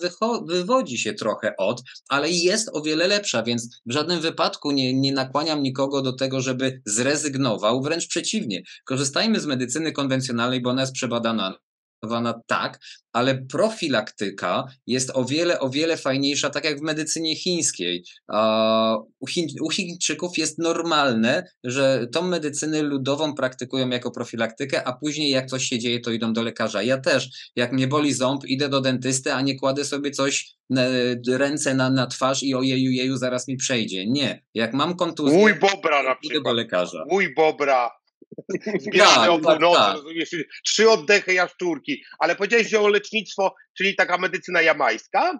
wywodzi 0.46 0.98
się 0.98 1.14
trochę 1.14 1.54
od, 1.58 1.82
ale 2.08 2.30
jest 2.30 2.70
o 2.72 2.82
wiele 2.82 3.08
lepsza, 3.08 3.42
więc 3.42 3.80
w 3.86 3.92
żadnym 3.92 4.20
wypadku 4.20 4.70
nie, 4.70 4.94
nie 4.94 5.12
nakłaniam 5.12 5.62
nikogo 5.62 6.02
do 6.02 6.12
tego, 6.12 6.40
żeby 6.40 6.82
zrezygnował, 6.86 7.82
wręcz 7.82 8.08
przeciwnie. 8.08 8.62
Korzystajmy 8.84 9.40
z 9.40 9.46
medycyny 9.46 9.92
konwencjonalnej, 9.92 10.62
bo 10.62 10.70
ona 10.70 10.80
jest 10.80 10.91
przebadana 10.92 11.54
tak, 12.46 12.78
ale 13.12 13.34
profilaktyka 13.34 14.64
jest 14.86 15.10
o 15.14 15.24
wiele, 15.24 15.60
o 15.60 15.70
wiele 15.70 15.96
fajniejsza, 15.96 16.50
tak 16.50 16.64
jak 16.64 16.78
w 16.78 16.82
medycynie 16.82 17.36
chińskiej. 17.36 18.04
U, 19.20 19.26
Chiń, 19.26 19.46
u 19.60 19.70
Chińczyków 19.70 20.38
jest 20.38 20.58
normalne, 20.58 21.46
że 21.64 22.06
tą 22.12 22.22
medycynę 22.22 22.82
ludową 22.82 23.34
praktykują 23.34 23.88
jako 23.88 24.10
profilaktykę, 24.10 24.84
a 24.84 24.92
później 24.92 25.30
jak 25.30 25.46
coś 25.46 25.64
się 25.64 25.78
dzieje, 25.78 26.00
to 26.00 26.10
idą 26.10 26.32
do 26.32 26.42
lekarza. 26.42 26.82
Ja 26.82 26.98
też, 26.98 27.50
jak 27.56 27.72
mnie 27.72 27.88
boli 27.88 28.12
ząb, 28.12 28.44
idę 28.44 28.68
do 28.68 28.80
dentysty, 28.80 29.32
a 29.32 29.40
nie 29.40 29.58
kładę 29.58 29.84
sobie 29.84 30.10
coś, 30.10 30.54
na, 30.70 30.82
ręce 31.28 31.74
na, 31.74 31.90
na 31.90 32.06
twarz 32.06 32.42
i 32.42 32.54
ojeju, 32.54 32.90
jeju, 32.90 33.16
zaraz 33.16 33.48
mi 33.48 33.56
przejdzie. 33.56 34.06
Nie. 34.06 34.42
Jak 34.54 34.74
mam 34.74 34.96
kontuzję, 34.96 35.38
Mój 35.38 35.54
bobra 35.54 36.02
na 36.02 36.14
przykład. 36.14 36.40
idę 36.40 36.40
do 36.50 36.52
lekarza. 36.52 37.04
Mój 37.10 37.34
bobra 37.34 37.90
Zbieramy 38.80 39.26
tak, 39.26 39.44
tak, 39.44 39.60
nocy, 39.60 39.78
tak. 39.78 39.96
rozumiesz? 39.96 40.30
Trzy 40.64 40.90
oddechy 40.90 41.32
jaszczurki. 41.32 42.02
Ale 42.18 42.36
powiedziałeś, 42.36 42.68
że 42.68 42.80
o 42.80 42.88
lecznictwo, 42.88 43.54
czyli 43.78 43.96
taka 43.96 44.18
medycyna 44.18 44.62
jamańska? 44.62 45.38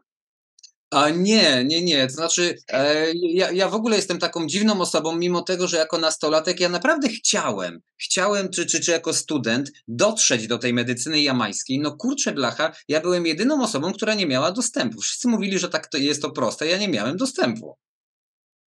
A 0.92 1.10
nie, 1.10 1.64
nie, 1.64 1.82
nie. 1.82 2.06
To 2.06 2.12
znaczy, 2.12 2.56
e, 2.68 3.06
ja, 3.14 3.50
ja 3.52 3.68
w 3.68 3.74
ogóle 3.74 3.96
jestem 3.96 4.18
taką 4.18 4.46
dziwną 4.46 4.80
osobą, 4.80 5.16
mimo 5.16 5.42
tego, 5.42 5.68
że 5.68 5.76
jako 5.76 5.98
nastolatek 5.98 6.60
ja 6.60 6.68
naprawdę 6.68 7.08
chciałem, 7.08 7.80
chciałem, 7.96 8.50
czy, 8.50 8.66
czy, 8.66 8.80
czy 8.80 8.90
jako 8.90 9.12
student, 9.12 9.70
dotrzeć 9.88 10.46
do 10.46 10.58
tej 10.58 10.74
medycyny 10.74 11.22
jamańskiej. 11.22 11.78
No 11.78 11.96
kurczę, 11.96 12.32
blacha, 12.32 12.72
ja 12.88 13.00
byłem 13.00 13.26
jedyną 13.26 13.62
osobą, 13.62 13.92
która 13.92 14.14
nie 14.14 14.26
miała 14.26 14.52
dostępu. 14.52 15.00
Wszyscy 15.00 15.28
mówili, 15.28 15.58
że 15.58 15.68
tak 15.68 15.86
to 15.86 15.98
jest 15.98 16.22
to 16.22 16.30
proste, 16.30 16.66
ja 16.66 16.78
nie 16.78 16.88
miałem 16.88 17.16
dostępu. 17.16 17.76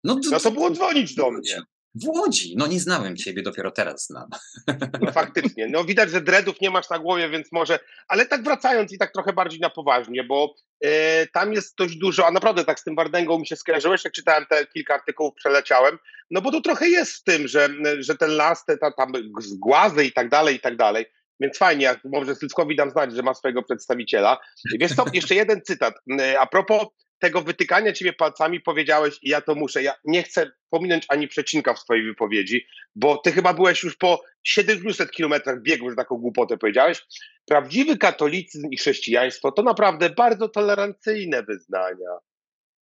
No, 0.04 0.20
no 0.30 0.40
to 0.40 0.50
było 0.50 0.70
dzwonić 0.70 1.14
do 1.14 1.30
mnie. 1.30 1.62
W 1.94 2.09
Łodzi. 2.09 2.55
No 2.57 2.66
nie 2.66 2.81
znałem 2.81 3.16
ciebie, 3.16 3.42
dopiero 3.42 3.70
teraz 3.70 4.07
znam. 4.07 4.28
No 5.00 5.12
faktycznie. 5.12 5.68
No 5.68 5.85
widać, 5.85 6.11
że 6.11 6.20
dreadów 6.20 6.61
nie 6.61 6.70
masz 6.70 6.90
na 6.90 6.98
głowie, 6.98 7.28
więc 7.28 7.52
może... 7.52 7.78
Ale 8.09 8.26
tak 8.26 8.42
wracając 8.42 8.92
i 8.92 8.98
tak 8.98 9.12
trochę 9.12 9.33
bardziej 9.33 9.61
na 9.61 9.70
poważnie, 9.70 10.24
bo 10.24 10.55
e, 10.85 11.26
tam 11.26 11.52
jest 11.52 11.76
dość 11.78 11.96
dużo, 11.96 12.26
a 12.26 12.31
naprawdę 12.31 12.64
tak 12.64 12.81
z 12.81 12.85
tym 12.85 12.94
Wardęgą 12.94 13.38
mi 13.38 13.46
się 13.46 13.57
skojarzyłeś, 13.57 14.05
jak 14.05 14.12
czytałem 14.12 14.46
te 14.50 14.66
kilka 14.66 14.94
artykułów, 14.94 15.35
przeleciałem, 15.35 15.98
no 16.31 16.40
bo 16.40 16.52
to 16.52 16.61
trochę 16.61 16.88
jest 16.88 17.12
w 17.12 17.22
tym, 17.22 17.48
że, 17.48 17.68
że 17.98 18.16
ten 18.16 18.31
las, 18.31 18.64
te 18.64 18.78
ta, 18.78 18.92
tam 18.92 19.12
zgłazy 19.38 20.05
i 20.05 20.12
tak 20.12 20.28
dalej, 20.28 20.57
i 20.57 20.61
tak 20.61 20.76
dalej. 20.76 21.07
Więc 21.40 21.59
fajnie, 21.59 21.85
jak 21.85 22.00
może 22.05 22.35
Sylwkowi 22.35 22.76
dam 22.76 22.90
znać, 22.90 23.14
że 23.14 23.22
ma 23.22 23.35
swojego 23.35 23.62
przedstawiciela. 23.62 24.38
Wiesz 24.81 24.94
co, 24.94 25.05
jeszcze 25.12 25.35
jeden 25.35 25.62
cytat. 25.62 25.94
E, 26.20 26.40
a 26.40 26.46
propos 26.46 26.87
tego 27.22 27.42
wytykania 27.42 27.92
ciebie 27.92 28.12
palcami 28.12 28.61
powiedziałeś, 28.61 29.18
ja 29.22 29.40
to 29.40 29.54
muszę. 29.54 29.82
Ja 29.82 29.94
nie 30.04 30.22
chcę 30.22 30.50
pominąć 30.70 31.04
ani 31.08 31.28
przecinka 31.28 31.74
w 31.74 31.78
swojej 31.78 32.04
wypowiedzi, 32.04 32.66
bo 32.94 33.16
ty 33.16 33.32
chyba 33.32 33.54
byłeś 33.54 33.82
już 33.82 33.96
po 33.96 34.22
700 34.42 35.11
kilometrach 35.11 35.62
biegu, 35.62 35.90
że 35.90 35.96
taką 35.96 36.16
głupotę 36.16 36.58
powiedziałeś. 36.58 37.06
Prawdziwy 37.44 37.98
katolicyzm 37.98 38.68
i 38.70 38.76
chrześcijaństwo 38.76 39.52
to 39.52 39.62
naprawdę 39.62 40.11
bardzo 40.11 40.48
tolerancyjne 40.48 41.42
wyznania. 41.42 42.11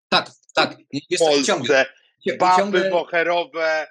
Tak, 0.09 0.31
tak. 0.55 0.77
W 1.15 1.19
Polsce, 1.19 1.87
baby 2.39 2.57
ciągle... 2.57 2.91
moherowe, 2.91 3.87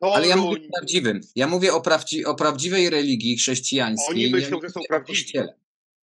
Ale 0.00 0.28
ja 0.28 0.36
mówię 0.36 0.60
o 0.68 0.78
prawdziwym. 0.78 1.20
Ja 1.36 1.46
mówię 1.46 1.72
o, 1.72 1.80
prawdzi 1.80 2.24
o 2.24 2.34
prawdziwej 2.34 2.90
religii 2.90 3.36
chrześcijańskiej. 3.36 4.24
Oni 4.24 4.30
myślą, 4.30 4.60
że 4.62 4.70
są 4.70 4.80
prawdziwi. 4.88 5.32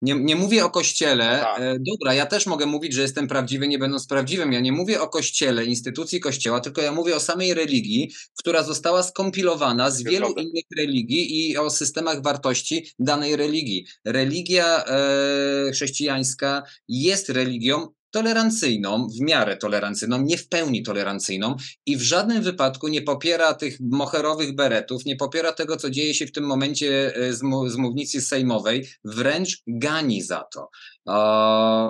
Nie, 0.02 0.14
nie 0.14 0.36
mówię 0.36 0.64
o 0.64 0.70
kościele. 0.70 1.38
Tak. 1.40 1.60
E, 1.60 1.76
dobra, 1.78 2.14
ja 2.14 2.26
też 2.26 2.46
mogę 2.46 2.66
mówić, 2.66 2.92
że 2.92 3.02
jestem 3.02 3.28
prawdziwy, 3.28 3.68
nie 3.68 3.78
będąc 3.78 4.06
prawdziwym. 4.06 4.52
Ja 4.52 4.60
nie 4.60 4.72
mówię 4.72 5.00
o 5.00 5.08
kościele, 5.08 5.64
instytucji 5.64 6.20
kościoła, 6.20 6.60
tylko 6.60 6.82
ja 6.82 6.92
mówię 6.92 7.16
o 7.16 7.20
samej 7.20 7.54
religii, 7.54 8.12
która 8.38 8.62
została 8.62 9.02
skompilowana 9.02 9.90
z 9.90 10.02
wielu 10.02 10.32
innych 10.32 10.64
religii 10.78 11.50
i 11.50 11.58
o 11.58 11.70
systemach 11.70 12.22
wartości 12.22 12.86
danej 12.98 13.36
religii. 13.36 13.86
Religia 14.04 14.84
e, 14.84 15.72
chrześcijańska 15.72 16.62
jest 16.88 17.28
religią 17.28 17.88
tolerancyjną, 18.12 19.08
w 19.08 19.20
miarę 19.20 19.56
tolerancyjną, 19.56 20.22
nie 20.22 20.36
w 20.36 20.48
pełni 20.48 20.82
tolerancyjną 20.82 21.56
i 21.86 21.96
w 21.96 22.02
żadnym 22.02 22.42
wypadku 22.42 22.88
nie 22.88 23.02
popiera 23.02 23.54
tych 23.54 23.80
moherowych 23.80 24.54
beretów, 24.54 25.04
nie 25.04 25.16
popiera 25.16 25.52
tego, 25.52 25.76
co 25.76 25.90
dzieje 25.90 26.14
się 26.14 26.26
w 26.26 26.32
tym 26.32 26.44
momencie 26.44 27.16
e, 27.16 27.32
z, 27.32 27.38
z 27.66 27.76
mównicy 27.76 28.20
sejmowej, 28.20 28.88
wręcz 29.04 29.62
gani 29.66 30.22
za 30.22 30.44
to. 30.54 30.68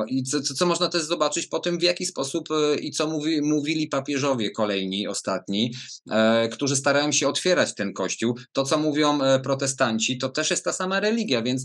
I 0.08 0.22
co, 0.22 0.40
co, 0.40 0.66
można 0.66 0.88
też 0.88 1.02
zobaczyć 1.02 1.46
po 1.46 1.58
tym, 1.58 1.78
w 1.78 1.82
jaki 1.82 2.06
sposób 2.06 2.48
e, 2.50 2.74
i 2.74 2.90
co 2.90 3.06
mówi, 3.06 3.42
mówili 3.42 3.88
papieżowie 3.88 4.50
kolejni, 4.50 5.08
ostatni, 5.08 5.72
e, 6.11 6.48
którzy 6.48 6.76
starają 6.76 7.12
się 7.12 7.28
otwierać 7.28 7.74
ten 7.74 7.92
kościół. 7.92 8.37
To, 8.52 8.64
co 8.64 8.78
mówią 8.78 9.18
protestanci, 9.44 10.18
to 10.18 10.28
też 10.28 10.50
jest 10.50 10.64
ta 10.64 10.72
sama 10.72 11.00
religia, 11.00 11.42
więc 11.42 11.64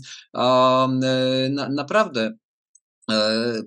na, 1.50 1.68
naprawdę 1.68 2.32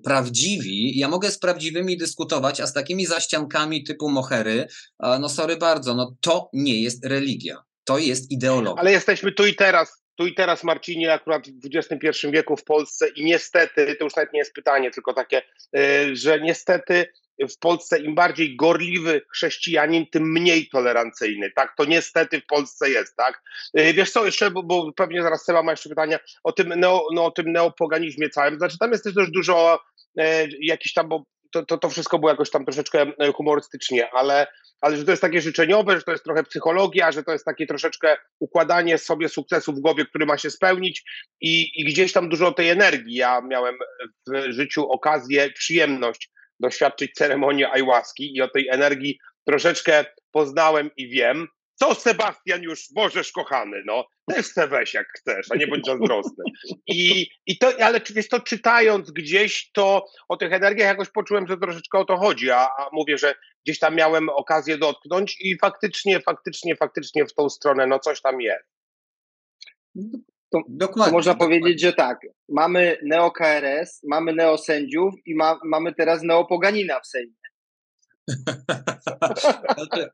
prawdziwi, 0.04 1.00
ja 1.00 1.08
mogę 1.08 1.32
z 1.32 1.40
prawdziwymi 1.40 1.98
dyskutować, 1.98 2.62
a 2.62 2.68
z 2.68 2.74
takimi 2.74 3.06
zaściankami 3.06 3.84
typu 3.84 4.10
mohery, 4.10 4.68
no 5.00 5.30
sorry 5.30 5.58
bardzo, 5.58 5.96
no 5.96 6.16
to 6.22 6.50
nie 6.54 6.82
jest 6.82 7.06
religia, 7.06 7.58
to 7.84 7.98
jest 7.98 8.32
ideologia. 8.32 8.82
Ale 8.82 8.92
jesteśmy 8.92 9.32
tu 9.32 9.46
i 9.46 9.56
teraz, 9.56 10.04
tu 10.16 10.28
i 10.28 10.36
teraz 10.36 10.64
Marcinie, 10.64 11.14
akurat 11.14 11.48
w 11.48 11.76
XXI 11.76 12.28
wieku 12.32 12.58
w 12.58 12.64
Polsce 12.64 13.10
i 13.10 13.26
niestety, 13.26 13.96
to 13.96 14.04
już 14.04 14.16
nawet 14.16 14.34
nie 14.34 14.40
jest 14.40 14.54
pytanie, 14.54 14.92
tylko 14.92 15.14
takie, 15.14 15.42
e, 15.78 16.16
że 16.16 16.40
niestety 16.40 17.08
w 17.48 17.58
Polsce 17.58 18.00
im 18.00 18.16
bardziej 18.16 18.56
gorliwy 18.56 19.22
chrześcijanin, 19.34 20.06
tym 20.12 20.32
mniej 20.32 20.70
tolerancyjny. 20.70 21.52
Tak, 21.56 21.74
to 21.78 21.86
niestety 21.86 22.42
w 22.42 22.46
Polsce 22.46 22.90
jest, 22.90 23.16
tak? 23.16 23.42
Y, 23.80 23.94
wiesz 23.94 24.12
co, 24.12 24.26
jeszcze, 24.26 24.52
bo, 24.52 24.64
bo 24.64 24.94
pewnie 24.94 25.24
zaraz 25.24 25.46
Seba 25.46 25.64
ma 25.64 25.72
jeszcze 25.72 25.90
pytania 25.90 26.20
o 26.44 26.52
tym, 26.52 26.68
neo, 26.68 27.08
no, 27.14 27.26
o 27.26 27.32
tym 27.32 27.52
neopoganizmie 27.52 28.30
całym. 28.30 28.58
Znaczy 28.58 28.78
tam 28.78 28.92
jest 28.92 29.04
też 29.04 29.32
dużo 29.32 29.80
e, 30.18 30.48
jakiś 30.60 30.94
tam, 30.94 31.10
bo 31.10 31.24
to, 31.52 31.66
to, 31.66 31.78
to 31.78 31.90
wszystko 31.90 32.20
było 32.20 32.32
jakoś 32.32 32.50
tam 32.50 32.66
troszeczkę 32.66 33.12
e, 33.20 33.32
humorystycznie, 33.32 34.10
ale, 34.14 34.48
ale 34.82 34.98
że 34.98 35.06
to 35.06 35.12
jest 35.12 35.22
takie 35.22 35.42
życzeniowe, 35.42 35.98
że 35.98 36.04
to 36.04 36.12
jest 36.12 36.24
trochę 36.24 36.44
psychologia, 36.44 37.12
że 37.12 37.24
to 37.24 37.32
jest 37.32 37.46
takie 37.46 37.68
troszeczkę 37.68 38.18
układanie 38.40 38.98
sobie 38.98 39.30
sukcesu 39.30 39.74
w 39.74 39.80
głowie, 39.80 40.06
który 40.06 40.26
ma 40.26 40.38
się 40.38 40.50
spełnić 40.50 41.04
i, 41.42 41.82
i 41.82 41.86
gdzieś 41.86 42.14
tam 42.14 42.30
dużo 42.30 42.52
tej 42.52 42.70
energii. 42.70 43.16
Ja 43.16 43.42
miałem 43.42 43.76
w 44.28 44.52
życiu 44.52 44.92
okazję, 44.92 45.52
przyjemność 45.52 46.30
doświadczyć 46.62 47.14
ceremonii 47.14 47.66
ayahuaski 47.66 48.36
i 48.36 48.42
o 48.42 48.48
tej 48.48 48.68
energii 48.70 49.20
troszeczkę 49.46 50.06
poznałem 50.32 50.90
i 50.98 51.08
wiem. 51.08 51.48
Co 51.76 51.96
Sebastian 51.96 52.62
już 52.62 52.88
możesz, 52.96 53.32
kochany, 53.32 53.84
no, 53.86 54.06
też 54.28 54.46
se 54.46 54.68
weź 54.68 54.94
jak 54.94 55.08
chcesz, 55.18 55.48
a 55.52 55.56
nie 55.56 55.68
bądź 55.68 55.86
zazdrosny. 55.86 56.44
I, 56.88 57.28
i 57.46 57.58
to, 57.58 57.72
ale 57.84 58.02
wiesz, 58.16 58.28
to 58.28 58.40
czytając 58.40 59.12
gdzieś, 59.12 59.72
to 59.72 60.06
o 60.28 60.38
tych 60.38 60.54
energiach 60.54 60.88
jakoś 60.88 61.10
poczułem, 61.10 61.48
że 61.48 61.58
troszeczkę 61.58 62.00
o 62.00 62.06
to 62.06 62.18
chodzi, 62.18 62.52
a, 62.52 62.60
a 62.60 62.90
mówię, 62.92 63.18
że 63.18 63.36
gdzieś 63.66 63.80
tam 63.80 63.96
miałem 63.96 64.30
okazję 64.30 64.78
dotknąć 64.78 65.38
i 65.40 65.58
faktycznie, 65.58 66.20
faktycznie, 66.20 66.76
faktycznie 66.76 67.26
w 67.26 67.34
tą 67.34 67.50
stronę, 67.50 67.88
no 67.88 68.00
coś 68.00 68.22
tam 68.22 68.42
jest. 68.42 68.70
To, 70.52 70.60
dokładnie, 70.70 71.12
to 71.12 71.18
można 71.18 71.34
dokładnie. 71.34 71.60
powiedzieć, 71.60 71.82
że 71.82 71.94
tak, 71.94 72.20
mamy 72.50 72.98
neo-KRS, 73.04 74.00
mamy 74.04 74.34
neosędziów 74.34 75.14
i 75.26 75.36
ma, 75.36 75.60
mamy 75.66 75.94
teraz 75.94 76.24
neopoganina 76.24 77.00
w 77.00 77.08
Sejmie. 77.08 77.42
Znaczy, 79.78 80.10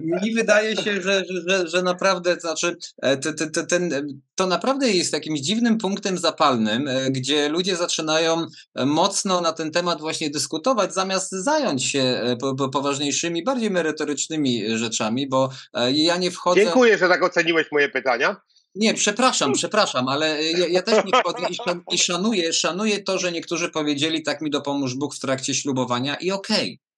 mi 0.00 0.34
wydaje 0.34 0.76
się, 0.76 1.02
że, 1.02 1.24
że, 1.46 1.68
że 1.68 1.82
naprawdę, 1.82 2.40
znaczy, 2.40 2.76
e, 3.02 3.16
ten, 3.16 3.66
ten, 3.68 3.90
to 4.34 4.46
naprawdę 4.46 4.90
jest 4.90 5.12
jakimś 5.12 5.40
dziwnym 5.40 5.78
punktem 5.78 6.18
zapalnym, 6.18 6.88
e, 6.88 7.10
gdzie 7.10 7.48
ludzie 7.48 7.76
zaczynają 7.76 8.46
mocno 8.86 9.40
na 9.40 9.52
ten 9.52 9.70
temat 9.70 10.00
właśnie 10.00 10.30
dyskutować, 10.30 10.94
zamiast 10.94 11.30
zająć 11.30 11.84
się 11.84 12.00
e, 12.00 12.36
poważniejszymi, 12.72 13.44
bardziej 13.44 13.70
merytorycznymi 13.70 14.78
rzeczami, 14.78 15.28
bo 15.28 15.50
ja 15.92 16.16
nie 16.16 16.30
wchodzę. 16.30 16.60
Dziękuję, 16.60 16.98
że 16.98 17.08
tak 17.08 17.22
oceniłeś 17.22 17.66
moje 17.72 17.88
pytania. 17.88 18.36
Nie, 18.74 18.94
przepraszam, 18.94 19.52
przepraszam, 19.52 20.08
ale 20.08 20.42
ja, 20.42 20.66
ja 20.66 20.82
też 20.82 21.04
nie 21.04 21.12
wchodzę 21.20 21.46
i, 21.50 21.94
i 21.94 21.98
szanuję, 21.98 22.52
szanuję 22.52 23.02
to, 23.02 23.18
że 23.18 23.32
niektórzy 23.32 23.70
powiedzieli 23.70 24.22
tak 24.22 24.40
mi 24.40 24.50
dopomóż 24.50 24.94
Bóg 24.94 25.14
w 25.14 25.20
trakcie 25.20 25.54
ślubowania 25.54 26.14
i 26.14 26.30
okej. 26.30 26.64
Okay. 26.64 26.88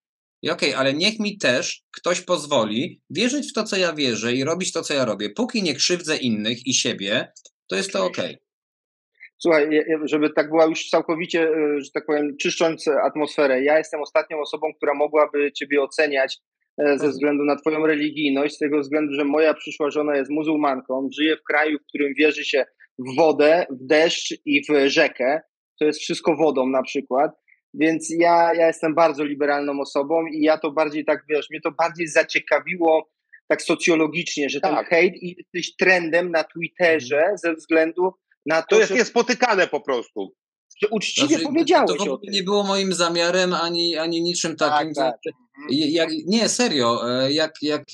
I 0.43 0.51
okej, 0.51 0.69
okay, 0.69 0.81
ale 0.81 0.95
niech 0.95 1.19
mi 1.19 1.39
też 1.39 1.83
ktoś 1.97 2.21
pozwoli 2.21 3.01
wierzyć 3.11 3.51
w 3.51 3.53
to, 3.53 3.65
co 3.65 3.77
ja 3.77 3.93
wierzę 3.93 4.35
i 4.35 4.45
robić 4.45 4.73
to, 4.73 4.83
co 4.83 4.95
ja 4.95 5.05
robię. 5.05 5.31
Póki 5.31 5.63
nie 5.63 5.75
krzywdzę 5.75 6.17
innych 6.17 6.67
i 6.67 6.75
siebie, 6.75 7.33
to 7.69 7.77
jest 7.77 7.93
to 7.93 8.05
okej. 8.05 8.35
Okay. 8.35 8.51
Słuchaj, 9.39 9.69
żeby 10.05 10.31
tak 10.31 10.49
była 10.49 10.67
już 10.67 10.89
całkowicie, 10.89 11.43
e, 11.43 11.81
że 11.81 11.91
tak 11.95 12.07
powiem, 12.07 12.37
czyszcząc 12.37 12.89
atmosferę, 12.89 13.63
ja 13.63 13.79
jestem 13.79 14.03
ostatnią 14.03 14.41
osobą, 14.41 14.75
która 14.77 14.95
mogłaby 14.95 15.53
Ciebie 15.53 15.83
oceniać 15.83 16.39
ze 16.85 16.93
mhm. 16.93 17.11
względu 17.11 17.45
na 17.45 17.57
Twoją 17.57 17.87
religijność, 17.87 18.55
z 18.55 18.59
tego 18.59 18.81
względu, 18.81 19.15
że 19.15 19.25
moja 19.25 19.55
przyszła 19.55 19.91
żona 19.91 20.17
jest 20.17 20.31
muzułmanką, 20.31 21.09
żyje 21.19 21.37
w 21.37 21.43
kraju, 21.43 21.79
w 21.79 21.87
którym 21.87 22.15
wierzy 22.15 22.45
się 22.45 22.65
w 22.99 23.17
wodę, 23.17 23.67
w 23.71 23.87
deszcz 23.87 24.35
i 24.45 24.63
w 24.65 24.89
rzekę. 24.89 25.41
To 25.79 25.85
jest 25.85 26.01
wszystko 26.01 26.37
wodą 26.37 26.67
na 26.67 26.83
przykład. 26.83 27.31
Więc 27.75 28.15
ja, 28.19 28.55
ja 28.55 28.67
jestem 28.67 28.95
bardzo 28.95 29.25
liberalną 29.25 29.81
osobą 29.81 30.27
i 30.27 30.43
ja 30.43 30.59
to 30.59 30.71
bardziej 30.71 31.05
tak, 31.05 31.25
wiesz, 31.29 31.51
mnie 31.51 31.61
to 31.61 31.71
bardziej 31.71 32.07
zaciekawiło 32.07 33.11
tak 33.49 33.63
socjologicznie, 33.63 34.49
że 34.49 34.61
tak. 34.61 34.75
ten 34.75 34.85
hejt 34.85 35.15
i 35.23 35.37
jesteś 35.39 35.77
trendem 35.77 36.31
na 36.31 36.45
Twitterze 36.45 37.19
mhm. 37.19 37.39
ze 37.39 37.55
względu 37.55 38.13
na 38.47 38.63
to, 38.63 38.69
To 38.69 38.79
jest 38.79 38.89
że... 38.89 38.95
niespotykane 38.99 39.67
po 39.67 39.81
prostu 39.81 40.35
że 40.83 40.89
uczciwie 40.89 41.29
znaczy, 41.29 41.45
powiedziałeś 41.45 41.99
to, 41.99 42.05
to 42.05 42.19
nie 42.31 42.43
było 42.43 42.63
moim 42.63 42.93
zamiarem 42.93 43.55
ani, 43.55 43.97
ani 43.97 44.23
niczym 44.23 44.57
tak, 44.57 44.71
takim. 44.71 44.95
Tak, 44.95 45.15
tak. 45.25 45.35
Jak, 45.69 46.11
nie, 46.27 46.49
serio, 46.49 47.11
e, 47.23 47.33
jak, 47.33 47.55
jak 47.63 47.85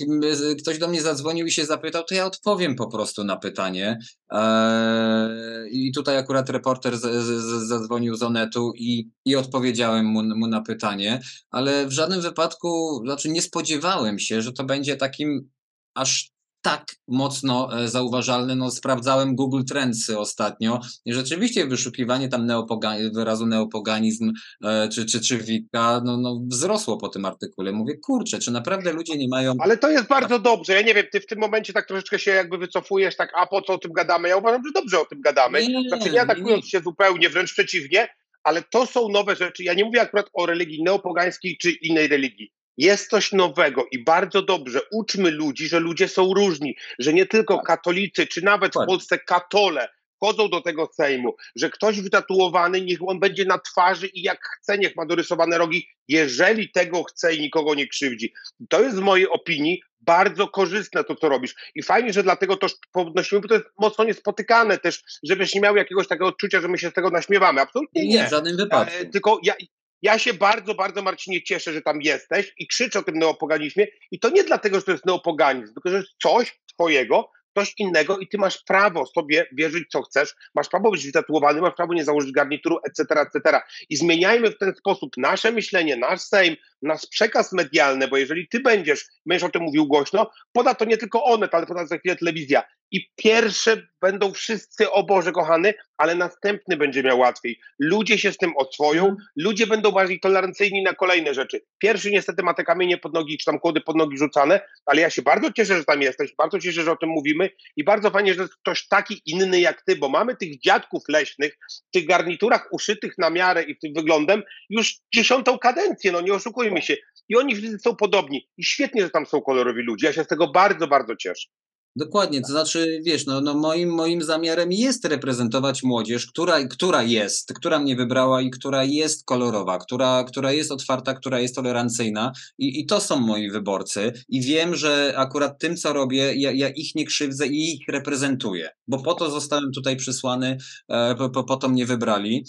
ktoś 0.58 0.78
do 0.78 0.88
mnie 0.88 1.02
zadzwonił 1.02 1.46
i 1.46 1.50
się 1.50 1.66
zapytał, 1.66 2.04
to 2.04 2.14
ja 2.14 2.26
odpowiem 2.26 2.76
po 2.76 2.90
prostu 2.90 3.24
na 3.24 3.36
pytanie. 3.36 3.98
E, 4.32 5.68
I 5.70 5.92
tutaj 5.92 6.18
akurat 6.18 6.50
reporter 6.50 6.98
z, 6.98 7.02
z, 7.02 7.68
zadzwonił 7.68 8.16
z 8.16 8.22
Onetu 8.22 8.72
i, 8.76 9.10
i 9.24 9.36
odpowiedziałem 9.36 10.06
mu, 10.06 10.22
mu 10.22 10.46
na 10.46 10.60
pytanie, 10.60 11.20
ale 11.50 11.86
w 11.86 11.92
żadnym 11.92 12.20
wypadku, 12.20 13.00
znaczy 13.04 13.28
nie 13.28 13.42
spodziewałem 13.42 14.18
się, 14.18 14.42
że 14.42 14.52
to 14.52 14.64
będzie 14.64 14.96
takim 14.96 15.50
aż 15.94 16.35
tak 16.66 16.84
mocno 17.08 17.80
e, 17.80 17.88
zauważalny. 17.88 18.56
No, 18.56 18.70
sprawdzałem 18.70 19.36
Google 19.36 19.62
Trendsy 19.68 20.18
ostatnio 20.18 20.80
i 21.04 21.12
rzeczywiście 21.12 21.66
wyszukiwanie 21.66 22.28
tam 22.28 22.46
neopoga- 22.46 23.14
wyrazu 23.14 23.46
neopoganizm 23.46 24.32
e, 24.64 24.88
czy, 24.88 25.06
czy, 25.06 25.20
czy 25.20 25.38
wika 25.38 26.00
no, 26.04 26.16
no, 26.16 26.40
wzrosło 26.46 26.96
po 26.96 27.08
tym 27.08 27.24
artykule. 27.24 27.72
Mówię, 27.72 27.94
kurczę, 27.98 28.38
czy 28.38 28.50
naprawdę 28.50 28.92
ludzie 28.92 29.16
nie 29.16 29.28
mają... 29.28 29.54
Ale 29.58 29.76
to 29.76 29.90
jest 29.90 30.06
bardzo 30.06 30.38
dobrze. 30.38 30.72
Ja 30.72 30.82
nie 30.82 30.94
wiem, 30.94 31.06
ty 31.12 31.20
w 31.20 31.26
tym 31.26 31.38
momencie 31.38 31.72
tak 31.72 31.86
troszeczkę 31.86 32.18
się 32.18 32.30
jakby 32.30 32.58
wycofujesz, 32.58 33.16
tak, 33.16 33.32
a 33.36 33.46
po 33.46 33.62
co 33.62 33.72
o 33.72 33.78
tym 33.78 33.92
gadamy? 33.92 34.28
Ja 34.28 34.36
uważam, 34.36 34.62
że 34.66 34.72
dobrze 34.72 35.00
o 35.00 35.04
tym 35.04 35.20
gadamy. 35.20 35.66
Nie, 35.66 35.88
znaczy 35.88 36.10
nie 36.10 36.22
atakując 36.22 36.64
nie. 36.64 36.70
się 36.70 36.80
zupełnie, 36.80 37.30
wręcz 37.30 37.52
przeciwnie, 37.52 38.08
ale 38.42 38.62
to 38.62 38.86
są 38.86 39.08
nowe 39.08 39.36
rzeczy. 39.36 39.64
Ja 39.64 39.74
nie 39.74 39.84
mówię 39.84 40.00
akurat 40.00 40.26
o 40.32 40.46
religii 40.46 40.82
neopogańskiej 40.82 41.56
czy 41.60 41.70
innej 41.70 42.08
religii. 42.08 42.52
Jest 42.76 43.10
coś 43.10 43.32
nowego 43.32 43.86
i 43.92 44.04
bardzo 44.04 44.42
dobrze. 44.42 44.80
Uczmy 44.92 45.30
ludzi, 45.30 45.68
że 45.68 45.80
ludzie 45.80 46.08
są 46.08 46.34
różni, 46.34 46.76
że 46.98 47.12
nie 47.12 47.26
tylko 47.26 47.56
tak. 47.56 47.66
katolicy, 47.66 48.26
czy 48.26 48.44
nawet 48.44 48.72
w 48.72 48.86
Polsce 48.86 49.18
katole 49.18 49.88
wchodzą 50.16 50.48
do 50.48 50.60
tego 50.60 50.88
Sejmu, 50.94 51.36
że 51.56 51.70
ktoś 51.70 52.00
wytatuowany, 52.00 52.80
niech 52.80 52.98
on 53.06 53.20
będzie 53.20 53.44
na 53.44 53.58
twarzy 53.58 54.06
i 54.06 54.22
jak 54.22 54.38
chce, 54.44 54.78
niech 54.78 54.96
ma 54.96 55.06
dorysowane 55.06 55.58
rogi, 55.58 55.88
jeżeli 56.08 56.70
tego 56.70 57.04
chce 57.04 57.34
i 57.34 57.40
nikogo 57.40 57.74
nie 57.74 57.88
krzywdzi. 57.88 58.32
To 58.68 58.82
jest 58.82 58.96
w 58.96 59.00
mojej 59.00 59.28
opinii 59.28 59.80
bardzo 60.00 60.48
korzystne 60.48 61.04
to, 61.04 61.16
co 61.16 61.28
robisz. 61.28 61.54
I 61.74 61.82
fajnie, 61.82 62.12
że 62.12 62.22
dlatego 62.22 62.56
to 62.56 62.66
podnosimy, 62.92 63.40
bo 63.40 63.48
to 63.48 63.54
jest 63.54 63.66
mocno 63.78 64.04
niespotykane 64.04 64.78
też, 64.78 65.02
żebyś 65.22 65.54
nie 65.54 65.60
miał 65.60 65.76
jakiegoś 65.76 66.08
takiego 66.08 66.26
odczucia, 66.26 66.60
że 66.60 66.68
my 66.68 66.78
się 66.78 66.90
z 66.90 66.92
tego 66.92 67.10
naśmiewamy. 67.10 67.60
Absolutnie 67.60 68.02
nie. 68.02 68.14
Nie, 68.14 68.26
w 68.26 68.30
żadnym 68.30 68.56
wypadku. 68.56 68.94
E, 69.00 69.06
tylko 69.06 69.40
ja, 69.42 69.54
ja 70.02 70.18
się 70.18 70.34
bardzo, 70.34 70.74
bardzo 70.74 71.02
Marcinie 71.02 71.42
cieszę, 71.42 71.72
że 71.72 71.82
tam 71.82 72.02
jesteś 72.02 72.52
i 72.58 72.66
krzyczę 72.66 72.98
o 72.98 73.02
tym 73.02 73.18
neopoganizmie 73.18 73.86
i 74.10 74.18
to 74.18 74.30
nie 74.30 74.44
dlatego, 74.44 74.76
że 74.76 74.82
to 74.82 74.92
jest 74.92 75.06
neopoganizm, 75.06 75.74
tylko 75.74 75.90
że 75.90 76.02
coś 76.22 76.60
twojego, 76.66 77.30
coś 77.56 77.74
innego 77.78 78.18
i 78.18 78.28
ty 78.28 78.38
masz 78.38 78.62
prawo 78.64 79.06
sobie 79.06 79.46
wierzyć, 79.52 79.84
co 79.90 80.02
chcesz, 80.02 80.34
masz 80.54 80.68
prawo 80.68 80.90
być 80.90 81.06
wytatuowany, 81.06 81.60
masz 81.60 81.74
prawo 81.74 81.94
nie 81.94 82.04
założyć 82.04 82.32
garnituru, 82.32 82.78
etc., 82.84 83.20
etc. 83.20 83.60
I 83.88 83.96
zmieniajmy 83.96 84.50
w 84.50 84.58
ten 84.58 84.74
sposób 84.74 85.10
nasze 85.16 85.52
myślenie, 85.52 85.96
nasz 85.96 86.20
Sejm, 86.20 86.56
nasz 86.82 87.06
przekaz 87.06 87.52
medialny, 87.52 88.08
bo 88.08 88.16
jeżeli 88.16 88.48
ty 88.48 88.60
będziesz, 88.60 89.04
będziesz 89.26 89.48
o 89.48 89.50
tym 89.50 89.62
mówił 89.62 89.86
głośno, 89.86 90.30
poda 90.52 90.74
to 90.74 90.84
nie 90.84 90.96
tylko 90.96 91.24
Onet, 91.24 91.54
ale 91.54 91.66
poda 91.66 91.86
za 91.86 91.98
chwilę 91.98 92.16
telewizja. 92.16 92.62
I 92.90 93.10
pierwsze 93.16 93.86
będą 94.00 94.32
wszyscy, 94.32 94.90
o 94.90 95.04
Boże 95.04 95.32
kochany, 95.32 95.74
ale 95.96 96.14
następny 96.14 96.76
będzie 96.76 97.02
miał 97.02 97.18
łatwiej. 97.18 97.60
Ludzie 97.78 98.18
się 98.18 98.32
z 98.32 98.36
tym 98.36 98.52
oswoją, 98.56 99.16
ludzie 99.36 99.66
będą 99.66 99.92
bardziej 99.92 100.20
tolerancyjni 100.20 100.82
na 100.82 100.94
kolejne 100.94 101.34
rzeczy. 101.34 101.60
Pierwszy 101.78 102.10
niestety 102.10 102.42
ma 102.42 102.54
te 102.54 102.64
kamienie 102.64 102.98
pod 102.98 103.14
nogi, 103.14 103.38
czy 103.38 103.44
tam 103.44 103.58
kłody 103.58 103.80
pod 103.80 103.96
nogi 103.96 104.18
rzucane, 104.18 104.60
ale 104.86 105.00
ja 105.00 105.10
się 105.10 105.22
bardzo 105.22 105.52
cieszę, 105.52 105.76
że 105.76 105.84
tam 105.84 106.02
jesteś, 106.02 106.34
bardzo 106.38 106.58
cieszę, 106.58 106.82
że 106.82 106.92
o 106.92 106.96
tym 106.96 107.08
mówimy 107.08 107.50
i 107.76 107.84
bardzo 107.84 108.10
fajnie, 108.10 108.34
że 108.34 108.48
ktoś 108.48 108.88
taki 108.88 109.22
inny 109.26 109.60
jak 109.60 109.82
ty, 109.82 109.96
bo 109.96 110.08
mamy 110.08 110.36
tych 110.36 110.60
dziadków 110.60 111.02
leśnych, 111.08 111.58
w 111.88 111.90
tych 111.90 112.06
garniturach 112.06 112.68
uszytych 112.72 113.18
na 113.18 113.30
miarę 113.30 113.62
i 113.62 113.78
tym 113.78 113.92
wyglądem 113.94 114.42
już 114.70 114.94
dziesiątą 115.14 115.58
kadencję, 115.58 116.12
no 116.12 116.20
nie 116.20 116.32
oszukujmy 116.66 116.82
się. 116.82 116.96
I 117.28 117.36
oni 117.36 117.56
wszyscy 117.56 117.78
są 117.78 117.96
podobni. 117.96 118.48
I 118.56 118.64
świetnie, 118.64 119.02
że 119.02 119.10
tam 119.10 119.26
są 119.26 119.40
kolorowi 119.40 119.82
ludzie. 119.82 120.06
Ja 120.06 120.12
się 120.12 120.24
z 120.24 120.26
tego 120.26 120.48
bardzo, 120.48 120.88
bardzo 120.88 121.16
cieszę. 121.16 121.48
Dokładnie, 121.96 122.40
to 122.40 122.46
znaczy, 122.46 123.00
wiesz, 123.04 123.26
no, 123.26 123.40
no 123.40 123.54
moim, 123.54 123.88
moim 123.88 124.22
zamiarem 124.22 124.72
jest 124.72 125.04
reprezentować 125.04 125.82
młodzież, 125.82 126.26
która, 126.26 126.64
która 126.64 127.02
jest, 127.02 127.52
która 127.54 127.78
mnie 127.78 127.96
wybrała 127.96 128.42
i 128.42 128.50
która 128.50 128.84
jest 128.84 129.24
kolorowa, 129.24 129.78
która, 129.78 130.24
która 130.24 130.52
jest 130.52 130.72
otwarta, 130.72 131.14
która 131.14 131.40
jest 131.40 131.54
tolerancyjna 131.54 132.32
i, 132.58 132.80
i 132.80 132.86
to 132.86 133.00
są 133.00 133.20
moi 133.20 133.50
wyborcy 133.50 134.12
i 134.28 134.40
wiem, 134.40 134.74
że 134.74 135.14
akurat 135.16 135.58
tym, 135.58 135.76
co 135.76 135.92
robię, 135.92 136.34
ja, 136.34 136.52
ja 136.52 136.68
ich 136.68 136.94
nie 136.94 137.06
krzywdzę 137.06 137.46
i 137.46 137.74
ich 137.74 137.88
reprezentuję, 137.88 138.70
bo 138.88 139.02
po 139.02 139.14
to 139.14 139.30
zostałem 139.30 139.72
tutaj 139.72 139.96
przysłany, 139.96 140.58
e, 140.88 141.14
po, 141.14 141.30
po, 141.30 141.44
po 141.44 141.56
to 141.56 141.68
mnie 141.68 141.86
wybrali 141.86 142.44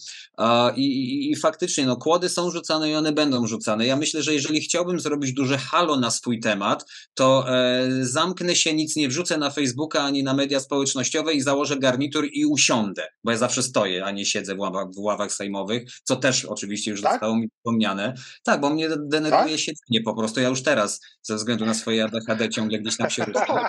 i, 0.75 0.81
i, 0.81 1.31
i 1.31 1.35
faktycznie, 1.35 1.85
no 1.85 1.97
kłody 1.97 2.29
są 2.29 2.51
rzucane 2.51 2.89
i 2.91 2.95
one 2.95 3.11
będą 3.11 3.47
rzucane. 3.47 3.85
Ja 3.85 3.95
myślę, 3.95 4.23
że 4.23 4.33
jeżeli 4.33 4.61
chciałbym 4.61 4.99
zrobić 4.99 5.33
duże 5.33 5.57
halo 5.57 5.99
na 5.99 6.11
swój 6.11 6.39
temat, 6.39 6.85
to 7.13 7.45
e, 7.49 7.87
zamknę 8.01 8.55
się, 8.55 8.73
nic 8.73 8.95
nie 8.95 9.09
wrzucę 9.09 9.36
na 9.37 9.49
Facebooka 9.49 10.03
ani 10.03 10.23
na 10.23 10.33
media 10.33 10.59
społecznościowe 10.59 11.33
i 11.33 11.41
założę 11.41 11.77
garnitur 11.77 12.27
i 12.31 12.45
usiądę, 12.45 13.07
bo 13.23 13.31
ja 13.31 13.37
zawsze 13.37 13.63
stoję, 13.63 14.05
a 14.05 14.11
nie 14.11 14.25
siedzę 14.25 14.55
w 14.55 14.59
ławach, 14.59 14.87
w 14.95 14.99
ławach 14.99 15.31
sejmowych, 15.31 15.91
co 16.03 16.15
też 16.15 16.45
oczywiście 16.45 16.91
już 16.91 17.01
tak? 17.01 17.11
zostało 17.11 17.35
mi 17.35 17.49
wspomniane. 17.57 18.13
Tak, 18.43 18.61
bo 18.61 18.69
mnie 18.69 18.89
denerwuje 18.99 19.51
tak? 19.51 19.59
siedzenie 19.59 20.01
po 20.05 20.15
prostu. 20.15 20.39
Ja 20.39 20.49
już 20.49 20.63
teraz 20.63 21.01
ze 21.21 21.35
względu 21.35 21.65
na 21.65 21.73
swoje 21.73 22.03
ADHD 22.03 22.49
ciągle 22.49 22.79
gdzieś 22.79 22.97
tam 22.97 23.09
się 23.09 23.25
ruszam. 23.25 23.57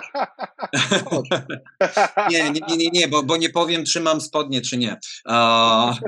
nie, 2.31 2.51
nie, 2.51 2.77
nie, 2.77 2.89
nie, 2.93 3.07
bo, 3.07 3.23
bo 3.23 3.37
nie 3.37 3.49
powiem, 3.49 3.85
czy 3.85 3.99
mam 3.99 4.21
spodnie, 4.21 4.61
czy 4.61 4.77
nie. 4.77 4.99
Uh, 5.25 5.99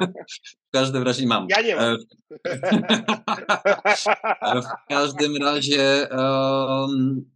w 0.68 0.72
każdym 0.74 1.04
razie 1.04 1.28
mam. 1.28 1.48
Ja 1.50 1.62
nie 1.62 1.76
mam. 1.76 1.98
w 4.64 4.88
każdym 4.90 5.38
razie 5.38 6.08
um, 6.12 7.32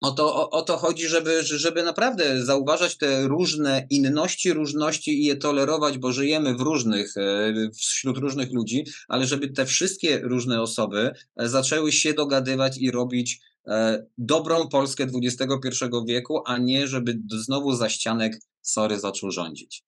o 0.00 0.10
to, 0.10 0.34
o, 0.34 0.50
o, 0.50 0.62
to 0.62 0.76
chodzi, 0.76 1.08
żeby, 1.08 1.42
żeby 1.42 1.82
naprawdę 1.82 2.44
zauważać 2.44 2.96
te 2.96 3.28
różne 3.28 3.86
inności, 3.90 4.52
różności 4.52 5.22
i 5.22 5.24
je 5.24 5.36
tolerować, 5.36 5.98
bo 5.98 6.12
żyjemy 6.12 6.54
w 6.54 6.60
różnych, 6.60 7.16
e, 7.16 7.52
wśród 7.78 8.18
różnych 8.18 8.52
ludzi, 8.52 8.84
ale 9.08 9.26
żeby 9.26 9.48
te 9.48 9.66
wszystkie 9.66 10.18
różne 10.18 10.62
osoby 10.62 11.10
e, 11.36 11.48
zaczęły 11.48 11.92
się 11.92 12.14
dogadywać 12.14 12.78
i 12.78 12.90
robić 12.90 13.40
e, 13.66 14.06
dobrą 14.18 14.68
Polskę 14.68 15.06
XXI 15.22 15.84
wieku, 16.06 16.42
a 16.46 16.58
nie 16.58 16.86
żeby 16.86 17.18
znowu 17.30 17.74
za 17.74 17.88
ścianek 17.88 18.38
sorry 18.62 18.98
zaczął 18.98 19.30
rządzić. 19.30 19.82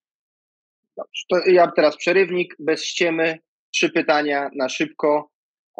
Dobrze, 0.96 1.24
to 1.28 1.50
ja 1.50 1.72
teraz 1.76 1.96
przerywnik, 1.96 2.56
bez 2.58 2.84
ściemy, 2.84 3.38
trzy 3.70 3.90
pytania 3.90 4.50
na 4.56 4.68
szybko. 4.68 5.30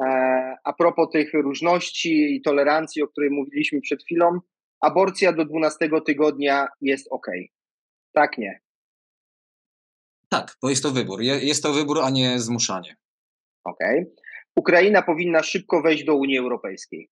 E, 0.05 0.57
a 0.65 0.73
propos 0.73 1.09
tych 1.13 1.35
różności 1.35 2.35
i 2.37 2.43
tolerancji, 2.43 3.03
o 3.03 3.09
której 3.09 3.31
mówiliśmy 3.31 3.81
przed 3.81 4.03
chwilą, 4.03 4.41
aborcja 4.81 5.33
do 5.33 5.45
12 5.45 5.91
tygodnia 6.07 6.69
jest 6.81 7.07
ok. 7.11 7.27
Tak, 8.13 8.39
nie. 8.39 8.61
Tak, 10.29 10.57
bo 10.63 10.71
jest 10.71 10.83
to 10.83 10.91
wybór. 10.91 11.23
Jest 11.23 11.63
to 11.63 11.73
wybór, 11.73 12.01
a 12.03 12.11
nie 12.11 12.41
zmuszanie. 12.41 12.97
Okej. 13.65 14.01
Okay. 14.01 14.15
Ukraina 14.57 15.03
powinna 15.03 15.43
szybko 15.43 15.83
wejść 15.83 16.05
do 16.05 16.15
Unii 16.15 16.39
Europejskiej. 16.39 17.11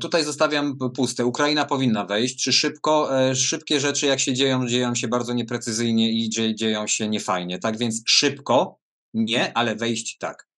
tutaj 0.00 0.24
zostawiam 0.24 0.78
puste. 0.96 1.24
Ukraina 1.24 1.64
powinna 1.64 2.04
wejść. 2.04 2.44
Czy 2.44 2.52
szybko? 2.52 3.20
E, 3.20 3.34
szybkie 3.34 3.80
rzeczy, 3.80 4.06
jak 4.06 4.20
się 4.20 4.32
dzieją, 4.32 4.66
dzieją 4.66 4.94
się 4.94 5.08
bardzo 5.08 5.32
nieprecyzyjnie 5.32 6.10
i 6.10 6.30
dzieją 6.54 6.86
się 6.86 7.08
niefajnie. 7.08 7.58
Tak 7.58 7.78
więc 7.78 8.02
szybko 8.06 8.78
nie, 9.14 9.56
ale 9.56 9.76
wejść 9.76 10.18
tak. 10.18 10.48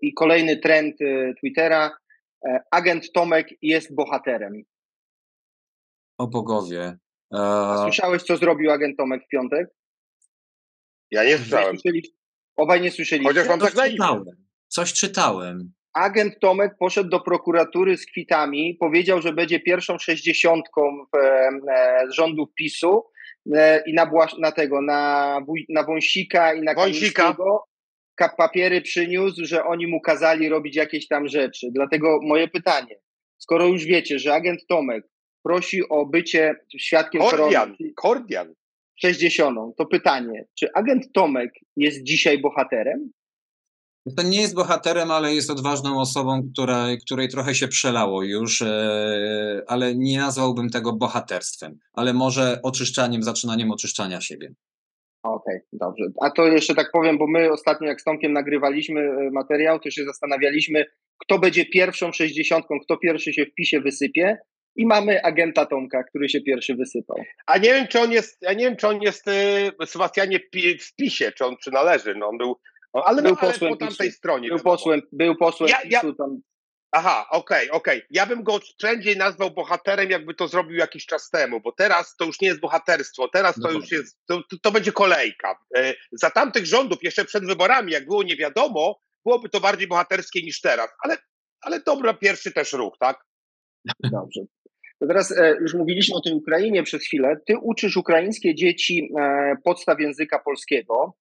I 0.00 0.14
kolejny 0.14 0.56
trend 0.56 1.00
y, 1.00 1.34
Twittera. 1.40 1.90
E, 2.46 2.60
agent 2.70 3.12
Tomek 3.12 3.48
jest 3.62 3.94
bohaterem. 3.94 4.62
O 6.18 6.26
bogowie. 6.26 6.98
A 7.30 7.82
słyszałeś, 7.82 8.22
co 8.22 8.36
zrobił 8.36 8.70
agent 8.70 8.96
Tomek 8.96 9.24
w 9.24 9.28
piątek? 9.28 9.68
Ja 11.10 11.24
nie 11.24 11.38
słyszałem. 11.38 11.76
Obaj 12.56 12.80
nie 12.80 12.90
słyszeli. 12.90 13.24
Chociaż 13.24 13.48
mam 13.48 13.60
tak 13.60 13.74
na 13.74 13.88
czytałem. 13.88 14.24
Coś 14.68 14.92
czytałem. 14.92 15.72
Agent 15.94 16.40
Tomek 16.40 16.72
poszedł 16.78 17.10
do 17.10 17.20
prokuratury 17.20 17.96
z 17.96 18.06
kwitami, 18.06 18.76
powiedział, 18.80 19.22
że 19.22 19.32
będzie 19.32 19.60
pierwszą 19.60 19.98
sześćdziesiątką 19.98 21.06
w, 21.12 21.16
e, 21.70 22.06
z 22.10 22.14
rządów 22.14 22.48
PiSu 22.54 23.04
e, 23.54 23.82
i 23.86 23.94
na, 23.94 24.10
na 24.38 24.52
tego, 24.52 24.82
na, 24.82 25.40
na 25.68 25.84
Wąsika 25.84 26.54
i 26.54 26.62
na 26.62 26.74
Wąsika 26.74 27.36
papiery 28.36 28.82
przyniósł, 28.82 29.44
że 29.44 29.64
oni 29.64 29.86
mu 29.86 30.00
kazali 30.00 30.48
robić 30.48 30.76
jakieś 30.76 31.08
tam 31.08 31.28
rzeczy. 31.28 31.66
Dlatego 31.74 32.18
moje 32.22 32.48
pytanie, 32.48 32.96
skoro 33.38 33.66
już 33.66 33.84
wiecie, 33.84 34.18
że 34.18 34.34
agent 34.34 34.60
Tomek 34.68 35.04
prosi 35.42 35.88
o 35.88 36.06
bycie 36.06 36.54
świadkiem 36.78 37.20
Kordian, 37.20 37.76
Kordian. 37.96 38.54
60, 39.00 39.58
to 39.76 39.86
pytanie, 39.86 40.44
czy 40.58 40.68
agent 40.74 41.12
Tomek 41.12 41.50
jest 41.76 42.02
dzisiaj 42.02 42.40
bohaterem? 42.40 43.10
To 44.16 44.22
nie 44.22 44.40
jest 44.40 44.54
bohaterem, 44.54 45.10
ale 45.10 45.34
jest 45.34 45.50
odważną 45.50 46.00
osobą, 46.00 46.42
która, 46.52 46.86
której 47.04 47.28
trochę 47.28 47.54
się 47.54 47.68
przelało 47.68 48.22
już, 48.22 48.62
e, 48.62 49.62
ale 49.66 49.94
nie 49.94 50.18
nazwałbym 50.18 50.70
tego 50.70 50.92
bohaterstwem, 50.92 51.78
ale 51.92 52.14
może 52.14 52.60
oczyszczaniem, 52.62 53.22
zaczynaniem 53.22 53.70
oczyszczania 53.70 54.20
siebie. 54.20 54.54
Okej, 55.22 55.56
okay, 55.56 55.60
dobrze. 55.72 56.04
A 56.22 56.30
to 56.30 56.46
jeszcze 56.46 56.74
tak 56.74 56.90
powiem, 56.92 57.18
bo 57.18 57.26
my 57.26 57.52
ostatnio 57.52 57.88
jak 57.88 58.00
z 58.00 58.04
Tomkiem 58.04 58.32
nagrywaliśmy 58.32 59.00
e, 59.00 59.30
materiał, 59.32 59.80
to 59.80 59.90
się 59.90 60.04
zastanawialiśmy, 60.04 60.84
kto 61.18 61.38
będzie 61.38 61.66
pierwszą 61.66 62.12
sześćdziesiątką, 62.12 62.80
kto 62.84 62.96
pierwszy 62.96 63.32
się 63.32 63.46
w 63.46 63.54
PiSie 63.54 63.80
wysypie 63.80 64.38
i 64.76 64.86
mamy 64.86 65.22
agenta 65.22 65.66
Tomka, 65.66 66.04
który 66.04 66.28
się 66.28 66.40
pierwszy 66.40 66.74
wysypał. 66.74 67.16
A 67.46 67.58
nie 67.58 67.68
wiem, 67.68 67.86
czy 67.86 68.00
on 68.00 68.12
jest, 68.12 68.42
ja 68.42 68.52
nie 68.52 68.64
wiem, 68.64 68.76
czy 68.76 68.88
on 68.88 69.02
jest 69.02 69.28
e, 69.28 69.86
Sebastianie 69.86 70.40
w 70.82 70.94
PiSie, 70.96 71.32
czy 71.32 71.44
on 71.44 71.56
przynależy, 71.56 72.14
no 72.14 72.28
on 72.28 72.38
był, 72.38 72.56
ale, 72.92 73.22
był 73.22 73.30
no, 73.30 73.38
ale 73.40 73.58
po 73.58 73.76
tamtej 73.76 74.12
stronie. 74.12 74.48
Był 74.48 74.58
posłem, 74.58 75.02
był 75.12 75.36
posłem 75.36 75.70
ja, 75.70 75.78
ja, 75.90 76.00
tam. 76.00 76.40
Aha, 76.92 77.26
okej, 77.30 77.70
okay, 77.70 77.76
okej. 77.76 77.98
Okay. 77.98 78.08
Ja 78.10 78.26
bym 78.26 78.42
go 78.42 78.60
wszędzie 78.78 79.16
nazwał 79.16 79.50
bohaterem, 79.50 80.10
jakby 80.10 80.34
to 80.34 80.48
zrobił 80.48 80.76
jakiś 80.76 81.06
czas 81.06 81.30
temu, 81.30 81.60
bo 81.60 81.72
teraz 81.72 82.16
to 82.16 82.24
już 82.24 82.40
nie 82.40 82.48
jest 82.48 82.60
bohaterstwo, 82.60 83.28
teraz 83.28 83.56
to 83.62 83.70
już 83.70 83.92
jest, 83.92 84.18
to, 84.26 84.42
to 84.62 84.70
będzie 84.72 84.92
kolejka. 84.92 85.58
E, 85.76 85.94
za 86.12 86.30
tamtych 86.30 86.66
rządów, 86.66 86.98
jeszcze 87.02 87.24
przed 87.24 87.46
wyborami, 87.46 87.92
jak 87.92 88.06
było 88.06 88.22
nie 88.22 88.36
wiadomo, 88.36 89.00
byłoby 89.24 89.48
to 89.48 89.60
bardziej 89.60 89.88
bohaterskie 89.88 90.42
niż 90.42 90.60
teraz, 90.60 90.88
ale, 91.04 91.16
ale 91.60 91.80
dobra, 91.80 92.14
pierwszy 92.14 92.52
też 92.52 92.72
ruch, 92.72 92.96
tak? 93.00 93.24
Dobrze. 94.12 94.40
To 95.00 95.06
teraz 95.06 95.38
e, 95.38 95.56
już 95.60 95.74
mówiliśmy 95.74 96.16
o 96.16 96.20
tej 96.20 96.32
Ukrainie 96.32 96.82
przez 96.82 97.02
chwilę. 97.02 97.36
Ty 97.46 97.58
uczysz 97.62 97.96
ukraińskie 97.96 98.54
dzieci 98.54 99.10
e, 99.18 99.56
podstaw 99.64 100.00
języka 100.00 100.38
polskiego. 100.38 101.16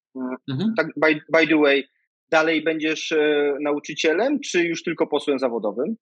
Mhm. 0.49 0.73
Tak, 0.77 0.87
by, 0.95 1.21
by 1.37 1.47
the 1.47 1.57
way, 1.57 1.87
dalej 2.31 2.63
będziesz 2.63 3.11
e, 3.11 3.53
nauczycielem, 3.61 4.39
czy 4.39 4.63
już 4.63 4.83
tylko 4.83 5.07
posłem 5.07 5.39
zawodowym? 5.39 5.95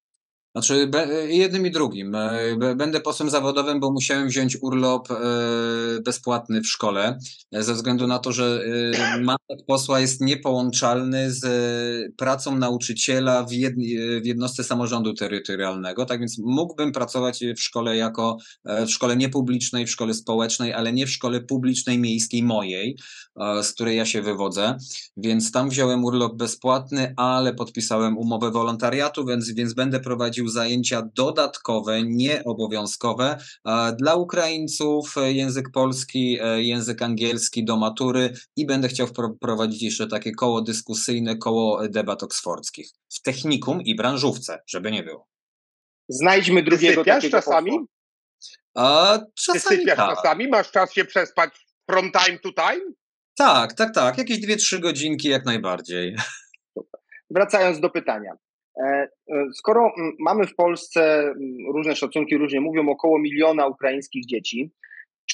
Znaczy, 0.55 0.89
jednym 1.27 1.65
i 1.65 1.71
drugim. 1.71 2.15
E, 2.15 2.75
będę 2.75 3.01
posłem 3.01 3.29
zawodowym, 3.29 3.79
bo 3.79 3.91
musiałem 3.91 4.27
wziąć 4.27 4.57
urlop 4.61 5.11
e, 5.11 5.15
bezpłatny 6.05 6.61
w 6.61 6.67
szkole, 6.67 7.17
ze 7.51 7.73
względu 7.73 8.07
na 8.07 8.19
to, 8.19 8.31
że 8.31 8.61
mandat 9.17 9.65
posła 9.67 9.99
jest 9.99 10.21
niepołączalny 10.21 11.31
z 11.31 11.45
pracą 12.17 12.57
nauczyciela 12.57 13.43
w, 13.43 13.49
w 14.21 14.25
jednostce 14.25 14.63
samorządu 14.63 15.13
terytorialnego. 15.13 16.05
Tak 16.05 16.19
więc 16.19 16.37
mógłbym 16.37 16.91
pracować 16.91 17.43
w 17.57 17.61
szkole 17.61 17.97
jako 17.97 18.37
w 18.65 18.89
szkole 18.89 19.17
niepublicznej, 19.17 19.85
w 19.85 19.91
szkole 19.91 20.13
społecznej, 20.13 20.73
ale 20.73 20.93
nie 20.93 21.05
w 21.05 21.09
szkole 21.09 21.41
publicznej, 21.41 21.99
miejskiej 21.99 22.43
mojej, 22.43 22.97
z 23.61 23.73
której 23.73 23.97
ja 23.97 24.05
się 24.05 24.21
wywodzę. 24.21 24.77
Więc 25.17 25.51
tam 25.51 25.69
wziąłem 25.69 26.03
urlop 26.03 26.35
bezpłatny, 26.35 27.13
ale 27.17 27.53
podpisałem 27.53 28.17
umowę 28.17 28.51
wolontariatu, 28.51 29.25
więc, 29.25 29.51
więc 29.51 29.73
będę 29.73 29.99
prowadził 29.99 30.44
wprowadził 30.45 30.49
zajęcia 30.49 31.09
dodatkowe, 31.15 32.03
nieobowiązkowe 32.03 33.37
dla 33.97 34.15
Ukraińców 34.15 35.15
język 35.25 35.71
polski, 35.73 36.39
język 36.55 37.01
angielski 37.01 37.65
do 37.65 37.77
matury 37.77 38.33
i 38.55 38.65
będę 38.65 38.87
chciał 38.87 39.07
wprowadzić 39.07 39.81
jeszcze 39.81 40.07
takie 40.07 40.31
koło 40.31 40.61
dyskusyjne, 40.61 41.37
koło 41.37 41.87
debat 41.87 42.23
oksfordzkich 42.23 42.89
w 43.09 43.21
technikum 43.21 43.81
i 43.81 43.95
branżówce, 43.95 44.59
żeby 44.67 44.91
nie 44.91 45.03
było. 45.03 45.27
Znajdźmy 46.09 46.63
drugiego 46.63 47.03
Ty 47.03 47.09
takiego 47.09 47.37
czasami? 47.37 47.71
A, 48.75 49.19
czasami 49.35 49.85
Ty 49.85 49.95
tak. 49.95 50.15
czasami? 50.15 50.47
Masz 50.47 50.71
czas 50.71 50.93
się 50.93 51.05
przespać 51.05 51.49
from 51.89 52.11
time 52.11 52.39
to 52.39 52.51
time? 52.51 52.93
Tak, 53.37 53.73
tak, 53.73 53.93
tak. 53.93 54.17
Jakieś 54.17 54.39
dwie, 54.39 54.55
trzy 54.55 54.79
godzinki 54.79 55.29
jak 55.29 55.45
najbardziej. 55.45 56.15
Wracając 57.29 57.79
do 57.79 57.89
pytania. 57.89 58.31
E, 58.77 58.83
e, 58.83 59.07
skoro 59.53 59.93
mamy 60.19 60.47
w 60.47 60.55
Polsce 60.55 61.33
różne 61.73 61.95
szacunki, 61.95 62.37
różnie 62.37 62.61
mówią, 62.61 62.89
około 62.89 63.19
miliona 63.19 63.67
ukraińskich 63.67 64.25
dzieci, 64.25 64.71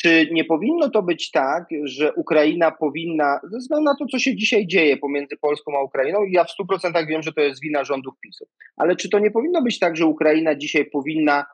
czy 0.02 0.28
nie 0.32 0.46
powinno 0.46 0.90
to 0.90 1.04
być 1.04 1.32
tak, 1.32 1.66
że 1.84 2.14
Ukraina 2.14 2.72
powinna, 2.72 3.40
ze 3.52 3.58
względu 3.58 3.86
na 3.86 3.96
to, 3.96 4.06
co 4.06 4.20
się 4.20 4.36
dzisiaj 4.36 4.68
dzieje 4.68 4.98
pomiędzy 4.98 5.38
Polską 5.38 5.78
a 5.78 5.84
Ukrainą, 5.84 6.24
i 6.24 6.32
ja 6.32 6.44
w 6.44 6.48
100% 6.72 7.08
wiem, 7.08 7.24
że 7.24 7.34
to 7.34 7.42
jest 7.42 7.62
wina 7.62 7.84
rządów 7.84 8.14
PiSu, 8.22 8.46
ale 8.78 8.96
czy 8.96 9.10
to 9.10 9.20
nie 9.20 9.32
powinno 9.32 9.62
być 9.62 9.80
tak, 9.80 9.98
że 9.98 10.06
Ukraina 10.06 10.56
dzisiaj 10.56 10.86
powinna 10.86 11.46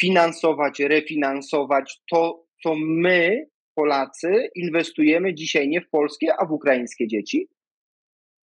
finansować, 0.00 0.80
refinansować 0.80 2.00
to, 2.10 2.44
co 2.62 2.74
my, 2.78 3.46
Polacy, 3.74 4.48
inwestujemy 4.54 5.34
dzisiaj 5.34 5.68
nie 5.68 5.80
w 5.80 5.90
polskie, 5.90 6.34
a 6.38 6.46
w 6.46 6.52
ukraińskie 6.52 7.06
dzieci? 7.06 7.48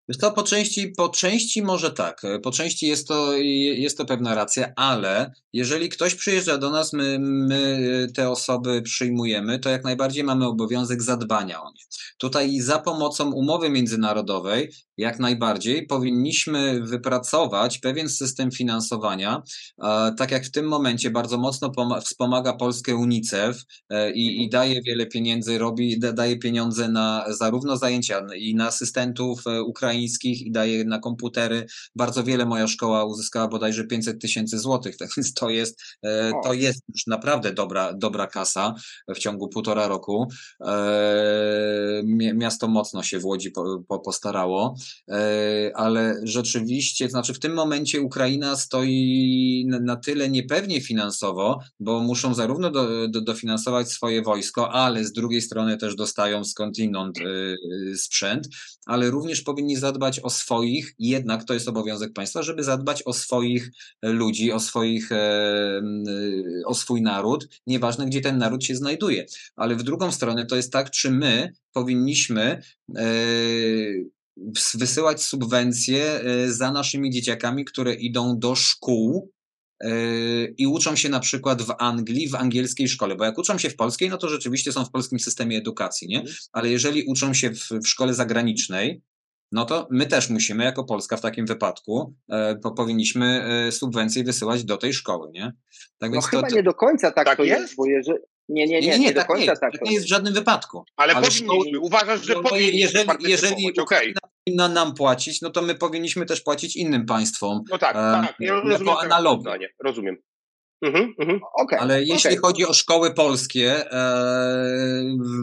Wiesz 0.08 0.18
to 0.18 0.32
po 0.32 0.42
części, 0.42 0.88
po 0.88 1.08
części 1.08 1.62
może 1.62 1.90
tak, 1.90 2.22
po 2.42 2.50
części 2.50 2.86
jest 2.86 3.08
to, 3.08 3.32
jest 3.36 3.98
to 3.98 4.04
pewna 4.04 4.34
racja, 4.34 4.72
ale 4.76 5.32
jeżeli 5.52 5.88
ktoś 5.88 6.14
przyjeżdża 6.14 6.58
do 6.58 6.70
nas, 6.70 6.92
my, 6.92 7.18
my 7.20 8.06
te 8.14 8.30
osoby 8.30 8.82
przyjmujemy, 8.82 9.58
to 9.58 9.70
jak 9.70 9.84
najbardziej 9.84 10.24
mamy 10.24 10.46
obowiązek 10.46 11.02
zadbania 11.02 11.62
o 11.62 11.68
nie. 11.70 11.82
Tutaj 12.18 12.60
za 12.60 12.78
pomocą 12.78 13.32
umowy 13.32 13.70
międzynarodowej 13.70 14.72
jak 14.96 15.18
najbardziej 15.18 15.86
powinniśmy 15.86 16.80
wypracować 16.80 17.78
pewien 17.78 18.08
system 18.08 18.50
finansowania, 18.50 19.42
tak 20.18 20.30
jak 20.30 20.44
w 20.44 20.50
tym 20.50 20.68
momencie 20.68 21.10
bardzo 21.10 21.38
mocno 21.38 21.72
wspomaga 22.00 22.52
Polskę 22.52 22.96
UNICEF 22.96 23.64
e, 23.90 24.12
i, 24.12 24.44
i 24.44 24.48
daje 24.48 24.82
wiele 24.82 25.06
pieniędzy, 25.06 25.58
robi, 25.58 25.98
daje 25.98 26.38
pieniądze 26.38 26.88
na 26.88 27.24
zarówno 27.28 27.76
zajęcia 27.76 28.26
i 28.38 28.54
na 28.54 28.66
asystentów 28.66 29.46
e, 29.46 29.62
ukraińskich 29.62 30.42
i 30.42 30.50
daje 30.50 30.84
na 30.84 30.98
komputery. 30.98 31.66
Bardzo 31.94 32.24
wiele 32.24 32.46
moja 32.46 32.66
szkoła 32.66 33.04
uzyskała 33.04 33.48
bodajże 33.48 33.84
500 33.84 34.20
tysięcy 34.20 34.58
złotych, 34.58 34.96
tak 35.00 35.08
więc 35.16 35.34
to 35.34 35.50
jest, 35.50 35.82
e, 36.02 36.32
to 36.44 36.52
jest 36.52 36.82
już 36.94 37.06
naprawdę 37.06 37.52
dobra, 37.52 37.92
dobra 37.92 38.26
kasa 38.26 38.74
w 39.08 39.18
ciągu 39.18 39.48
półtora 39.48 39.88
roku. 39.88 40.28
Miasto 42.34 42.68
mocno 42.68 43.02
się 43.02 43.18
w 43.18 43.24
Łodzi 43.24 43.52
postarało. 44.04 44.76
E, 45.08 45.70
ale 45.74 46.20
rzeczywiście, 46.22 47.10
znaczy 47.10 47.34
w 47.34 47.38
tym 47.38 47.54
momencie 47.54 48.00
Ukraina 48.00 48.56
stoi 48.56 49.66
na 49.68 49.96
tyle 49.96 50.28
niepewnie 50.28 50.80
finansowo, 50.80 51.60
bo 51.80 52.00
muszą 52.00 52.34
zarówno 52.34 52.70
do, 52.70 53.08
do, 53.08 53.20
dofinansować 53.20 53.88
swoje 53.88 54.22
wojsko, 54.22 54.72
ale 54.72 55.04
z 55.04 55.12
drugiej 55.12 55.42
strony 55.42 55.76
też 55.76 55.96
dostają 55.96 56.44
skądinąd 56.44 57.18
e, 57.18 57.22
sprzęt, 57.96 58.48
ale 58.86 59.10
również 59.10 59.42
powinni 59.42 59.76
zadbać 59.76 60.20
o 60.20 60.30
swoich, 60.30 60.94
jednak 60.98 61.44
to 61.44 61.54
jest 61.54 61.68
obowiązek 61.68 62.12
państwa, 62.12 62.42
żeby 62.42 62.64
zadbać 62.64 63.02
o 63.02 63.12
swoich 63.12 63.70
ludzi, 64.02 64.52
o 64.52 64.60
swoich, 64.60 65.12
e, 65.12 65.82
o 66.66 66.74
swój 66.74 67.02
naród, 67.02 67.48
nieważne 67.66 68.06
gdzie 68.06 68.20
ten 68.20 68.38
naród 68.38 68.64
się 68.64 68.76
znajduje. 68.76 69.26
Ale 69.56 69.76
w 69.76 69.82
drugą 69.82 70.12
stronę 70.12 70.46
to 70.46 70.56
jest 70.56 70.72
tak, 70.72 70.90
czy 70.90 71.10
my 71.10 71.52
powinniśmy 71.72 72.62
wysyłać 74.74 75.22
subwencje 75.22 76.04
e, 76.04 76.52
za 76.52 76.72
naszymi 76.72 77.10
dzieciakami, 77.10 77.64
które 77.64 77.94
idą 77.94 78.38
do 78.38 78.54
szkół 78.54 79.32
e, 79.80 79.90
i 80.44 80.66
uczą 80.66 80.96
się 80.96 81.08
na 81.08 81.20
przykład 81.20 81.62
w 81.62 81.74
Anglii, 81.78 82.28
w 82.28 82.34
angielskiej 82.34 82.88
szkole, 82.88 83.16
bo 83.16 83.24
jak 83.24 83.38
uczą 83.38 83.58
się 83.58 83.70
w 83.70 83.76
polskiej, 83.76 84.10
no 84.10 84.18
to 84.18 84.28
rzeczywiście 84.28 84.72
są 84.72 84.84
w 84.84 84.90
polskim 84.90 85.18
systemie 85.18 85.58
edukacji, 85.58 86.08
nie? 86.08 86.24
Ale 86.52 86.70
jeżeli 86.70 87.04
uczą 87.04 87.34
się 87.34 87.50
w, 87.50 87.68
w 87.70 87.88
szkole 87.88 88.14
zagranicznej, 88.14 89.02
no 89.52 89.64
to 89.64 89.88
my 89.90 90.06
też 90.06 90.30
musimy, 90.30 90.64
jako 90.64 90.84
Polska 90.84 91.16
w 91.16 91.20
takim 91.20 91.46
wypadku, 91.46 92.14
e, 92.30 92.56
powinniśmy 92.76 93.44
e, 93.44 93.72
subwencje 93.72 94.24
wysyłać 94.24 94.64
do 94.64 94.76
tej 94.76 94.94
szkoły, 94.94 95.30
nie? 95.32 95.52
Tak 95.98 96.10
no 96.10 96.14
więc 96.14 96.26
chyba 96.26 96.48
to, 96.48 96.56
nie 96.56 96.62
do 96.62 96.74
końca 96.74 97.10
tak, 97.10 97.26
tak 97.26 97.36
to 97.36 97.44
jest, 97.44 97.60
jest 97.60 97.76
bo 97.76 97.86
jeżeli, 97.86 98.18
nie, 98.48 98.66
nie, 98.66 98.80
nie, 98.80 98.86
nie, 98.86 98.98
nie, 98.98 98.98
nie 98.98 99.12
do 99.12 99.20
tak 99.20 99.28
końca 99.28 99.52
nie, 99.52 99.58
tak. 99.58 99.72
tak 99.72 99.82
nie 99.82 99.92
jest 99.92 100.06
w 100.06 100.08
żadnym 100.08 100.34
wypadku. 100.34 100.84
Ale, 100.96 101.14
ale 101.14 101.26
powinniśmy, 101.26 101.80
uważasz, 101.80 102.26
że 102.26 102.34
no, 102.34 102.42
powinniśmy 102.42 103.00
Jeżeli, 103.00 103.30
jeżeli 103.30 103.80
okay. 103.80 104.14
powinna 104.44 104.68
nam 104.68 104.94
płacić, 104.94 105.40
no 105.42 105.50
to 105.50 105.62
my 105.62 105.74
powinniśmy 105.74 106.26
też 106.26 106.40
płacić 106.40 106.76
innym 106.76 107.06
państwom. 107.06 107.62
No 107.70 107.78
tak, 107.78 107.92
tak, 107.92 108.34
ja 108.40 108.54
rozumiem. 108.54 108.86
Jako 108.86 109.00
analogię. 109.00 109.68
Rozumiem. 109.84 110.16
Mhm, 110.82 111.14
mhm. 111.20 111.40
Okay, 111.54 111.80
Ale 111.80 112.02
jeśli 112.02 112.30
okay. 112.30 112.42
chodzi 112.42 112.66
o 112.66 112.72
szkoły 112.72 113.14
polskie 113.14 113.92
e, 113.92 113.98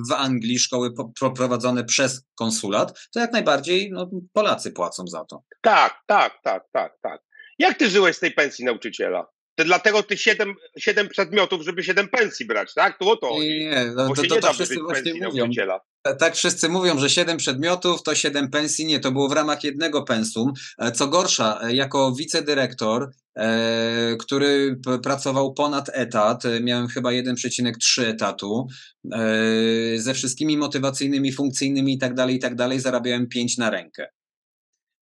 w 0.09 0.13
Anglii, 0.13 0.59
szkoły 0.59 0.89
prowadzone 1.35 1.83
przez 1.83 2.25
konsulat, 2.35 3.07
to 3.13 3.19
jak 3.19 3.31
najbardziej 3.31 3.91
no, 3.91 4.09
Polacy 4.33 4.71
płacą 4.71 5.07
za 5.07 5.25
to. 5.25 5.43
Tak, 5.61 5.99
tak, 6.07 6.39
tak, 6.43 6.63
tak, 6.71 6.97
tak. 7.01 7.21
Jak 7.59 7.77
ty 7.77 7.89
żyłeś 7.89 8.15
z 8.15 8.19
tej 8.19 8.31
pensji 8.31 8.65
nauczyciela? 8.65 9.25
To 9.55 9.63
dlatego 9.63 10.03
ty 10.03 10.17
siedem, 10.17 10.55
siedem 10.77 11.09
przedmiotów, 11.09 11.61
żeby 11.61 11.83
siedem 11.83 12.07
pensji 12.07 12.45
brać, 12.45 12.73
tak? 12.73 12.99
To 12.99 13.11
o 13.11 13.15
to. 13.15 13.29
Nie, 13.39 13.59
nie, 13.59 13.85
no, 13.95 14.13
to, 14.15 14.23
to, 14.23 14.39
to 14.39 14.53
wszyscy 14.53 14.79
właśnie 14.79 15.13
mówią. 15.13 15.49
Tak 16.19 16.35
wszyscy 16.35 16.69
mówią, 16.69 16.99
że 16.99 17.09
siedem 17.09 17.37
przedmiotów 17.37 18.03
to 18.03 18.15
siedem 18.15 18.49
pensji. 18.49 18.85
Nie, 18.85 18.99
to 18.99 19.11
było 19.11 19.29
w 19.29 19.31
ramach 19.31 19.63
jednego 19.63 20.03
pensum. 20.03 20.53
E, 20.79 20.91
co 20.91 21.07
gorsza, 21.07 21.59
e, 21.63 21.75
jako 21.75 22.15
wicedyrektor, 22.15 23.11
e, 23.37 24.15
który 24.19 24.79
pracował 25.03 25.53
ponad 25.53 25.89
etat, 25.93 26.43
miałem 26.61 26.87
chyba 26.87 27.09
1,3 27.11 28.07
etatu, 28.07 28.67
ze 29.95 30.13
wszystkimi 30.13 30.57
motywacyjnymi, 30.57 31.31
funkcyjnymi 31.31 31.93
i 31.93 31.97
tak 31.97 32.13
dalej, 32.13 32.35
i 32.35 32.39
tak 32.39 32.55
dalej, 32.55 32.79
zarabiałem 32.79 33.27
5 33.27 33.57
na 33.57 33.69
rękę. 33.69 34.07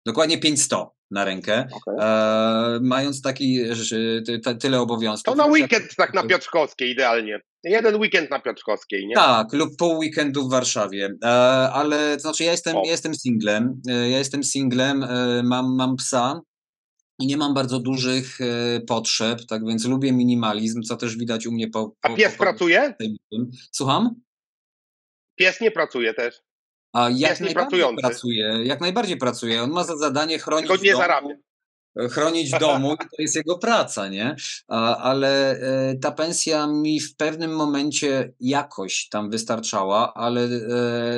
Dokładnie 0.06 0.38
500 0.38 1.01
na 1.12 1.26
rękę, 1.26 1.68
okay. 1.72 2.06
e, 2.06 2.80
mając 2.82 3.22
taki 3.22 3.76
że, 3.76 3.96
ty, 4.26 4.56
tyle 4.60 4.82
obowiązków. 4.82 5.36
To 5.36 5.44
na 5.44 5.46
weekend 5.46 5.96
tak 5.98 6.14
na 6.14 6.24
Piotrkowskiej 6.24 6.92
idealnie. 6.92 7.40
Jeden 7.64 7.96
weekend 7.96 8.30
na 8.30 8.40
Piotrkowskiej, 8.40 9.08
nie? 9.08 9.16
Tak, 9.16 9.54
lub 9.54 9.78
pół 9.78 9.98
weekendu 9.98 10.48
w 10.48 10.52
Warszawie. 10.52 11.10
E, 11.24 11.28
ale 11.74 12.16
to 12.16 12.22
znaczy 12.22 12.44
ja 12.44 12.52
jestem, 12.52 12.76
jestem 12.86 13.16
singlem, 13.16 13.82
e, 13.90 14.10
ja 14.10 14.18
jestem 14.18 14.44
singlem, 14.44 15.04
e, 15.04 15.44
mam, 15.44 15.76
mam 15.76 15.96
psa, 15.96 16.42
i 17.22 17.28
nie 17.28 17.38
mam 17.38 17.54
bardzo 17.54 17.80
dużych 17.80 18.42
e, 18.42 18.46
potrzeb, 18.88 19.40
tak 19.50 19.66
więc 19.66 19.86
lubię 19.86 20.12
minimalizm, 20.12 20.82
co 20.82 20.96
też 20.98 21.18
widać 21.18 21.48
u 21.48 21.52
mnie 21.52 21.68
po. 21.68 21.90
po 21.90 21.96
A 22.02 22.16
pies 22.16 22.32
po, 22.32 22.44
pracuje? 22.44 22.94
Słucham? 23.72 24.16
Pies 25.36 25.62
nie 25.62 25.72
pracuje 25.72 26.14
też. 26.14 26.42
A 26.94 27.10
jak 27.10 27.40
najbardziej 27.40 27.96
pracuje, 27.98 28.60
jak 28.64 28.82
najbardziej 28.82 29.18
pracuje. 29.18 29.64
On 29.64 29.72
ma 29.72 29.84
za 29.84 29.98
zadanie 29.98 30.40
chronić 30.40 30.68
Tylko 30.68 30.84
nie 30.84 30.96
zarabia 30.96 31.36
chronić 32.12 32.52
domu, 32.60 32.98
to 32.98 33.22
jest 33.22 33.36
jego 33.36 33.58
praca, 33.58 34.08
nie? 34.08 34.36
Ale 34.68 35.52
e, 35.52 35.96
ta 35.96 36.12
pensja 36.12 36.68
mi 36.68 37.00
w 37.00 37.16
pewnym 37.16 37.52
momencie 37.56 38.34
jakoś 38.40 39.08
tam 39.10 39.30
wystarczała, 39.30 40.14
ale 40.14 40.44
e, 40.44 40.50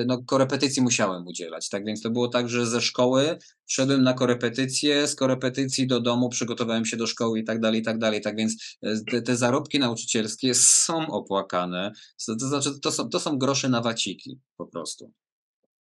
no, 0.05 0.23
korepetycji 0.25 0.81
musiałem 0.81 1.27
udzielać, 1.27 1.69
tak? 1.69 1.85
Więc 1.85 2.01
to 2.01 2.09
było 2.09 2.27
tak, 2.27 2.49
że 2.49 2.65
ze 2.65 2.81
szkoły 2.81 3.37
szedłem 3.67 4.03
na 4.03 4.13
korepetycje, 4.13 5.07
z 5.07 5.15
korepetycji 5.15 5.87
do 5.87 5.99
domu 5.99 6.29
przygotowałem 6.29 6.85
się 6.85 6.97
do 6.97 7.07
szkoły 7.07 7.39
i 7.39 7.43
tak 7.43 7.59
dalej, 7.59 7.81
i 7.81 7.83
tak 7.83 7.97
dalej. 7.97 8.21
Tak 8.21 8.35
więc 8.35 8.77
e, 8.81 8.95
te, 9.11 9.21
te 9.21 9.35
zarobki 9.35 9.79
nauczycielskie 9.79 10.53
są 10.53 11.07
opłakane. 11.07 11.91
To, 12.27 12.35
to 12.35 12.47
znaczy, 12.47 12.79
to 12.79 12.91
są, 12.91 13.09
to 13.09 13.19
są 13.19 13.37
grosze 13.37 13.69
na 13.69 13.81
waciki 13.81 14.39
po 14.57 14.67
prostu. 14.67 15.11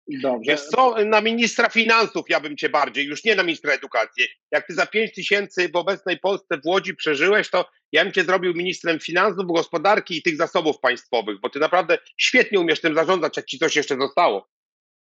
Dobrze. 0.08 0.52
Wiesz 0.52 0.62
co, 0.62 0.96
na 1.06 1.22
ministra 1.22 1.70
finansów 1.70 2.26
ja 2.30 2.40
bym 2.40 2.58
cię 2.58 2.70
bardziej, 2.70 3.06
już 3.06 3.24
nie 3.24 3.36
na 3.36 3.44
ministra 3.44 3.74
edukacji. 3.74 4.28
Jak 4.52 4.68
ty 4.68 4.74
za 4.74 4.86
5 4.86 5.14
tysięcy 5.14 5.70
w 5.70 5.76
obecnej 5.76 6.20
Polsce 6.20 6.58
w 6.58 6.66
Łodzi 6.66 6.96
przeżyłeś, 6.96 7.50
to 7.50 7.66
ja 7.92 8.04
bym 8.04 8.14
cię 8.14 8.24
zrobił 8.24 8.54
ministrem 8.54 9.00
finansów, 9.00 9.46
gospodarki 9.48 10.18
i 10.18 10.24
tych 10.24 10.38
zasobów 10.38 10.80
państwowych, 10.80 11.40
bo 11.42 11.50
ty 11.50 11.60
naprawdę 11.60 11.98
świetnie 12.18 12.60
umiesz 12.60 12.82
tym 12.82 12.96
zarządzać, 12.96 13.38
jak 13.38 13.46
ci 13.46 13.60
coś 13.60 13.76
jeszcze 13.76 13.98
zostało. 13.98 14.48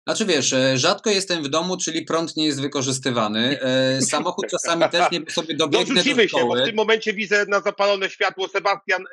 Znaczy 0.08 0.26
wiesz, 0.26 0.54
e, 0.54 0.78
rzadko 0.78 1.10
jestem 1.10 1.44
w 1.44 1.48
domu, 1.48 1.78
czyli 1.78 2.02
prąd 2.06 2.38
nie 2.38 2.46
jest 2.46 2.62
wykorzystywany. 2.62 3.60
E, 3.62 4.02
samochód 4.02 4.46
czasami 4.52 4.84
też 4.92 5.12
nie 5.12 5.32
sobie 5.32 5.56
dobiegnę 5.56 5.96
Dorzucimy 5.96 6.24
do 6.24 6.30
szkoły. 6.30 6.44
się, 6.44 6.48
bo 6.48 6.64
w 6.64 6.68
tym 6.68 6.76
momencie 6.76 7.14
widzę 7.14 7.46
na 7.48 7.62
zapalone 7.62 8.10
światło 8.10 8.48
Sebastian 8.48 9.02
y, 9.02 9.08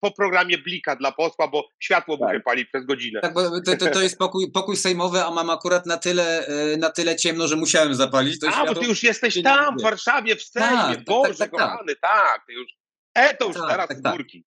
po 0.00 0.10
programie 0.10 0.58
Blika 0.58 0.96
dla 0.96 1.12
posła, 1.12 1.48
bo 1.48 1.68
światło 1.80 2.18
tak. 2.18 2.28
muszę 2.28 2.40
palić 2.40 2.68
przez 2.68 2.86
godzinę. 2.86 3.20
Tak, 3.20 3.34
bo 3.34 3.60
to, 3.60 3.76
to, 3.76 3.90
to 3.90 4.02
jest 4.02 4.18
pokój, 4.18 4.52
pokój 4.52 4.76
sejmowy, 4.76 5.24
a 5.24 5.30
mam 5.30 5.50
akurat 5.50 5.86
na 5.86 5.96
tyle, 5.96 6.46
e, 6.46 6.76
na 6.76 6.90
tyle 6.90 7.16
ciemno, 7.16 7.48
że 7.48 7.56
musiałem 7.56 7.94
zapalić. 7.94 8.38
To 8.38 8.48
a, 8.48 8.52
światło... 8.52 8.74
bo 8.74 8.80
ty 8.80 8.86
już 8.86 9.02
jesteś 9.02 9.42
tam, 9.42 9.78
w 9.78 9.82
Warszawie, 9.82 10.36
w 10.36 10.42
Sejmie, 10.42 10.68
tak, 10.70 10.96
tak 10.96 11.04
Boże 11.04 11.34
tak, 11.34 11.50
tak, 11.50 11.60
kochany, 11.60 11.96
tak, 11.96 12.44
ty 12.46 12.52
już, 12.52 12.72
e, 13.14 13.36
to 13.36 13.46
już 13.46 13.56
tak, 13.56 13.70
teraz 13.70 13.88
tak, 14.02 14.16
górki. 14.16 14.44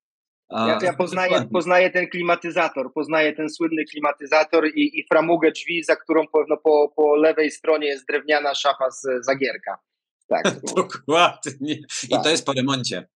Ja, 0.50 0.78
ja 0.82 0.92
poznaję, 0.92 1.48
poznaję 1.52 1.90
ten 1.90 2.08
klimatyzator, 2.08 2.92
poznaję 2.92 3.32
ten 3.32 3.50
słynny 3.50 3.84
klimatyzator 3.84 4.66
i, 4.66 4.98
i 4.98 5.06
framugę 5.12 5.52
drzwi, 5.52 5.84
za 5.84 5.96
którą 5.96 6.26
po, 6.26 6.44
no, 6.48 6.56
po, 6.56 6.92
po 6.96 7.16
lewej 7.16 7.50
stronie 7.50 7.86
jest 7.86 8.06
drewniana 8.08 8.54
szafa 8.54 8.90
z 8.90 9.06
Zagierka. 9.20 9.78
Tak. 10.28 10.44
Dokładnie. 10.76 11.74
I 12.02 12.08
tak. 12.08 12.22
to 12.22 12.30
jest 12.30 12.46
po 12.46 12.52
remoncie. 12.52 13.08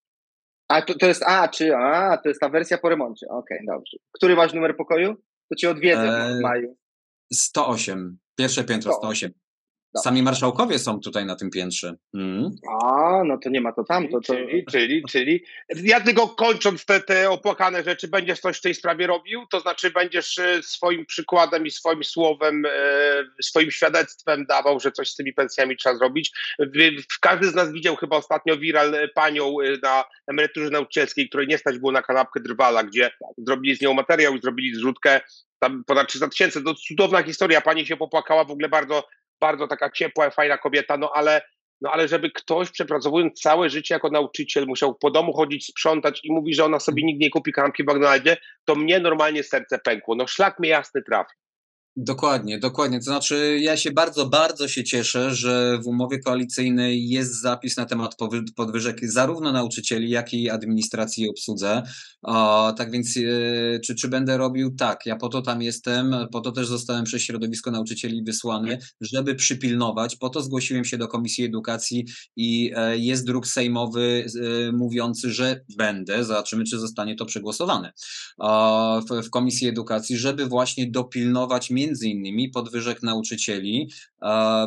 A 0.69 0.81
to, 0.81 0.93
to 0.93 1.07
jest, 1.07 1.23
a, 1.23 1.47
czy, 1.47 1.75
a, 1.75 2.17
to 2.17 2.29
jest 2.29 2.41
ta 2.41 2.49
wersja 2.49 2.77
po 2.77 2.89
remoncie. 2.89 3.27
Okej, 3.27 3.57
okay, 3.57 3.75
dobrze. 3.75 3.97
Który 4.11 4.35
masz 4.35 4.53
numer 4.53 4.75
pokoju? 4.77 5.15
To 5.49 5.55
cię 5.55 5.69
odwiedzę 5.69 6.01
eee, 6.01 6.39
w 6.39 6.41
maju. 6.41 6.75
108. 7.33 8.17
Pierwsze 8.35 8.63
piętro, 8.63 8.93
108. 8.93 9.31
Sami 9.97 10.23
marszałkowie 10.23 10.79
są 10.79 10.99
tutaj 10.99 11.25
na 11.25 11.35
tym 11.35 11.49
piętrze. 11.49 11.95
Mm. 12.13 12.51
A, 12.83 13.23
no 13.25 13.37
to 13.37 13.49
nie 13.49 13.61
ma 13.61 13.71
to 13.71 13.83
tamto. 13.83 14.21
To... 14.21 14.33
Czyli, 14.33 14.65
czyli, 14.65 15.03
czyli. 15.09 15.43
Ja 15.83 16.01
tylko 16.01 16.27
kończąc 16.27 16.85
te, 16.85 16.99
te 16.99 17.29
opłakane 17.29 17.83
rzeczy, 17.83 18.07
będziesz 18.07 18.39
coś 18.39 18.57
w 18.57 18.61
tej 18.61 18.75
sprawie 18.75 19.07
robił? 19.07 19.45
To 19.51 19.59
znaczy, 19.59 19.91
będziesz 19.91 20.39
e, 20.39 20.63
swoim 20.63 21.05
przykładem 21.05 21.65
i 21.65 21.71
swoim 21.71 22.03
słowem, 22.03 22.65
e, 22.65 22.71
swoim 23.43 23.71
świadectwem 23.71 24.45
dawał, 24.45 24.79
że 24.79 24.91
coś 24.91 25.09
z 25.09 25.15
tymi 25.15 25.33
pensjami 25.33 25.77
trzeba 25.77 25.95
zrobić. 25.95 26.31
Każdy 27.21 27.47
z 27.47 27.55
nas 27.55 27.71
widział 27.71 27.95
chyba 27.95 28.17
ostatnio 28.17 28.57
viral 28.57 28.95
e, 28.95 29.07
panią 29.07 29.55
na 29.83 30.03
emeryturze 30.27 30.69
nauczycielskiej, 30.69 31.29
której 31.29 31.47
nie 31.47 31.57
stać 31.57 31.77
było 31.77 31.91
na 31.91 32.01
kanapkę 32.01 32.39
drwala, 32.39 32.83
gdzie 32.83 33.11
zrobili 33.37 33.75
z 33.75 33.81
nią 33.81 33.93
materiał 33.93 34.35
i 34.35 34.41
zrobili 34.41 34.75
zrzutkę 34.75 35.21
tam 35.59 35.83
ponad 35.83 36.07
300 36.07 36.27
tysięcy. 36.27 36.63
To 36.63 36.73
cudowna 36.73 37.23
historia. 37.23 37.61
Pani 37.61 37.85
się 37.85 37.97
popłakała, 37.97 38.43
w 38.43 38.51
ogóle 38.51 38.69
bardzo 38.69 39.03
bardzo 39.39 39.67
taka 39.67 39.91
ciepła, 39.91 40.29
fajna 40.29 40.57
kobieta, 40.57 40.97
no 40.97 41.11
ale, 41.13 41.41
no 41.81 41.91
ale 41.91 42.07
żeby 42.07 42.31
ktoś 42.31 42.71
przepracowując 42.71 43.41
całe 43.41 43.69
życie 43.69 43.93
jako 43.95 44.09
nauczyciel 44.09 44.65
musiał 44.65 44.95
po 44.95 45.11
domu 45.11 45.33
chodzić, 45.33 45.65
sprzątać 45.65 46.21
i 46.23 46.31
mówi, 46.31 46.53
że 46.53 46.65
ona 46.65 46.79
sobie 46.79 47.03
nigdy 47.03 47.25
nie 47.25 47.31
kupi 47.31 47.51
kanapki 47.51 47.83
w 47.83 47.85
McDonaldzie, 47.85 48.37
to 48.65 48.75
mnie 48.75 48.99
normalnie 48.99 49.43
serce 49.43 49.79
pękło. 49.79 50.15
No 50.15 50.27
szlak 50.27 50.59
mnie 50.59 50.69
jasny 50.69 51.01
trafi. 51.03 51.35
Dokładnie, 51.95 52.59
dokładnie. 52.59 52.97
To 52.97 53.03
znaczy, 53.03 53.59
ja 53.61 53.77
się 53.77 53.91
bardzo, 53.91 54.29
bardzo 54.29 54.67
się 54.67 54.83
cieszę, 54.83 55.35
że 55.35 55.79
w 55.83 55.87
umowie 55.87 56.19
koalicyjnej 56.19 57.09
jest 57.09 57.41
zapis 57.41 57.77
na 57.77 57.85
temat 57.85 58.15
podwyżek 58.55 59.11
zarówno 59.11 59.51
nauczycieli, 59.51 60.09
jak 60.09 60.33
i 60.33 60.49
administracji 60.49 61.23
i 61.23 61.29
obsłudze. 61.29 61.83
O, 62.21 62.73
tak 62.77 62.91
więc, 62.91 63.17
e, 63.17 63.79
czy, 63.79 63.95
czy 63.95 64.07
będę 64.07 64.37
robił? 64.37 64.75
Tak, 64.75 65.05
ja 65.05 65.15
po 65.15 65.29
to 65.29 65.41
tam 65.41 65.61
jestem, 65.61 66.15
po 66.31 66.41
to 66.41 66.51
też 66.51 66.67
zostałem 66.67 67.03
przez 67.05 67.21
środowisko 67.21 67.71
nauczycieli 67.71 68.23
wysłany, 68.23 68.77
żeby 69.01 69.35
przypilnować. 69.35 70.15
Po 70.15 70.29
to 70.29 70.41
zgłosiłem 70.41 70.85
się 70.85 70.97
do 70.97 71.07
Komisji 71.07 71.45
Edukacji 71.45 72.05
i 72.35 72.71
e, 72.75 72.97
jest 72.97 73.25
druk 73.25 73.47
sejmowy 73.47 74.25
e, 74.67 74.71
mówiący, 74.71 75.31
że 75.31 75.61
będę. 75.77 76.23
Zobaczymy, 76.23 76.63
czy 76.63 76.79
zostanie 76.79 77.15
to 77.15 77.25
przegłosowane 77.25 77.93
w, 79.09 79.25
w 79.25 79.29
Komisji 79.29 79.67
Edukacji, 79.67 80.17
żeby 80.17 80.45
właśnie 80.45 80.91
dopilnować 80.91 81.69
między 81.79 82.07
innymi 82.07 82.49
podwyżek 82.49 83.03
nauczycieli, 83.03 83.89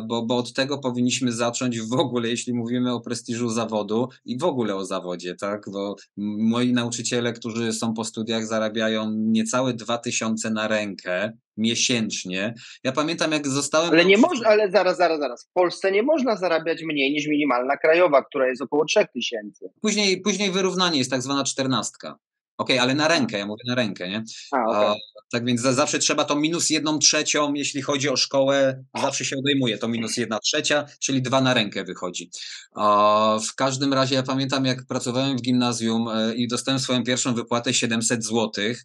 bo, 0.07 0.25
bo 0.25 0.37
od 0.37 0.53
tego 0.53 0.77
powinniśmy 0.77 1.31
zacząć 1.31 1.81
w 1.81 1.93
ogóle, 1.93 2.29
jeśli 2.29 2.53
mówimy 2.53 2.93
o 2.93 3.01
prestiżu 3.01 3.49
zawodu 3.49 4.09
i 4.25 4.37
w 4.37 4.43
ogóle 4.43 4.75
o 4.75 4.85
zawodzie, 4.85 5.35
tak? 5.35 5.65
Bo 5.71 5.95
moi 6.17 6.73
nauczyciele, 6.73 7.33
którzy 7.33 7.73
są 7.73 7.93
po 7.93 8.03
studiach, 8.03 8.45
zarabiają 8.45 9.11
niecałe 9.11 9.73
dwa 9.73 9.97
tysiące 9.97 10.49
na 10.49 10.67
rękę 10.67 11.31
miesięcznie. 11.57 12.53
Ja 12.83 12.91
pamiętam, 12.91 13.31
jak 13.31 13.47
zostałem. 13.47 13.89
Ale 13.91 14.05
nie 14.05 14.17
można, 14.17 14.49
ale 14.49 14.71
zaraz, 14.71 14.97
zaraz, 14.97 15.19
zaraz. 15.19 15.45
W 15.49 15.53
Polsce 15.53 15.91
nie 15.91 16.03
można 16.03 16.35
zarabiać 16.37 16.83
mniej 16.83 17.11
niż 17.11 17.27
minimalna 17.27 17.77
krajowa, 17.77 18.23
która 18.23 18.47
jest 18.47 18.61
około 18.61 18.85
trzech 18.85 19.07
tysięcy. 19.13 19.69
Później, 19.81 20.21
później 20.21 20.51
wyrównanie 20.51 20.97
jest 20.97 21.11
tak 21.11 21.21
zwana 21.21 21.43
czternastka. 21.43 22.17
Okej, 22.57 22.75
okay, 22.75 22.81
ale 22.81 22.95
na 22.95 23.07
rękę, 23.07 23.37
ja 23.37 23.45
mówię 23.45 23.63
na 23.67 23.75
rękę, 23.75 24.09
nie? 24.09 24.23
A, 24.51 24.63
okay. 24.63 24.95
tak 25.31 25.45
więc 25.45 25.61
za, 25.61 25.73
zawsze 25.73 25.99
trzeba 25.99 26.25
to 26.25 26.35
minus 26.35 26.69
jedną 26.69 26.99
trzecią, 26.99 27.53
jeśli 27.53 27.81
chodzi 27.81 28.09
o 28.09 28.17
szkołę, 28.17 28.83
zawsze 29.01 29.25
się 29.25 29.37
odejmuje 29.37 29.77
to 29.77 29.87
minus 29.87 30.17
jedna 30.17 30.39
trzecia, 30.39 30.85
czyli 30.99 31.21
dwa 31.21 31.41
na 31.41 31.53
rękę 31.53 31.83
wychodzi. 31.83 32.29
A, 32.75 33.37
w 33.49 33.55
każdym 33.55 33.93
razie 33.93 34.15
ja 34.15 34.23
pamiętam, 34.23 34.65
jak 34.65 34.85
pracowałem 34.85 35.37
w 35.37 35.41
gimnazjum 35.41 36.07
e, 36.07 36.35
i 36.35 36.47
dostałem 36.47 36.79
swoją 36.79 37.03
pierwszą 37.03 37.33
wypłatę 37.33 37.73
700 37.73 38.23
złotych, 38.23 38.83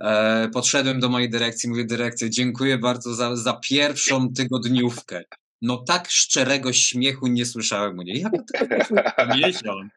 e, 0.00 0.48
podszedłem 0.48 1.00
do 1.00 1.08
mojej 1.08 1.30
dyrekcji, 1.30 1.68
mówię 1.70 1.84
dyrekcji, 1.84 2.30
dziękuję 2.30 2.78
bardzo 2.78 3.14
za, 3.14 3.36
za 3.36 3.52
pierwszą 3.52 4.32
tygodniówkę. 4.32 5.22
No 5.62 5.76
tak 5.76 6.10
szczerego 6.10 6.72
śmiechu 6.72 7.26
nie 7.26 7.46
słyszałem 7.46 7.98
u 7.98 8.02
niej. 8.02 8.20
Jak 8.20 8.32
to 9.16 9.26
miesiąc? 9.36 9.92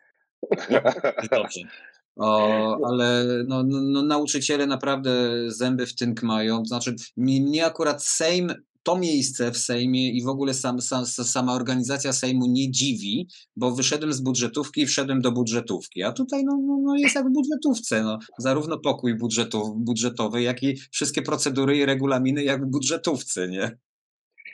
Dobrze. 1.31 1.59
O, 2.17 2.87
ale 2.87 3.25
no, 3.47 3.63
no, 3.63 3.81
no, 3.81 4.01
nauczyciele 4.01 4.67
naprawdę 4.67 5.11
zęby 5.47 5.85
w 5.85 5.95
tynk 5.95 6.23
mają. 6.23 6.65
Znaczy, 6.65 6.95
mnie 7.17 7.65
akurat 7.65 8.03
Sejm, 8.03 8.53
to 8.83 8.97
miejsce 8.97 9.51
w 9.51 9.57
Sejmie 9.57 10.11
i 10.11 10.23
w 10.23 10.27
ogóle 10.27 10.53
sam, 10.53 10.81
sam, 10.81 11.05
sama 11.05 11.53
organizacja 11.53 12.13
Sejmu 12.13 12.45
nie 12.45 12.71
dziwi, 12.71 13.27
bo 13.55 13.71
wyszedłem 13.71 14.13
z 14.13 14.21
budżetówki 14.21 14.81
i 14.81 14.85
wszedłem 14.85 15.21
do 15.21 15.31
budżetówki. 15.31 16.03
A 16.03 16.11
tutaj 16.11 16.43
no, 16.43 16.57
no, 16.67 16.77
no 16.83 16.95
jest 16.95 17.15
jak 17.15 17.29
w 17.29 17.33
budżetówce. 17.33 18.03
No. 18.03 18.19
Zarówno 18.39 18.79
pokój 18.79 19.17
budżetów, 19.17 19.69
budżetowy, 19.75 20.41
jak 20.41 20.63
i 20.63 20.75
wszystkie 20.91 21.21
procedury 21.21 21.77
i 21.77 21.85
regulaminy 21.85 22.43
jak 22.43 22.65
w 22.65 22.69
budżetówce, 22.69 23.47
nie? 23.47 23.77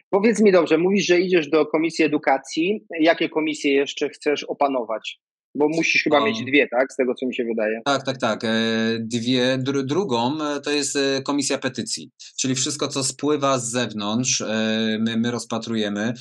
Powiedz 0.10 0.42
mi 0.42 0.52
dobrze, 0.52 0.78
mówisz, 0.78 1.06
że 1.06 1.20
idziesz 1.20 1.50
do 1.50 1.66
Komisji 1.66 2.06
Edukacji. 2.06 2.86
Jakie 3.00 3.30
komisje 3.30 3.74
jeszcze 3.74 4.10
chcesz 4.10 4.44
opanować? 4.44 5.20
Bo 5.56 5.70
musisz 5.70 6.04
chyba 6.04 6.26
mieć 6.26 6.44
dwie, 6.44 6.68
tak? 6.68 6.94
Z 6.94 6.96
tego, 6.96 7.14
co 7.14 7.26
mi 7.26 7.36
się 7.36 7.44
wydaje. 7.44 7.82
Tak, 7.86 8.06
tak, 8.06 8.18
tak. 8.18 8.44
E, 8.44 8.50
dwie. 9.00 9.58
Dr 9.58 9.86
drugą 9.86 10.42
e, 10.42 10.62
to 10.62 10.72
jest 10.72 10.96
e, 10.96 11.22
komisja 11.22 11.58
petycji, 11.58 12.12
czyli 12.38 12.56
wszystko, 12.56 12.88
co 12.88 13.04
spływa 13.04 13.60
z 13.60 13.70
zewnątrz, 13.70 14.44
my, 15.00 15.18
my 15.18 15.32
rozpatrujemy. 15.32 16.14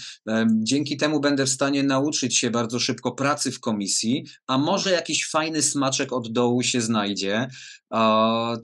Dzięki 0.48 0.96
temu 0.96 1.20
będę 1.20 1.44
w 1.44 1.48
stanie 1.48 1.82
nauczyć 1.82 2.38
się 2.38 2.50
bardzo 2.50 2.78
szybko 2.78 3.12
pracy 3.12 3.52
w 3.52 3.60
komisji, 3.60 4.24
a 4.46 4.58
może 4.58 4.90
jakiś 4.90 5.30
fajny 5.30 5.62
smaczek 5.62 6.12
od 6.12 6.32
dołu 6.32 6.62
się 6.62 6.80
znajdzie. 6.80 7.48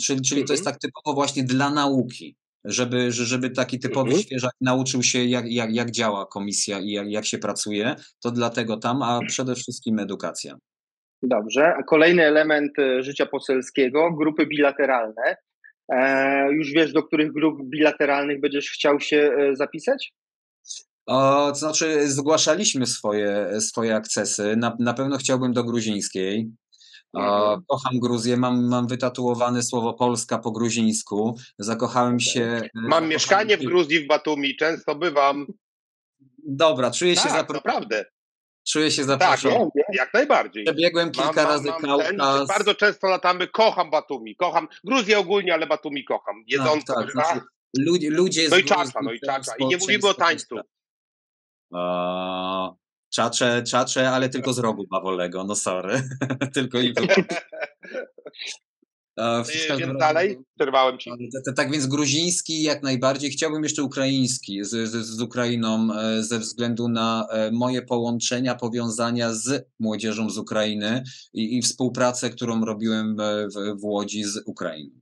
Czyli, 0.03 0.21
czyli 0.21 0.45
to 0.45 0.53
jest 0.53 0.61
mhm. 0.61 0.65
tak 0.65 0.81
typowo 0.81 1.15
właśnie 1.15 1.43
dla 1.43 1.71
nauki 1.71 2.37
żeby, 2.69 3.13
żeby 3.13 3.51
taki 3.51 3.79
typowy 3.79 4.09
mhm. 4.09 4.23
świeżak 4.23 4.53
nauczył 4.61 5.03
się, 5.03 5.25
jak, 5.25 5.53
jak, 5.53 5.75
jak 5.75 5.91
działa 5.91 6.27
komisja 6.27 6.81
i 6.81 6.91
jak, 6.91 7.11
jak 7.11 7.27
się 7.27 7.39
pracuje, 7.39 7.95
to 8.23 8.31
dlatego 8.31 8.77
tam, 8.77 9.03
a 9.03 9.21
przede 9.29 9.55
wszystkim 9.55 9.99
edukacja. 9.99 10.55
Dobrze. 11.23 11.75
Kolejny 11.87 12.25
element 12.25 12.79
e, 12.79 13.03
życia 13.03 13.27
poselskiego, 13.27 14.13
grupy 14.13 14.47
bilateralne. 14.47 15.37
E, 15.93 16.53
już 16.53 16.73
wiesz, 16.73 16.93
do 16.93 17.03
których 17.03 17.33
grup 17.33 17.59
bilateralnych 17.65 18.41
będziesz 18.41 18.71
chciał 18.71 19.01
się 19.01 19.31
e, 19.39 19.57
zapisać? 19.57 20.13
O, 21.07 21.49
to 21.49 21.55
znaczy, 21.55 22.09
zgłaszaliśmy 22.09 22.87
swoje, 22.87 23.61
swoje 23.61 23.97
akcesy. 23.97 24.57
Na, 24.57 24.77
na 24.81 24.95
pewno 24.95 25.19
chciałbym 25.19 25.53
do 25.53 25.65
gruzińskiej. 25.65 26.51
Mhm. 27.15 27.63
Kocham 27.69 27.99
Gruzję, 27.99 28.37
mam, 28.37 28.69
mam 28.69 28.87
wytatuowane 28.87 29.63
słowo 29.63 29.95
Polska 29.95 30.39
po 30.39 30.51
gruzińsku. 30.51 31.39
Zakochałem 31.59 32.21
się. 32.21 32.43
E, 32.43 32.69
mam 32.75 33.09
mieszkanie 33.09 33.57
w 33.57 33.65
Gruzji, 33.65 34.05
w 34.05 34.07
Batumi, 34.07 34.57
często 34.57 34.95
bywam. 34.95 35.47
Dobra, 36.47 36.91
czuję 36.91 37.17
się 37.17 37.23
tak, 37.23 37.33
zaproszony. 37.33 37.63
Naprawdę. 37.65 38.05
Czuję 38.69 38.91
się 38.91 39.05
zaproszony. 39.05 39.55
Tak, 39.55 39.97
jak 39.97 40.15
najbardziej. 40.15 40.65
Przebiegłem 40.65 41.11
kilka 41.11 41.33
mam, 41.33 41.47
razy 41.47 41.69
mam, 41.69 41.83
Kaukaz. 41.83 42.09
Ten, 42.09 42.47
bardzo 42.49 42.75
często 42.75 43.09
latamy, 43.09 43.49
kocham 43.49 43.91
Batumi, 43.91 44.37
kocham 44.37 44.69
Gruzję 44.85 45.19
ogólnie, 45.19 45.55
ale 45.55 45.67
Batumi 45.67 46.05
kocham. 46.05 46.45
Jedząco. 46.47 46.95
Tak, 46.95 47.05
tak, 47.05 47.13
znaczy, 47.13 47.41
ludzie, 47.79 48.11
ludzie 48.11 48.49
no 48.51 48.57
i 48.57 48.65
czacza, 48.65 49.01
no 49.03 49.13
i 49.13 49.21
czacza. 49.21 49.53
I 49.59 49.67
nie 49.67 49.77
mówimy 49.77 50.09
o 50.09 50.15
tańcu. 50.15 50.57
Czacze, 53.11 53.63
czacze, 53.63 54.11
ale 54.11 54.29
tylko 54.29 54.53
z 54.53 54.59
rogu 54.59 54.87
bawolego, 54.91 55.45
no 55.45 55.55
sorry. 55.55 56.03
tylko 56.55 56.81
i 56.81 56.95
Więc 59.79 59.99
dalej, 59.99 60.39
przerwałem 60.59 60.99
ci. 60.99 61.11
Tak 61.57 61.71
więc 61.73 61.87
gruziński 61.87 62.63
jak 62.63 62.83
najbardziej. 62.83 63.31
Chciałbym 63.31 63.63
jeszcze 63.63 63.83
ukraiński 63.83 64.65
z, 64.65 64.71
z, 64.71 65.07
z, 65.07 65.21
Ukrainą 65.21 65.89
e, 65.95 66.23
ze 66.23 66.39
względu 66.39 66.89
na 66.89 67.27
e, 67.31 67.51
moje 67.51 67.83
połączenia, 67.83 68.55
powiązania 68.55 69.35
z 69.35 69.67
młodzieżą 69.81 70.31
z 70.31 70.39
Ukrainy 70.39 71.03
i, 71.33 71.59
i 71.59 71.63
współpracę, 71.63 72.31
którą 72.31 72.65
robiłem 72.65 73.17
w, 73.17 73.81
w 73.81 73.85
Łodzi 73.85 74.25
z 74.25 74.43
Ukrainą. 74.47 75.01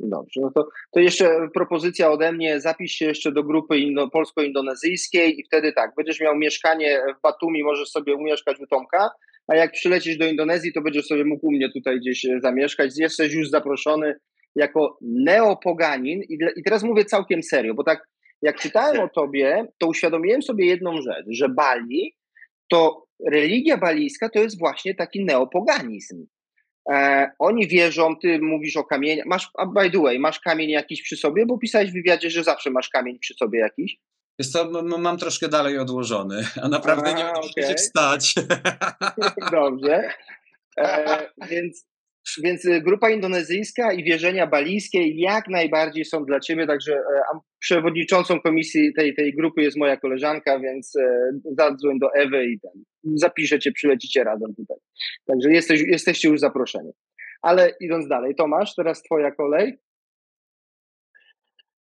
Dobrze, 0.00 0.40
no 0.40 0.50
to, 0.54 0.68
to 0.92 1.00
jeszcze 1.00 1.48
propozycja 1.54 2.10
ode 2.10 2.32
mnie, 2.32 2.60
zapisz 2.60 2.92
się 2.92 3.04
jeszcze 3.04 3.32
do 3.32 3.42
grupy 3.42 3.78
indo, 3.78 4.10
polsko-indonezyjskiej 4.10 5.40
i 5.40 5.44
wtedy 5.44 5.72
tak, 5.72 5.92
będziesz 5.96 6.20
miał 6.20 6.36
mieszkanie 6.36 7.00
w 7.18 7.22
Batumi, 7.22 7.64
możesz 7.64 7.88
sobie 7.88 8.14
umieszkać 8.14 8.60
u 8.60 8.66
Tomka, 8.66 9.10
a 9.48 9.56
jak 9.56 9.72
przylecisz 9.72 10.16
do 10.16 10.26
Indonezji, 10.26 10.72
to 10.72 10.80
będziesz 10.80 11.06
sobie 11.06 11.24
mógł 11.24 11.46
u 11.46 11.52
mnie 11.52 11.72
tutaj 11.72 12.00
gdzieś 12.00 12.24
e, 12.24 12.40
zamieszkać. 12.40 12.90
Jesteś 12.98 13.32
już 13.32 13.50
zaproszony 13.50 14.14
jako 14.54 14.98
neopoganin 15.02 16.22
i, 16.22 16.38
i 16.56 16.62
teraz 16.64 16.82
mówię 16.82 17.04
całkiem 17.04 17.42
serio, 17.42 17.74
bo 17.74 17.84
tak 17.84 18.08
jak 18.42 18.56
czytałem 18.56 19.00
o 19.00 19.08
tobie, 19.08 19.66
to 19.78 19.86
uświadomiłem 19.86 20.42
sobie 20.42 20.66
jedną 20.66 21.02
rzecz, 21.02 21.26
że 21.30 21.48
Bali 21.48 22.14
to 22.68 23.06
religia 23.26 23.76
balijska 23.76 24.28
to 24.28 24.38
jest 24.38 24.58
właśnie 24.58 24.94
taki 24.94 25.24
neopoganizm. 25.24 26.26
E, 26.92 27.30
oni 27.38 27.68
wierzą, 27.68 28.16
ty 28.16 28.38
mówisz 28.40 28.76
o 28.76 28.84
kamieniu. 28.84 29.22
Masz, 29.26 29.50
by 29.74 29.90
the 29.90 29.98
way, 29.98 30.18
masz 30.18 30.40
kamień 30.40 30.70
jakiś 30.70 31.02
przy 31.02 31.16
sobie, 31.16 31.46
bo 31.46 31.58
pisałeś 31.58 31.90
w 31.90 31.94
wywiadzie, 31.94 32.30
że 32.30 32.44
zawsze 32.44 32.70
masz 32.70 32.88
kamień 32.88 33.18
przy 33.18 33.34
sobie 33.34 33.58
jakiś. 33.58 33.96
Jest 34.38 34.52
to, 34.52 34.82
mam 34.82 35.18
troszkę 35.18 35.48
dalej 35.48 35.78
odłożony, 35.78 36.46
a 36.62 36.68
naprawdę 36.68 37.10
a, 37.10 37.12
nie 37.12 37.24
mogę 37.24 37.38
okay. 37.38 37.74
wstać. 37.74 38.34
Dobrze. 39.52 40.10
E, 40.78 41.30
więc, 41.50 41.86
więc 42.42 42.66
grupa 42.80 43.10
indonezyjska 43.10 43.92
i 43.92 44.04
wierzenia 44.04 44.46
balijskie 44.46 45.08
jak 45.08 45.48
najbardziej 45.48 46.04
są 46.04 46.24
dla 46.24 46.40
ciebie, 46.40 46.66
także 46.66 46.94
e, 46.94 47.38
przewodniczącą 47.58 48.40
komisji 48.40 48.92
tej, 48.94 49.14
tej 49.14 49.34
grupy 49.34 49.62
jest 49.62 49.76
moja 49.76 49.96
koleżanka, 49.96 50.60
więc 50.60 50.96
e, 50.96 51.30
zadzwoń 51.58 51.98
do 51.98 52.14
Ewy 52.14 52.46
i 52.46 52.60
ten, 52.60 52.84
zapiszę 53.04 53.58
cię, 53.58 53.72
przylecicie 53.72 54.24
razem 54.24 54.54
tutaj. 54.54 54.76
Także 55.26 55.52
jesteś, 55.52 55.82
jesteście 55.86 56.28
już 56.28 56.40
zaproszeni. 56.40 56.90
Ale 57.42 57.72
idąc 57.80 58.08
dalej, 58.08 58.34
Tomasz, 58.34 58.74
teraz 58.74 59.02
twoja 59.02 59.30
kolej. 59.30 59.78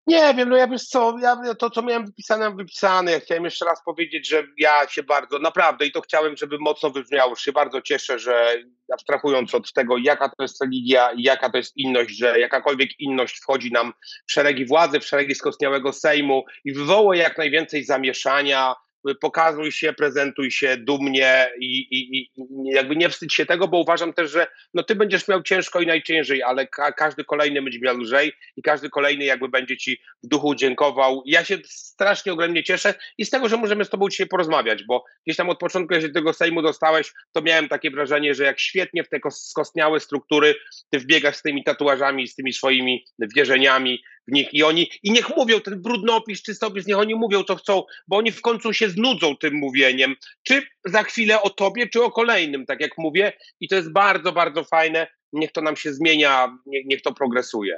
Nie 0.10 0.34
wiem, 0.34 0.50
no 0.50 0.58
ja 0.58 0.68
wiesz 0.68 0.84
co, 0.84 1.16
ja 1.22 1.56
to 1.60 1.70
co 1.70 1.82
miałem 1.82 2.06
wypisane, 2.06 2.56
wypisane. 2.56 3.12
Ja 3.12 3.20
chciałem 3.20 3.46
jeszcze 3.46 3.66
raz 3.66 3.84
powiedzieć, 3.84 4.28
że 4.28 4.44
ja 4.58 4.88
się 4.88 5.04
bardzo, 5.04 5.40
naprawdę 5.40 5.86
i 5.86 5.92
to 5.92 6.02
chciałem, 6.02 6.38
żeby 6.38 6.58
mocno 6.60 6.90
wybrzmiało, 6.90 7.36
się 7.36 7.52
bardzo 7.52 7.82
cieszę, 7.82 8.20
że 8.20 8.64
abstrahując 8.94 9.56
od 9.56 9.74
tego, 9.74 9.98
jaka 9.98 10.30
to 10.30 10.44
jest 10.44 10.62
religia 10.62 11.12
i 11.12 11.24
jaka 11.24 11.50
to 11.50 11.58
jest 11.58 11.78
inność, 11.78 12.18
że 12.18 12.40
jakakolwiek 12.40 13.00
inność 13.00 13.40
wchodzi 13.40 13.72
nam 13.72 13.94
w 14.28 14.32
szeregi 14.32 14.66
władzy, 14.66 15.00
w 15.00 15.06
szeregi 15.06 15.36
skostniałego 15.36 15.94
Sejmu 15.94 16.44
i 16.66 16.74
wywoła 16.74 17.16
jak 17.16 17.38
najwięcej 17.38 17.84
zamieszania, 17.84 18.76
pokazuj 19.22 19.72
się, 19.72 19.94
prezentuj 19.94 20.52
się 20.52 20.78
dumnie 20.78 21.52
i, 21.60 21.80
i, 21.80 22.18
i, 22.18 22.32
jakby 22.66 22.96
nie 22.96 23.10
wstydź 23.10 23.34
się 23.34 23.46
tego, 23.46 23.68
bo 23.68 23.78
uważam 23.78 24.14
też, 24.14 24.32
że 24.32 24.48
no 24.74 24.84
ty 24.84 24.96
będziesz 24.96 25.28
miał 25.28 25.44
ciężko 25.44 25.82
i 25.82 25.88
najciężej, 25.88 26.44
ale 26.44 26.68
ka 26.68 26.92
każdy 26.92 27.24
kolejny 27.24 27.62
będzie 27.62 27.80
miał 27.80 27.98
lżej 27.98 28.32
i 28.58 28.62
każdy 28.62 28.90
kolejny 28.90 29.26
jakby 29.26 29.50
będzie 29.50 29.78
ci 29.78 29.98
w 30.24 30.28
duchu 30.28 30.56
dziękował. 30.56 31.24
Ja 31.26 31.46
się 31.46 31.58
strasznie 31.66 32.34
ogromnie 32.34 32.64
cieszę 32.64 32.94
i 33.18 33.26
z 33.26 33.30
tego, 33.30 33.50
że 33.50 33.58
możemy 33.58 33.86
z 33.86 33.90
tobą 33.90 34.10
dzisiaj 34.10 34.28
porozmawiać, 34.28 34.84
bo 34.84 35.04
gdzieś 35.26 35.38
tam 35.38 35.50
od 35.50 35.60
początku, 35.60 35.94
jeżeli 35.94 36.14
tego 36.14 36.34
Sejmu 36.34 36.62
dostałeś, 36.62 37.14
to 37.32 37.42
miałem 37.42 37.68
takie 37.68 37.92
wrażenie, 37.92 38.36
że 38.36 38.44
jak 38.44 38.60
świetnie 38.60 39.04
w 39.04 39.10
te 39.10 39.20
skostniałe 39.32 40.00
struktury 40.00 40.56
ty 40.90 41.00
wbiegasz 41.00 41.36
z 41.36 41.42
tymi 41.42 41.64
tatuażami, 41.64 42.28
z 42.28 42.36
tymi 42.36 42.54
swoimi 42.54 43.06
wierzeniami, 43.36 44.04
w 44.30 44.32
nich 44.32 44.54
i 44.54 44.64
oni, 44.64 44.92
i 45.04 45.12
niech 45.12 45.30
mówią 45.38 45.60
ten 45.60 45.82
brudnopis, 45.82 46.42
czystopis, 46.42 46.88
niech 46.88 46.98
oni 46.98 47.16
mówią 47.16 47.44
co 47.44 47.56
chcą, 47.56 47.84
bo 48.08 48.18
oni 48.18 48.32
w 48.32 48.42
końcu 48.42 48.74
się 48.74 48.90
znudzą 48.90 49.38
tym 49.38 49.54
mówieniem, 49.54 50.16
czy 50.44 50.62
za 50.86 51.04
chwilę 51.04 51.42
o 51.42 51.50
tobie, 51.50 51.88
czy 51.88 52.04
o 52.04 52.12
kolejnym, 52.12 52.66
tak 52.66 52.82
jak 52.82 52.98
mówię 52.98 53.34
i 53.60 53.68
to 53.68 53.76
jest 53.76 53.92
bardzo, 53.92 54.32
bardzo 54.32 54.64
fajne, 54.64 55.08
niech 55.34 55.52
to 55.52 55.62
nam 55.62 55.76
się 55.76 55.94
zmienia, 55.94 56.58
niech, 56.66 56.86
niech 56.86 57.02
to 57.02 57.14
progresuje. 57.14 57.78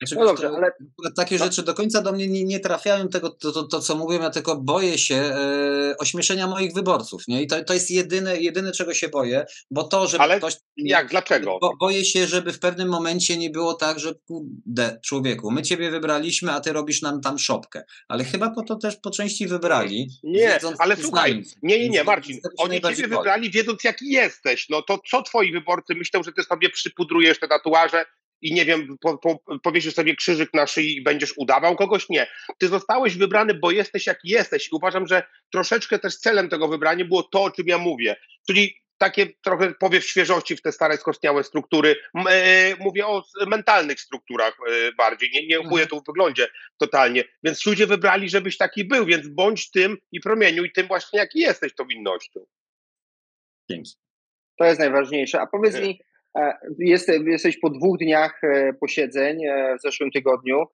Znaczy, 0.00 0.16
no 0.16 0.24
dobrze, 0.24 0.48
ale... 0.48 0.70
Takie 1.16 1.38
rzeczy 1.38 1.62
do 1.62 1.74
końca 1.74 2.02
do 2.02 2.12
mnie 2.12 2.28
nie, 2.28 2.44
nie 2.44 2.60
trafiają 2.60 3.08
tego, 3.08 3.30
to, 3.30 3.52
to, 3.52 3.62
to, 3.62 3.80
co 3.80 3.96
mówię, 3.96 4.16
ja 4.16 4.30
tylko 4.30 4.56
boję 4.56 4.98
się 4.98 5.14
e, 5.14 5.94
ośmieszenia 5.98 6.46
moich 6.46 6.74
wyborców. 6.74 7.22
Nie? 7.28 7.42
I 7.42 7.46
to, 7.46 7.64
to 7.64 7.74
jest 7.74 7.90
jedyne, 7.90 8.36
jedyne, 8.36 8.72
czego 8.72 8.94
się 8.94 9.08
boję, 9.08 9.44
bo 9.70 9.84
to, 9.84 10.06
że 10.06 10.20
ale 10.20 10.38
ktoś... 10.38 10.56
jak, 10.76 11.08
dlaczego? 11.08 11.58
Bo, 11.60 11.76
boję 11.80 12.04
się, 12.04 12.26
żeby 12.26 12.52
w 12.52 12.58
pewnym 12.58 12.88
momencie 12.88 13.36
nie 13.36 13.50
było 13.50 13.74
tak, 13.74 13.98
że 13.98 14.14
kurde, 14.14 15.00
człowieku, 15.04 15.50
my 15.50 15.62
ciebie 15.62 15.90
wybraliśmy, 15.90 16.52
a 16.52 16.60
ty 16.60 16.72
robisz 16.72 17.02
nam 17.02 17.20
tam 17.20 17.38
szopkę. 17.38 17.84
Ale 18.08 18.24
chyba 18.24 18.50
po 18.50 18.62
to 18.62 18.76
też 18.76 18.96
po 18.96 19.10
części 19.10 19.46
wybrali. 19.46 20.08
Nie, 20.22 20.58
ale 20.78 20.96
słuchaj, 20.96 21.44
nie, 21.62 21.78
nie, 21.78 21.88
nie, 21.88 22.04
Marcin, 22.04 22.40
oni 22.58 22.80
ciebie 22.80 23.08
wybrali 23.08 23.50
wiedząc 23.50 23.84
jaki 23.84 24.08
jesteś. 24.08 24.68
No 24.68 24.82
to 24.82 24.98
co 25.10 25.22
twoi 25.22 25.52
wyborcy 25.52 25.94
myślą, 25.94 26.22
że 26.22 26.32
ty 26.32 26.42
sobie 26.42 26.70
przypudrujesz 26.70 27.40
te 27.40 27.48
tatuaże, 27.48 28.04
i 28.40 28.54
nie 28.54 28.64
wiem, 28.64 28.96
po, 29.00 29.18
po, 29.18 29.58
powiesisz 29.62 29.94
sobie 29.94 30.16
krzyżyk 30.16 30.54
na 30.54 30.66
szyi 30.66 30.96
i 30.96 31.02
będziesz 31.02 31.32
udawał 31.36 31.76
kogoś? 31.76 32.08
Nie. 32.08 32.26
Ty 32.58 32.68
zostałeś 32.68 33.16
wybrany, 33.16 33.54
bo 33.54 33.70
jesteś 33.70 34.06
jaki 34.06 34.28
jesteś 34.28 34.66
i 34.66 34.76
uważam, 34.76 35.06
że 35.06 35.22
troszeczkę 35.52 35.98
też 35.98 36.16
celem 36.16 36.48
tego 36.48 36.68
wybrania 36.68 37.04
było 37.04 37.22
to, 37.22 37.42
o 37.42 37.50
czym 37.50 37.66
ja 37.66 37.78
mówię, 37.78 38.16
czyli 38.46 38.76
takie 38.98 39.26
trochę 39.44 39.74
powiew 39.74 40.04
świeżości 40.04 40.56
w 40.56 40.62
te 40.62 40.72
stare, 40.72 40.96
skostniałe 40.96 41.44
struktury. 41.44 41.96
E, 42.30 42.76
mówię 42.78 43.06
o 43.06 43.24
mentalnych 43.46 44.00
strukturach 44.00 44.56
e, 44.68 44.92
bardziej, 44.92 45.30
nie, 45.32 45.46
nie 45.46 45.58
mówię 45.58 45.86
tu 45.86 46.00
w 46.00 46.06
wyglądzie 46.06 46.48
totalnie. 46.78 47.24
Więc 47.42 47.66
ludzie 47.66 47.86
wybrali, 47.86 48.28
żebyś 48.28 48.56
taki 48.56 48.84
był, 48.84 49.06
więc 49.06 49.28
bądź 49.28 49.70
tym 49.70 49.96
i 50.12 50.20
promieniuj 50.20 50.72
tym 50.72 50.86
właśnie, 50.86 51.18
jaki 51.18 51.40
jesteś 51.40 51.74
tą 51.74 51.84
innością. 51.84 52.40
Dzięki. 53.70 53.92
To 54.58 54.64
jest 54.64 54.80
najważniejsze. 54.80 55.40
A 55.40 55.46
powiedz 55.46 55.80
mi, 55.80 56.00
E, 56.36 56.58
jesteś, 56.78 57.20
jesteś 57.26 57.58
po 57.58 57.70
dwóch 57.70 57.98
dniach 57.98 58.44
e, 58.44 58.72
posiedzeń 58.72 59.44
e, 59.44 59.76
w 59.78 59.82
zeszłym 59.82 60.10
tygodniu. 60.10 60.64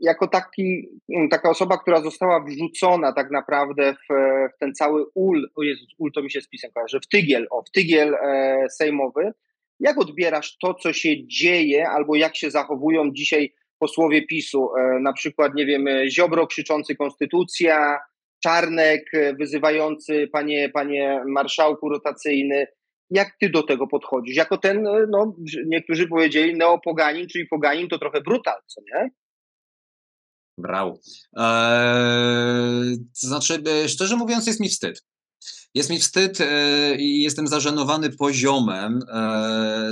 Jako 0.00 0.28
taki, 0.28 0.88
mm, 1.14 1.28
taka 1.28 1.50
osoba, 1.50 1.78
która 1.78 2.00
została 2.00 2.44
wrzucona 2.44 3.12
tak 3.12 3.30
naprawdę 3.30 3.94
w, 3.94 4.14
w 4.54 4.58
ten 4.58 4.74
cały 4.74 5.04
ul, 5.14 5.48
o 5.56 5.62
Jezus, 5.62 5.88
ul 5.98 6.12
to 6.12 6.22
mi 6.22 6.30
się 6.30 6.40
z 6.40 6.48
pisem 6.48 6.70
kojarzy, 6.74 7.00
w 7.00 7.08
tygiel, 7.08 7.46
o, 7.50 7.62
w 7.62 7.70
tygiel 7.70 8.14
e, 8.14 8.66
sejmowy. 8.70 9.32
Jak 9.80 9.98
odbierasz 9.98 10.58
to, 10.58 10.74
co 10.74 10.92
się 10.92 11.26
dzieje, 11.26 11.88
albo 11.88 12.16
jak 12.16 12.36
się 12.36 12.50
zachowują 12.50 13.10
dzisiaj 13.12 13.52
posłowie 13.78 14.26
PiSu? 14.26 14.68
E, 14.76 15.00
na 15.00 15.12
przykład, 15.12 15.54
nie 15.54 15.66
wiem, 15.66 15.86
Ziobro 16.08 16.46
krzyczący 16.46 16.96
konstytucja, 16.96 17.98
Czarnek 18.44 19.10
wyzywający 19.38 20.28
panie, 20.32 20.70
panie 20.74 21.22
marszałku 21.26 21.88
rotacyjny, 21.88 22.66
jak 23.12 23.36
ty 23.40 23.50
do 23.50 23.62
tego 23.62 23.86
podchodzisz? 23.86 24.36
Jako 24.36 24.58
ten, 24.58 24.86
e, 24.86 25.06
no, 25.10 25.36
niektórzy 25.66 26.08
powiedzieli 26.08 26.56
neopoganin, 26.56 27.28
czyli 27.28 27.46
poganin 27.48 27.88
to 27.88 27.98
trochę 27.98 28.20
brutal, 28.20 28.60
co 28.66 28.80
nie? 28.80 29.10
Brał. 30.58 31.00
Eee, 31.36 32.96
to 33.20 33.26
znaczy, 33.26 33.62
e, 33.84 33.88
szczerze 33.88 34.16
mówiąc, 34.16 34.46
jest 34.46 34.60
mi 34.60 34.68
wstyd. 34.68 35.02
Jest 35.74 35.90
mi 35.90 35.98
wstyd 35.98 36.40
e, 36.40 36.96
i 36.96 37.22
jestem 37.22 37.46
zażenowany 37.46 38.10
poziomem, 38.10 39.00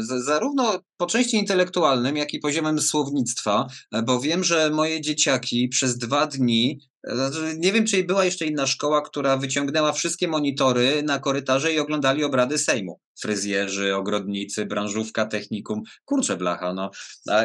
zarówno 0.00 0.80
po 0.96 1.06
części 1.06 1.36
intelektualnym, 1.36 2.16
jak 2.16 2.34
i 2.34 2.38
poziomem 2.38 2.80
słownictwa, 2.80 3.66
bo 4.04 4.20
wiem, 4.20 4.44
że 4.44 4.70
moje 4.70 5.00
dzieciaki 5.00 5.68
przez 5.68 5.98
dwa 5.98 6.26
dni 6.26 6.90
znaczy, 7.04 7.56
nie 7.58 7.72
wiem, 7.72 7.86
czy 7.86 8.04
była 8.04 8.24
jeszcze 8.24 8.46
inna 8.46 8.66
szkoła, 8.66 9.02
która 9.02 9.36
wyciągnęła 9.36 9.92
wszystkie 9.92 10.28
monitory 10.28 11.02
na 11.02 11.18
korytarze 11.18 11.72
i 11.72 11.78
oglądali 11.78 12.24
obrady 12.24 12.58
Sejmu. 12.58 13.00
Fryzjerzy, 13.20 13.96
ogrodnicy, 13.96 14.66
branżówka, 14.66 15.26
technikum. 15.26 15.82
Kurczę 16.04 16.36
blacha, 16.36 16.74
no. 16.74 16.90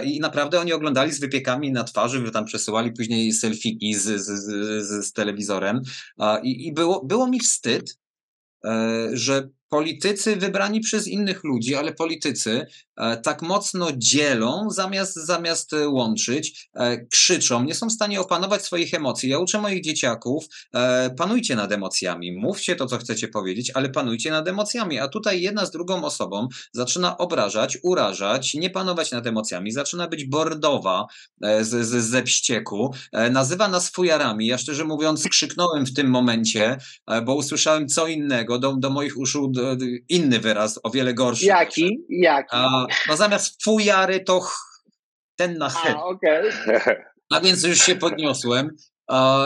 I 0.03 0.19
naprawdę 0.19 0.59
oni 0.59 0.73
oglądali 0.73 1.11
z 1.11 1.19
wypiekami 1.19 1.71
na 1.71 1.83
twarzy, 1.83 2.31
tam 2.31 2.45
przesyłali 2.45 2.91
później 2.91 3.33
selfiki 3.33 3.93
z, 3.93 4.03
z, 4.03 4.27
z, 4.85 5.05
z 5.07 5.13
telewizorem. 5.13 5.81
I, 6.43 6.67
i 6.67 6.73
było, 6.73 7.05
było 7.05 7.27
mi 7.27 7.39
wstyd, 7.39 7.91
e, 7.91 8.04
że 9.13 9.49
politycy 9.69 10.35
wybrani 10.35 10.79
przez 10.79 11.07
innych 11.07 11.43
ludzi, 11.43 11.75
ale 11.75 11.93
politycy 11.93 12.65
e, 12.97 13.17
tak 13.17 13.41
mocno 13.41 13.87
dzielą 13.97 14.69
zamiast, 14.69 15.15
zamiast 15.15 15.73
e, 15.73 15.89
łączyć, 15.89 16.69
e, 16.73 17.05
krzyczą, 17.05 17.63
nie 17.63 17.75
są 17.75 17.87
w 17.87 17.91
stanie 17.91 18.21
opanować 18.21 18.65
swoich 18.65 18.93
emocji. 18.93 19.29
Ja 19.29 19.39
uczę 19.39 19.61
moich 19.61 19.83
dzieciaków, 19.83 20.45
panujcie 21.17 21.55
nad 21.55 21.71
emocjami, 21.71 22.31
mówcie 22.31 22.75
to, 22.75 22.85
co 22.85 22.97
chcecie 22.97 23.27
powiedzieć, 23.27 23.71
ale 23.73 23.89
panujcie 23.89 24.31
nad 24.31 24.47
emocjami. 24.47 24.99
A 24.99 25.07
tutaj 25.07 25.41
jedna 25.41 25.65
z 25.65 25.71
drugą 25.71 26.03
osobą 26.03 26.47
zaczyna 26.71 27.17
obrażać, 27.17 27.77
urażać, 27.83 28.53
nie 28.53 28.69
panować 28.69 29.11
nad 29.11 29.27
emocjami, 29.27 29.71
zaczyna 29.71 30.07
być 30.07 30.25
bordowa 30.25 31.05
z, 31.61 31.87
z, 31.87 32.05
ze 32.05 32.23
wścieku, 32.23 32.93
nazywa 33.31 33.67
nas 33.67 33.89
fujarami. 33.89 34.47
Ja 34.47 34.57
szczerze 34.57 34.83
mówiąc 34.83 35.23
krzyknąłem 35.29 35.85
w 35.85 35.93
tym 35.93 36.09
momencie, 36.09 36.77
bo 37.25 37.35
usłyszałem 37.35 37.87
co 37.87 38.07
innego, 38.07 38.59
do, 38.59 38.73
do 38.73 38.89
moich 38.89 39.17
uszu 39.17 39.51
inny 40.09 40.39
wyraz, 40.39 40.79
o 40.83 40.89
wiele 40.89 41.13
gorszy. 41.13 41.45
Jaki? 41.45 42.05
Jaki? 42.09 42.49
A, 42.51 42.85
no 43.07 43.17
zamiast 43.17 43.63
fujary 43.63 44.19
to 44.19 44.41
ten 45.35 45.57
na 45.57 45.69
he. 45.69 45.95
A. 45.95 46.03
Okay. 46.03 46.51
A 47.29 47.41
więc 47.41 47.63
już 47.63 47.81
się 47.81 47.95
podniosłem. 47.95 48.69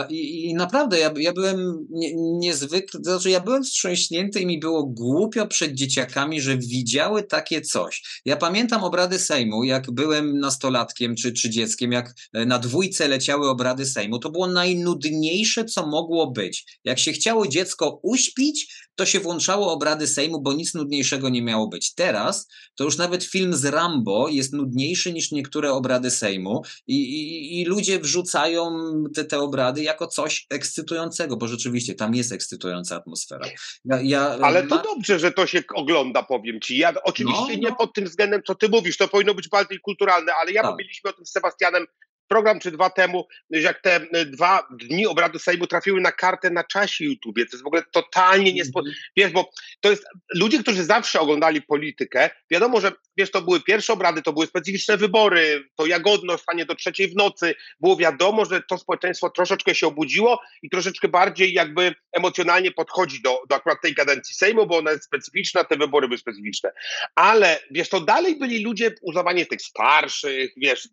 I, 0.08 0.50
I, 0.50 0.54
naprawdę 0.54 0.98
ja, 0.98 1.10
ja 1.16 1.32
byłem 1.32 1.86
nie, 1.90 2.14
niezwykle, 2.14 3.00
to 3.00 3.10
znaczy 3.10 3.30
ja 3.30 3.40
byłem 3.40 3.62
wstrząśnięty 3.62 4.40
i 4.40 4.46
mi 4.46 4.58
było 4.58 4.86
głupio 4.86 5.46
przed 5.46 5.74
dzieciakami, 5.74 6.40
że 6.40 6.56
widziały 6.56 7.22
takie 7.22 7.60
coś. 7.60 8.20
Ja 8.24 8.36
pamiętam 8.36 8.84
obrady 8.84 9.18
Sejmu, 9.18 9.64
jak 9.64 9.90
byłem 9.90 10.38
nastolatkiem 10.38 11.16
czy, 11.16 11.32
czy 11.32 11.50
dzieckiem, 11.50 11.92
jak 11.92 12.14
e, 12.32 12.46
na 12.46 12.58
dwójce 12.58 13.08
leciały 13.08 13.48
obrady 13.48 13.86
Sejmu. 13.86 14.18
To 14.18 14.30
było 14.30 14.46
najnudniejsze, 14.46 15.64
co 15.64 15.86
mogło 15.86 16.30
być. 16.30 16.80
Jak 16.84 16.98
się 16.98 17.12
chciało 17.12 17.46
dziecko 17.46 18.00
uśpić, 18.02 18.74
to 19.00 19.06
się 19.06 19.20
włączało 19.20 19.72
obrady 19.72 20.06
Sejmu, 20.06 20.40
bo 20.40 20.52
nic 20.52 20.74
nudniejszego 20.74 21.28
nie 21.28 21.42
miało 21.42 21.68
być. 21.68 21.94
Teraz 21.94 22.48
to 22.74 22.84
już 22.84 22.98
nawet 22.98 23.24
film 23.24 23.54
z 23.54 23.64
Rambo 23.64 24.28
jest 24.28 24.52
nudniejszy 24.52 25.12
niż 25.12 25.32
niektóre 25.32 25.72
obrady 25.72 26.10
Sejmu 26.10 26.62
i, 26.86 26.94
i, 26.96 27.60
i 27.60 27.64
ludzie 27.64 27.98
wrzucają 27.98 28.70
te, 29.14 29.24
te 29.24 29.38
obrady 29.38 29.82
jako 29.82 30.06
coś 30.06 30.46
ekscytującego, 30.50 31.36
bo 31.36 31.48
rzeczywiście 31.48 31.94
tam 31.94 32.14
jest 32.14 32.32
ekscytująca 32.32 32.96
atmosfera. 32.96 33.46
Ja, 33.84 34.00
ja, 34.02 34.38
Ale 34.42 34.62
to 34.66 34.76
ma... 34.76 34.82
dobrze, 34.82 35.18
że 35.18 35.32
to 35.32 35.46
się 35.46 35.62
ogląda, 35.74 36.22
powiem 36.22 36.60
ci. 36.60 36.78
Ja 36.78 36.94
oczywiście 37.04 37.52
no, 37.56 37.62
nie 37.62 37.70
no. 37.70 37.76
pod 37.76 37.94
tym 37.94 38.04
względem, 38.04 38.42
co 38.46 38.54
ty 38.54 38.68
mówisz, 38.68 38.96
to 38.96 39.08
powinno 39.08 39.34
być 39.34 39.48
bardziej 39.48 39.80
kulturalne, 39.80 40.32
ale 40.34 40.52
ja 40.52 40.62
tak. 40.62 40.70
mówiliśmy 40.70 41.10
o 41.10 41.12
tym 41.12 41.26
z 41.26 41.30
Sebastianem 41.30 41.86
program 42.30 42.60
czy 42.60 42.70
dwa 42.70 42.90
temu, 42.90 43.26
jak 43.50 43.82
te 43.82 43.96
e, 43.96 44.24
dwa 44.24 44.68
dni 44.70 45.06
obrady 45.06 45.38
Sejmu 45.38 45.66
trafiły 45.66 46.00
na 46.00 46.12
kartę 46.12 46.50
na 46.50 46.64
czasie 46.64 47.04
YouTube. 47.04 47.36
To 47.36 47.40
jest 47.40 47.62
w 47.62 47.66
ogóle 47.66 47.82
totalnie 47.92 48.52
niespo... 48.52 48.80
-hmm. 48.80 48.92
Wiesz, 49.16 49.32
bo 49.32 49.50
to 49.80 49.90
jest 49.90 50.04
ludzie, 50.34 50.58
którzy 50.58 50.84
zawsze 50.84 51.20
oglądali 51.20 51.62
politykę, 51.62 52.30
wiadomo, 52.50 52.80
że 52.80 52.92
wiesz, 53.16 53.30
to 53.30 53.42
były 53.42 53.60
pierwsze 53.60 53.92
obrady, 53.92 54.22
to 54.22 54.32
były 54.32 54.46
specyficzne 54.46 54.96
wybory, 54.96 55.64
to 55.76 55.86
jagodno 55.86 56.38
stanie 56.38 56.66
do 56.66 56.74
trzeciej 56.74 57.08
w 57.08 57.16
nocy. 57.16 57.54
Było 57.80 57.96
wiadomo, 57.96 58.44
że 58.44 58.62
to 58.62 58.78
społeczeństwo 58.78 59.30
troszeczkę 59.30 59.74
się 59.74 59.86
obudziło 59.86 60.40
i 60.62 60.70
troszeczkę 60.70 61.08
bardziej 61.08 61.52
jakby 61.52 61.94
emocjonalnie 62.12 62.72
podchodzi 62.72 63.22
do, 63.22 63.42
do 63.48 63.54
akurat 63.54 63.80
tej 63.82 63.94
kadencji 63.94 64.34
Sejmu, 64.34 64.66
bo 64.66 64.78
ona 64.78 64.90
jest 64.90 65.04
specyficzna, 65.04 65.64
te 65.64 65.76
wybory 65.76 66.08
były 66.08 66.18
specyficzne. 66.18 66.72
Ale 67.14 67.58
wiesz, 67.70 67.88
to 67.88 68.00
dalej 68.00 68.38
byli 68.38 68.64
ludzie 68.64 68.94
uznawanie 69.02 69.46
tych 69.46 69.62
starszych, 69.62 70.52
wiesz, 70.56 70.88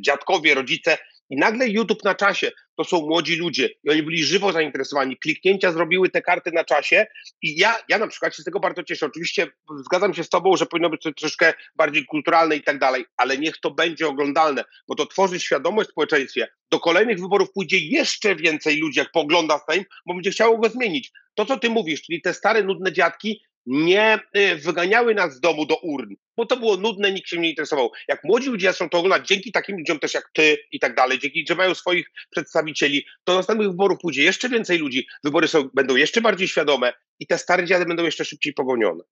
dziadkowie, 0.00 0.54
rodzice, 0.54 0.69
rodzice 0.70 0.98
i 1.30 1.36
nagle 1.36 1.68
YouTube 1.68 2.04
na 2.04 2.14
czasie 2.14 2.50
to 2.76 2.84
są 2.84 3.00
młodzi 3.00 3.36
ludzie 3.36 3.68
i 3.84 3.90
oni 3.90 4.02
byli 4.02 4.24
żywo 4.24 4.52
zainteresowani. 4.52 5.16
Kliknięcia 5.16 5.72
zrobiły 5.72 6.08
te 6.08 6.22
karty 6.22 6.52
na 6.52 6.64
czasie 6.64 7.06
i 7.42 7.58
ja, 7.58 7.74
ja 7.88 7.98
na 7.98 8.06
przykład 8.06 8.36
się 8.36 8.42
z 8.42 8.44
tego 8.44 8.60
bardzo 8.60 8.82
cieszę. 8.82 9.06
Oczywiście 9.06 9.46
zgadzam 9.84 10.14
się 10.14 10.24
z 10.24 10.28
tobą, 10.28 10.56
że 10.56 10.66
powinno 10.66 10.90
być 10.90 11.02
to 11.02 11.12
troszeczkę 11.12 11.54
bardziej 11.76 12.06
kulturalne 12.06 12.56
i 12.56 12.62
tak 12.62 12.78
dalej, 12.78 13.04
ale 13.16 13.38
niech 13.38 13.60
to 13.60 13.70
będzie 13.70 14.08
oglądalne, 14.08 14.64
bo 14.88 14.94
to 14.94 15.06
tworzy 15.06 15.40
świadomość 15.40 15.88
w 15.88 15.92
społeczeństwie. 15.92 16.48
Do 16.70 16.80
kolejnych 16.80 17.20
wyborów 17.20 17.52
pójdzie 17.52 17.78
jeszcze 17.78 18.36
więcej 18.36 18.76
ludzi, 18.76 18.98
jak 18.98 19.10
pogląda 19.12 19.60
Sejm, 19.70 19.84
bo 20.06 20.14
będzie 20.14 20.30
chciało 20.30 20.58
go 20.58 20.68
zmienić. 20.68 21.12
To, 21.34 21.46
co 21.46 21.58
ty 21.58 21.70
mówisz, 21.70 22.02
czyli 22.02 22.22
te 22.22 22.34
stare, 22.34 22.62
nudne 22.62 22.92
dziadki, 22.92 23.42
nie 23.66 24.18
y, 24.36 24.56
wyganiały 24.56 25.14
nas 25.14 25.34
z 25.34 25.40
domu 25.40 25.66
do 25.66 25.76
urn, 25.76 26.14
bo 26.36 26.46
to 26.46 26.56
było 26.56 26.76
nudne, 26.76 27.12
nikt 27.12 27.28
się 27.28 27.38
nie 27.38 27.50
interesował. 27.50 27.90
Jak 28.08 28.24
młodzi 28.24 28.50
ludzie 28.50 28.68
zaczną 28.68 28.88
to 28.88 28.98
oglądać, 28.98 29.28
dzięki 29.28 29.52
takim 29.52 29.76
ludziom 29.78 29.98
też 29.98 30.14
jak 30.14 30.30
ty 30.34 30.56
i 30.72 30.80
tak 30.80 30.94
dalej, 30.94 31.18
dzięki, 31.18 31.44
że 31.48 31.54
mają 31.54 31.74
swoich 31.74 32.10
przedstawicieli, 32.30 33.06
to 33.24 33.34
następnych 33.34 33.68
wyborów 33.68 33.98
pójdzie 33.98 34.22
jeszcze 34.22 34.48
więcej 34.48 34.78
ludzi, 34.78 35.06
wybory 35.24 35.48
są, 35.48 35.68
będą 35.74 35.96
jeszcze 35.96 36.20
bardziej 36.20 36.48
świadome 36.48 36.92
i 37.18 37.26
te 37.26 37.38
stare 37.38 37.64
dziady 37.64 37.86
będą 37.86 38.04
jeszcze 38.04 38.24
szybciej 38.24 38.54
pogonione. 38.54 39.04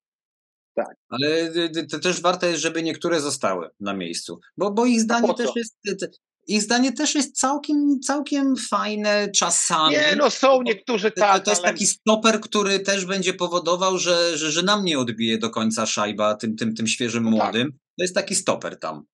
Tak. 0.74 0.96
Ale 1.08 1.28
y, 1.28 1.70
y, 1.76 1.86
to 1.86 1.98
też 1.98 2.20
warto 2.20 2.46
jest, 2.46 2.60
żeby 2.60 2.82
niektóre 2.82 3.20
zostały 3.20 3.68
na 3.80 3.94
miejscu, 3.94 4.40
bo, 4.56 4.70
bo 4.70 4.86
ich 4.86 5.00
zdanie 5.00 5.34
też 5.34 5.50
jest, 5.56 5.78
ich 6.48 6.62
zdanie 6.62 6.92
też 6.92 7.14
jest 7.14 7.36
całkiem, 7.36 8.00
całkiem 8.00 8.54
fajne 8.70 9.28
czasami. 9.36 9.94
Nie, 9.94 10.16
no 10.16 10.30
są 10.30 10.62
niektórzy 10.62 11.10
tak. 11.10 11.38
To, 11.38 11.44
to 11.44 11.50
jest 11.50 11.64
ale... 11.64 11.72
taki 11.72 11.86
stoper, 11.86 12.40
który 12.40 12.80
też 12.80 13.04
będzie 13.04 13.34
powodował, 13.34 13.98
że, 13.98 14.38
że, 14.38 14.50
że 14.50 14.62
nam 14.62 14.84
nie 14.84 14.98
odbije 14.98 15.38
do 15.38 15.50
końca 15.50 15.86
szajba 15.86 16.34
tym, 16.34 16.56
tym, 16.56 16.74
tym 16.74 16.86
świeżym 16.86 17.24
no 17.24 17.30
młodym. 17.30 17.72
Tak. 17.72 17.80
To 17.98 18.04
jest 18.04 18.14
taki 18.14 18.34
stoper 18.34 18.78
tam. 18.78 19.04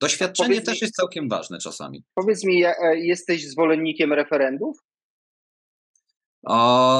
Doświadczenie 0.00 0.60
też 0.60 0.82
jest 0.82 0.94
całkiem 0.94 1.28
ważne 1.28 1.58
czasami. 1.58 2.04
Powiedz 2.14 2.44
mi, 2.44 2.64
e, 2.64 2.74
jesteś 2.94 3.48
zwolennikiem 3.48 4.12
referendów? 4.12 4.76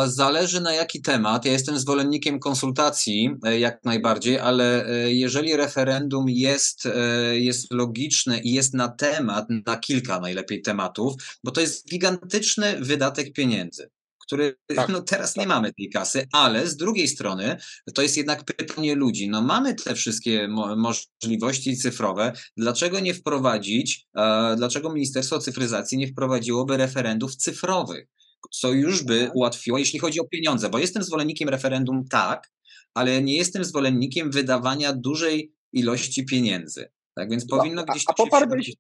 Zależy 0.07 0.61
na 0.61 0.75
jaki 0.75 1.03
temat. 1.03 1.45
Ja 1.45 1.53
jestem 1.53 1.79
zwolennikiem 1.79 2.39
konsultacji 2.39 3.31
e, 3.45 3.59
jak 3.59 3.85
najbardziej, 3.85 4.39
ale 4.39 4.87
e, 4.87 5.13
jeżeli 5.13 5.57
referendum 5.57 6.29
jest, 6.29 6.87
e, 6.87 7.39
jest 7.39 7.73
logiczne 7.73 8.41
i 8.41 8.53
jest 8.53 8.75
na 8.75 8.89
temat, 8.89 9.47
na 9.67 9.77
kilka 9.77 10.21
najlepiej 10.21 10.63
tematów, 10.63 11.15
bo 11.45 11.51
to 11.51 11.61
jest 11.61 11.89
gigantyczny 11.89 12.77
wydatek 12.81 13.33
pieniędzy 13.33 13.91
który 14.27 14.57
tak, 14.77 14.89
no 14.89 15.03
teraz 15.03 15.35
tak. 15.35 15.41
nie 15.41 15.49
mamy 15.49 15.73
tej 15.73 15.91
kasy, 15.91 16.27
ale 16.33 16.67
z 16.67 16.77
drugiej 16.77 17.09
strony 17.09 17.57
to 17.95 18.03
jest 18.03 18.17
jednak 18.17 18.45
pytanie 18.45 18.95
ludzi. 18.95 19.29
No 19.29 19.43
mamy 19.43 19.75
te 19.75 19.95
wszystkie 19.95 20.49
mo 20.49 20.77
możliwości 20.77 21.77
cyfrowe, 21.77 22.33
dlaczego 22.57 23.01
nie 23.01 23.15
wprowadzić, 23.15 24.07
e, 24.17 24.55
dlaczego 24.57 24.93
Ministerstwo 24.93 25.39
Cyfryzacji 25.39 25.99
nie 25.99 26.09
wprowadziłoby 26.09 26.77
referendów 26.77 27.37
cyfrowych? 27.37 28.07
Co 28.51 28.73
już 28.73 29.05
by 29.05 29.25
tak. 29.25 29.37
ułatwiło, 29.37 29.79
jeśli 29.79 29.99
chodzi 29.99 30.21
o 30.21 30.29
pieniądze, 30.29 30.69
bo 30.69 30.79
jestem 30.79 31.03
zwolennikiem 31.03 31.49
referendum, 31.49 32.05
tak, 32.11 32.51
ale 32.95 33.23
nie 33.23 33.37
jestem 33.37 33.65
zwolennikiem 33.65 34.31
wydawania 34.31 34.93
dużej 34.93 35.53
ilości 35.73 36.25
pieniędzy. 36.25 36.91
Tak 37.15 37.31
więc 37.31 37.47
no, 37.51 37.57
powinno 37.57 37.85
gdzieś. 37.85 38.05
A, 38.09 38.11
a, 38.11 38.15
poparłbyś, 38.15 38.73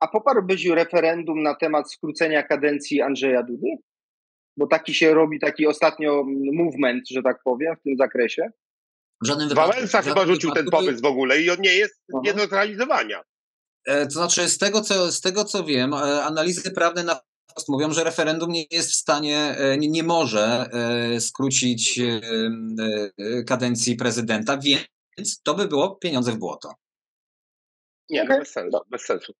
a 0.00 0.08
poparłbyś 0.08 0.66
referendum 0.66 1.42
na 1.42 1.54
temat 1.54 1.92
skrócenia 1.92 2.42
kadencji 2.42 3.02
Andrzeja 3.02 3.42
Dudy? 3.42 3.68
Bo 4.56 4.66
taki 4.66 4.94
się 4.94 5.14
robi, 5.14 5.40
taki 5.40 5.66
ostatnio 5.66 6.24
movement, 6.52 7.08
że 7.10 7.22
tak 7.22 7.42
powiem, 7.44 7.76
w 7.76 7.82
tym 7.82 7.96
zakresie. 7.96 8.50
W 9.22 9.26
żadnym 9.26 9.48
wypadku. 9.48 9.72
Wałęsa 9.72 10.02
chyba 10.02 10.26
rzucił 10.26 10.50
ten 10.50 10.66
pomysł 10.66 11.02
w 11.02 11.06
ogóle 11.06 11.40
i 11.40 11.50
on 11.50 11.56
nie 11.60 11.74
jest 11.74 12.02
Aha. 12.14 12.22
nie 12.24 12.34
do 12.34 12.46
zrealizowania. 12.46 13.22
E, 13.86 14.06
to 14.06 14.10
znaczy, 14.10 14.48
z 14.48 14.58
tego, 14.58 14.80
co, 14.80 15.12
z 15.12 15.20
tego 15.20 15.44
co 15.44 15.64
wiem, 15.64 15.94
e, 15.94 16.24
analizy 16.24 16.70
prawne 16.70 17.04
na 17.04 17.20
mówią, 17.68 17.92
że 17.92 18.04
referendum 18.04 18.52
nie 18.52 18.64
jest 18.70 18.90
w 18.90 18.94
stanie, 18.94 19.38
e, 19.38 19.78
nie, 19.78 19.88
nie 19.88 20.02
może 20.02 20.70
e, 20.72 21.20
skrócić 21.20 21.98
e, 21.98 23.44
kadencji 23.46 23.96
prezydenta, 23.96 24.58
więc 25.18 25.42
to 25.42 25.54
by 25.54 25.68
było 25.68 25.96
pieniądze 25.96 26.32
w 26.32 26.36
błoto. 26.36 26.74
Nie, 28.10 28.24
no 28.24 28.38
bez 28.38 28.48
sensu, 28.48 28.78
bez 28.90 29.02
sensu. 29.02 29.34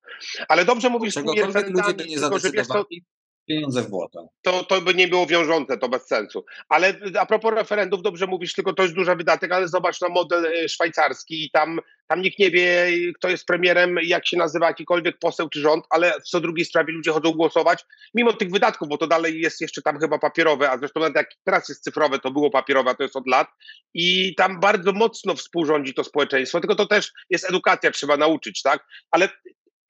Ale 0.49 0.65
dobrze 0.65 0.91
mówisz, 0.91 1.15
że 1.15 1.21
ludzie 1.21 1.95
by 1.95 2.07
nie 2.07 2.19
zadecydowali 2.19 3.05
pieniądze 3.47 3.83
w 3.83 3.91
błoto. 3.91 4.29
To, 4.43 4.65
to 4.65 4.81
by 4.81 4.95
nie 4.95 5.09
było 5.09 5.27
wiążące, 5.27 5.79
to 5.79 5.89
bez 5.89 6.07
sensu. 6.07 6.45
Ale 6.69 6.95
a 7.19 7.27
propos 7.27 7.55
referendów, 7.55 8.03
dobrze 8.03 8.27
mówisz, 8.27 8.55
tylko 8.55 8.73
to 8.73 8.83
jest 8.83 8.95
duży 8.95 9.17
wydatek, 9.17 9.53
ale 9.53 9.69
zobacz 9.69 10.01
na 10.01 10.09
model 10.09 10.47
e, 10.47 10.69
szwajcarski 10.69 11.45
i 11.45 11.51
tam, 11.51 11.81
tam 12.07 12.23
nikt 12.23 12.39
nie 12.39 12.51
wie, 12.51 12.87
kto 13.15 13.29
jest 13.29 13.47
premierem, 13.47 13.97
jak 14.03 14.27
się 14.27 14.37
nazywa 14.37 14.67
jakikolwiek 14.67 15.19
poseł 15.19 15.49
czy 15.49 15.61
rząd, 15.61 15.85
ale 15.91 16.13
co 16.25 16.41
drugiej 16.41 16.65
sprawie 16.65 16.93
ludzie 16.93 17.11
chodzą 17.11 17.33
głosować, 17.33 17.85
mimo 18.15 18.33
tych 18.33 18.51
wydatków, 18.51 18.89
bo 18.89 18.99
to 18.99 19.07
dalej 19.07 19.41
jest 19.41 19.61
jeszcze 19.61 19.83
tam 19.83 19.99
chyba 19.99 20.19
papierowe, 20.19 20.71
a 20.71 20.79
zresztą 20.79 21.01
nawet 21.01 21.17
jak 21.17 21.31
teraz 21.45 21.69
jest 21.69 21.85
cyfrowe, 21.85 22.19
to 22.19 22.31
było 22.31 22.51
papierowe, 22.51 22.91
a 22.91 22.95
to 22.95 23.03
jest 23.03 23.17
od 23.17 23.27
lat 23.27 23.49
i 23.95 24.35
tam 24.35 24.61
bardzo 24.61 24.93
mocno 24.93 25.35
współrządzi 25.35 25.95
to 25.95 26.05
społeczeństwo, 26.05 26.61
tylko 26.61 26.75
to 26.75 26.87
też 26.87 27.13
jest 27.31 27.49
edukacja, 27.49 27.91
trzeba 27.91 28.17
nauczyć, 28.17 28.63
tak? 28.63 28.87
Ale 29.11 29.29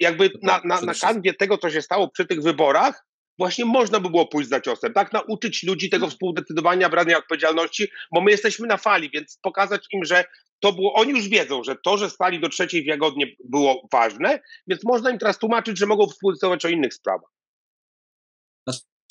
jakby 0.01 0.31
na, 0.43 0.61
na, 0.65 0.81
na 0.81 0.95
kanwie 0.95 1.35
tego, 1.35 1.59
co 1.59 1.71
się 1.71 1.83
stało 1.83 2.11
przy 2.11 2.27
tych 2.27 2.43
wyborach, 2.43 3.05
właśnie 3.39 3.65
można 3.65 4.01
by 4.01 4.11
było 4.11 4.27
pójść 4.27 4.49
za 4.49 4.61
ciosem, 4.61 4.93
tak? 4.93 5.13
Nauczyć 5.13 5.63
ludzi 5.63 5.91
tego 5.91 6.09
współdecydowania, 6.09 6.89
brania 6.89 7.19
odpowiedzialności, 7.19 7.89
bo 8.13 8.21
my 8.21 8.31
jesteśmy 8.31 8.67
na 8.67 8.77
fali, 8.77 9.11
więc 9.11 9.39
pokazać 9.43 9.87
im, 9.93 10.05
że 10.05 10.25
to 10.61 10.73
było, 10.73 10.95
oni 10.95 11.11
już 11.11 11.29
wiedzą, 11.29 11.65
że 11.65 11.77
to, 11.85 11.99
że 11.99 12.11
stali 12.11 12.41
do 12.41 12.49
trzeciej 12.49 12.83
w 12.83 12.87
Jagodnie 12.87 13.27
było 13.45 13.89
ważne, 13.93 14.41
więc 14.67 14.85
można 14.85 15.11
im 15.11 15.19
teraz 15.19 15.39
tłumaczyć, 15.39 15.79
że 15.79 15.87
mogą 15.87 16.07
współdecydować 16.07 16.65
o 16.65 16.69
innych 16.69 16.95
sprawach. 16.95 17.31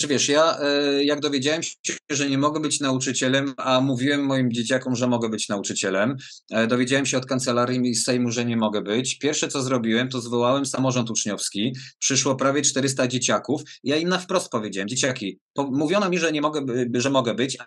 Czy 0.01 0.07
wiesz, 0.07 0.29
ja 0.29 0.59
e, 0.59 1.03
jak 1.03 1.19
dowiedziałem 1.19 1.63
się, 1.63 1.75
że 2.09 2.29
nie 2.29 2.37
mogę 2.37 2.59
być 2.59 2.79
nauczycielem, 2.79 3.53
a 3.57 3.81
mówiłem 3.81 4.25
moim 4.25 4.51
dzieciakom, 4.51 4.95
że 4.95 5.07
mogę 5.07 5.29
być 5.29 5.49
nauczycielem, 5.49 6.17
e, 6.51 6.67
dowiedziałem 6.67 7.05
się 7.05 7.17
od 7.17 7.25
kancelarii 7.25 7.95
Sejmu, 7.95 8.31
że 8.31 8.45
nie 8.45 8.57
mogę 8.57 8.81
być. 8.81 9.17
Pierwsze 9.17 9.47
co 9.47 9.61
zrobiłem, 9.61 10.09
to 10.09 10.21
zwołałem 10.21 10.65
samorząd 10.65 11.09
uczniowski. 11.09 11.75
Przyszło 11.99 12.35
prawie 12.35 12.61
400 12.61 13.07
dzieciaków. 13.07 13.61
Ja 13.83 13.97
im 13.97 14.09
na 14.09 14.17
wprost 14.17 14.49
powiedziałem, 14.49 14.87
dzieciaki, 14.87 15.39
mówiono 15.57 16.09
mi, 16.09 16.17
że 16.17 16.31
nie 16.31 16.41
mogę, 16.41 16.65
że 16.93 17.09
mogę 17.09 17.33
być, 17.33 17.57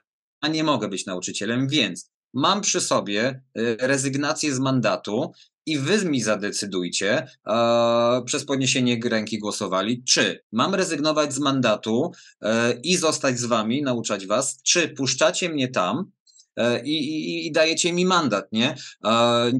a 0.40 0.48
nie 0.48 0.64
mogę 0.64 0.88
być 0.88 1.06
nauczycielem, 1.06 1.68
więc 1.68 2.10
mam 2.34 2.60
przy 2.60 2.80
sobie 2.80 3.22
e, 3.28 3.86
rezygnację 3.86 4.54
z 4.54 4.58
mandatu 4.58 5.32
i 5.66 5.78
wy 5.78 6.04
mi 6.04 6.22
zadecydujcie, 6.22 7.26
e, 7.46 8.22
przez 8.26 8.44
podniesienie 8.44 9.00
ręki 9.04 9.38
głosowali, 9.38 10.02
czy 10.04 10.44
mam 10.52 10.74
rezygnować 10.74 11.34
z 11.34 11.38
mandatu 11.38 12.12
e, 12.42 12.80
i 12.82 12.96
zostać 12.96 13.38
z 13.38 13.44
wami, 13.44 13.82
nauczać 13.82 14.26
was, 14.26 14.62
czy 14.62 14.88
puszczacie 14.88 15.48
mnie 15.48 15.68
tam, 15.68 16.10
e, 16.56 16.84
i, 16.84 16.92
i, 16.92 17.46
i, 17.46 17.52
dajecie 17.52 17.92
mi 17.92 18.04
mandat, 18.04 18.52
nie? 18.52 18.74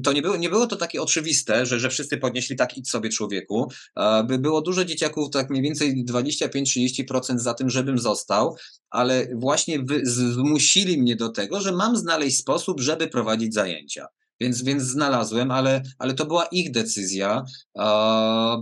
To 0.03 0.13
nie 0.13 0.21
było, 0.21 0.37
nie 0.37 0.49
było 0.49 0.67
to 0.67 0.75
takie 0.75 1.01
oczywiste, 1.01 1.65
że, 1.65 1.79
że 1.79 1.89
wszyscy 1.89 2.17
podnieśli 2.17 2.55
tak 2.55 2.77
idź 2.77 2.89
sobie 2.89 3.09
człowieku. 3.09 3.71
By 4.27 4.39
było 4.39 4.61
dużo 4.61 4.85
dzieciaków, 4.85 5.29
tak 5.29 5.49
mniej 5.49 5.63
więcej 5.63 6.05
25-30% 6.05 7.37
za 7.37 7.53
tym, 7.53 7.69
żebym 7.69 7.99
został, 7.99 8.55
ale 8.89 9.27
właśnie 9.35 9.79
wy, 9.79 10.01
zmusili 10.03 10.97
mnie 10.97 11.15
do 11.15 11.29
tego, 11.29 11.61
że 11.61 11.71
mam 11.71 11.97
znaleźć 11.97 12.37
sposób, 12.37 12.81
żeby 12.81 13.07
prowadzić 13.07 13.53
zajęcia. 13.53 14.07
Więc, 14.39 14.63
więc 14.63 14.83
znalazłem, 14.83 15.51
ale, 15.51 15.81
ale 15.99 16.13
to 16.13 16.25
była 16.25 16.45
ich 16.45 16.71
decyzja, 16.71 17.43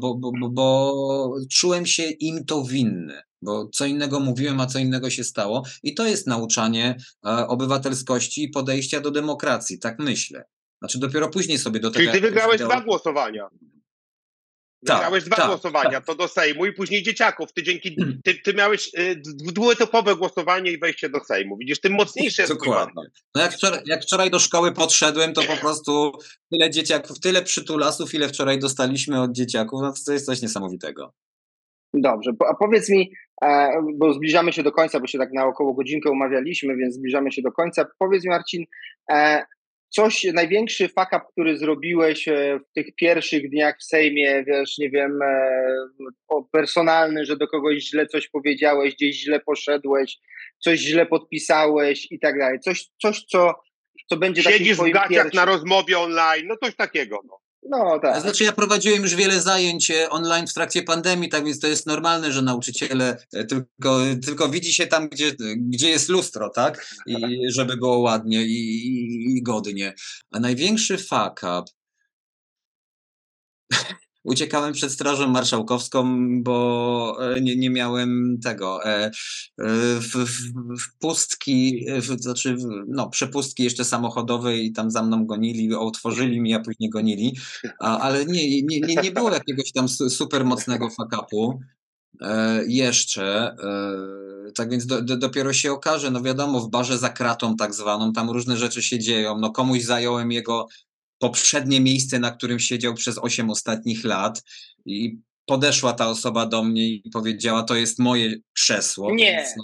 bo, 0.02 0.18
bo, 0.20 0.32
bo, 0.40 0.50
bo 0.50 1.36
czułem 1.52 1.86
się 1.86 2.04
im 2.04 2.46
to 2.46 2.64
winny. 2.64 3.22
bo 3.42 3.68
co 3.74 3.86
innego 3.86 4.20
mówiłem, 4.20 4.60
a 4.60 4.66
co 4.66 4.80
innego 4.80 5.10
się 5.10 5.24
stało. 5.24 5.64
I 5.84 5.94
to 5.94 6.08
jest 6.08 6.28
nauczanie 6.28 6.96
e, 7.26 7.48
obywatelskości 7.48 8.44
i 8.44 8.50
podejścia 8.50 9.02
do 9.02 9.12
demokracji, 9.12 9.80
tak 9.80 10.00
myślę. 10.00 10.44
Znaczy 10.80 11.00
dopiero 11.00 11.30
później 11.30 11.58
sobie 11.58 11.80
do 11.80 11.92
tego... 11.92 12.12
Czyli 12.12 12.22
ty 12.22 12.28
wygrałeś 12.28 12.62
dwa 12.62 12.82
głosowania. 12.82 13.48
Tak, 14.86 15.02
Miałeś 15.02 15.24
dwa 15.24 15.36
tak, 15.36 15.48
głosowania, 15.48 15.92
tak. 15.92 16.06
to 16.06 16.16
do 16.16 16.28
Sejmu 16.28 16.66
i 16.66 16.74
później 16.74 17.04
dzieciaków. 17.04 17.54
Ty 17.54 17.64
dzięki 17.64 17.96
ty, 18.26 18.36
ty 18.36 18.54
miałeś 18.54 18.92
y, 19.00 19.22
dwuetapowe 19.26 20.16
głosowanie 20.16 20.72
i 20.72 20.80
wejście 20.80 21.10
do 21.10 21.20
Sejmu. 21.20 21.58
Widzisz, 21.58 21.80
tym 21.80 21.94
mocniejsze 21.94 22.42
jest 22.42 22.54
Dokładnie. 22.54 23.04
No 23.36 23.42
jak 23.42 23.54
wczoraj, 23.54 23.80
jak 23.86 24.04
wczoraj 24.04 24.32
do 24.32 24.40
szkoły 24.40 24.72
podszedłem, 24.72 25.34
to 25.34 25.42
po 25.44 25.58
prostu 25.58 26.12
tyle 26.52 26.70
dzieciaków, 26.70 27.20
tyle 27.20 27.42
przytulasów, 27.42 28.14
ile 28.14 28.28
wczoraj 28.28 28.60
dostaliśmy 28.60 29.22
od 29.22 29.32
dzieciaków, 29.32 29.82
no 29.82 29.94
to 30.06 30.14
jest 30.14 30.26
coś 30.26 30.42
niesamowitego. 30.42 31.14
Dobrze, 31.94 32.32
a 32.50 32.54
powiedz 32.54 32.90
mi, 32.90 33.12
e, 33.44 33.72
bo 33.96 34.14
zbliżamy 34.14 34.54
się 34.54 34.64
do 34.64 34.72
końca, 34.72 35.00
bo 35.00 35.08
się 35.08 35.18
tak 35.18 35.34
na 35.34 35.46
około 35.46 35.74
godzinkę 35.74 36.12
umawialiśmy, 36.12 36.78
więc 36.78 36.96
zbliżamy 36.96 37.32
się 37.32 37.42
do 37.42 37.52
końca. 37.52 37.86
Powiedz 38.00 38.24
mi, 38.24 38.30
Marcin, 38.30 38.66
e, 39.12 39.46
coś, 39.96 40.24
największy 40.24 40.88
fuck 40.88 41.08
up, 41.08 41.22
który 41.32 41.58
zrobiłeś 41.58 42.28
e, 42.28 42.60
w 42.60 42.74
tych 42.74 42.96
pierwszych 42.96 43.50
dniach 43.50 43.76
w 43.80 43.84
Sejmie, 43.84 44.44
wiesz, 44.48 44.78
nie 44.78 44.90
wiem, 44.90 45.20
personalny, 46.52 47.26
że 47.26 47.38
do 47.38 47.48
kogoś 47.48 47.84
źle 47.84 48.08
coś 48.08 48.30
powiedziałeś, 48.30 48.96
gdzieś 48.96 49.16
źle 49.16 49.40
poszedłeś, 49.40 50.18
coś 50.60 50.80
źle 50.80 51.06
podpisałeś 51.06 52.12
i 52.12 52.20
tak 52.20 52.40
dalej. 52.40 52.60
Coś, 52.60 52.86
coś 53.02 53.24
co, 53.24 53.54
co 54.10 54.18
będzie 54.18 54.44
Siedzisz 54.44 54.78
w 54.78 54.92
gaciach 54.92 55.10
pierwszym... 55.10 55.32
na 55.34 55.46
rozmowie 55.46 56.00
online, 56.00 56.48
no 56.48 56.58
coś 56.64 56.76
takiego, 56.76 57.20
no. 57.28 57.43
No 57.70 58.00
tak. 58.00 58.22
Znaczy 58.22 58.44
ja 58.44 58.52
prowadziłem 58.52 59.02
już 59.02 59.16
wiele 59.16 59.42
zajęć 59.42 59.92
e, 59.92 60.10
online 60.10 60.48
w 60.48 60.54
trakcie 60.54 60.84
pandemii, 60.84 61.30
tak 61.30 61.46
więc 61.46 61.60
to 61.60 61.68
jest 61.68 61.86
normalne, 61.86 62.32
że 62.32 62.42
nauczyciele 62.42 63.18
e, 63.34 63.46
tylko, 63.46 64.00
tylko 64.26 64.50
widzi 64.50 64.74
się 64.74 64.88
tam, 64.88 65.10
gdzie, 65.10 65.32
gdzie 65.56 65.90
jest 65.90 66.10
lustro, 66.10 66.50
tak? 66.50 66.88
I 67.06 67.40
żeby 67.50 67.78
było 67.78 68.00
ładnie 68.00 68.44
i, 68.44 68.88
i, 68.88 69.38
i 69.38 69.44
godnie. 69.44 69.94
A 70.32 70.40
największy 70.40 70.98
fuck 70.98 71.44
up 71.44 71.64
uciekałem 74.24 74.74
przed 74.74 74.92
Strażą 74.92 75.28
Marszałkowską, 75.28 76.18
bo 76.44 77.18
e, 77.36 77.42
nie, 77.42 77.56
nie 77.56 77.70
miałem 77.70 78.40
tego. 78.44 78.86
E, 78.86 79.06
e, 79.06 79.12
w, 80.00 80.16
w, 80.80 80.98
pustki, 81.00 81.86
w, 82.02 82.22
znaczy, 82.22 82.56
no, 82.88 83.10
przepustki 83.10 83.64
jeszcze 83.64 83.86
samochodowe 83.86 84.58
i 84.58 84.72
tam 84.72 84.92
za 84.92 85.04
mną 85.04 85.26
gonili, 85.26 85.76
otworzyli 85.76 86.42
mi, 86.42 86.54
a 86.54 86.60
później 86.60 86.90
gonili, 86.90 87.38
a, 87.80 88.00
ale 88.00 88.26
nie, 88.26 88.62
nie, 88.62 88.80
nie, 88.80 88.96
nie 88.96 89.12
było 89.12 89.32
jakiegoś 89.32 89.72
tam 89.72 89.90
super 89.90 90.46
mocnego 90.46 90.90
fakapu. 90.90 91.60
Jeszcze. 92.68 93.56
Tak 94.56 94.70
więc 94.70 94.86
do, 94.86 95.02
do, 95.02 95.18
dopiero 95.18 95.54
się 95.54 95.72
okaże, 95.72 96.12
no 96.12 96.22
wiadomo, 96.22 96.60
w 96.60 96.70
barze 96.70 96.98
za 96.98 97.10
kratą 97.10 97.56
tak 97.56 97.74
zwaną, 97.74 98.14
tam 98.14 98.30
różne 98.30 98.58
rzeczy 98.58 98.84
się 98.84 99.00
dzieją. 99.00 99.40
No 99.40 99.52
komuś 99.52 99.82
zająłem 99.82 100.32
jego 100.32 100.68
poprzednie 101.20 101.82
miejsce, 101.82 102.20
na 102.20 102.32
którym 102.32 102.60
siedział 102.60 102.94
przez 102.94 103.18
8 103.18 103.50
ostatnich 103.50 104.04
lat 104.04 104.44
i 104.86 105.18
podeszła 105.46 105.94
ta 105.94 106.08
osoba 106.08 106.46
do 106.46 106.64
mnie 106.64 106.88
i 106.88 107.10
powiedziała, 107.14 107.64
to 107.64 107.76
jest 107.76 108.00
moje 108.00 108.36
krzesło. 108.54 109.16
Nie, 109.16 109.26
więc, 109.26 109.50
no, 109.58 109.64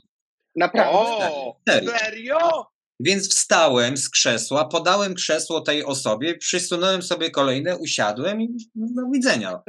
naprawdę. 0.56 1.32
O, 1.32 1.56
serio? 1.70 1.92
serio? 1.92 2.66
Więc 3.00 3.30
wstałem 3.30 3.98
z 3.98 4.10
krzesła, 4.10 4.66
podałem 4.66 5.14
krzesło 5.14 5.62
tej 5.62 5.86
osobie, 5.86 6.38
przysunąłem 6.38 7.02
sobie 7.02 7.32
kolejne, 7.32 7.78
usiadłem 7.78 8.42
i 8.42 8.48
do 8.76 9.10
widzenia. 9.14 9.60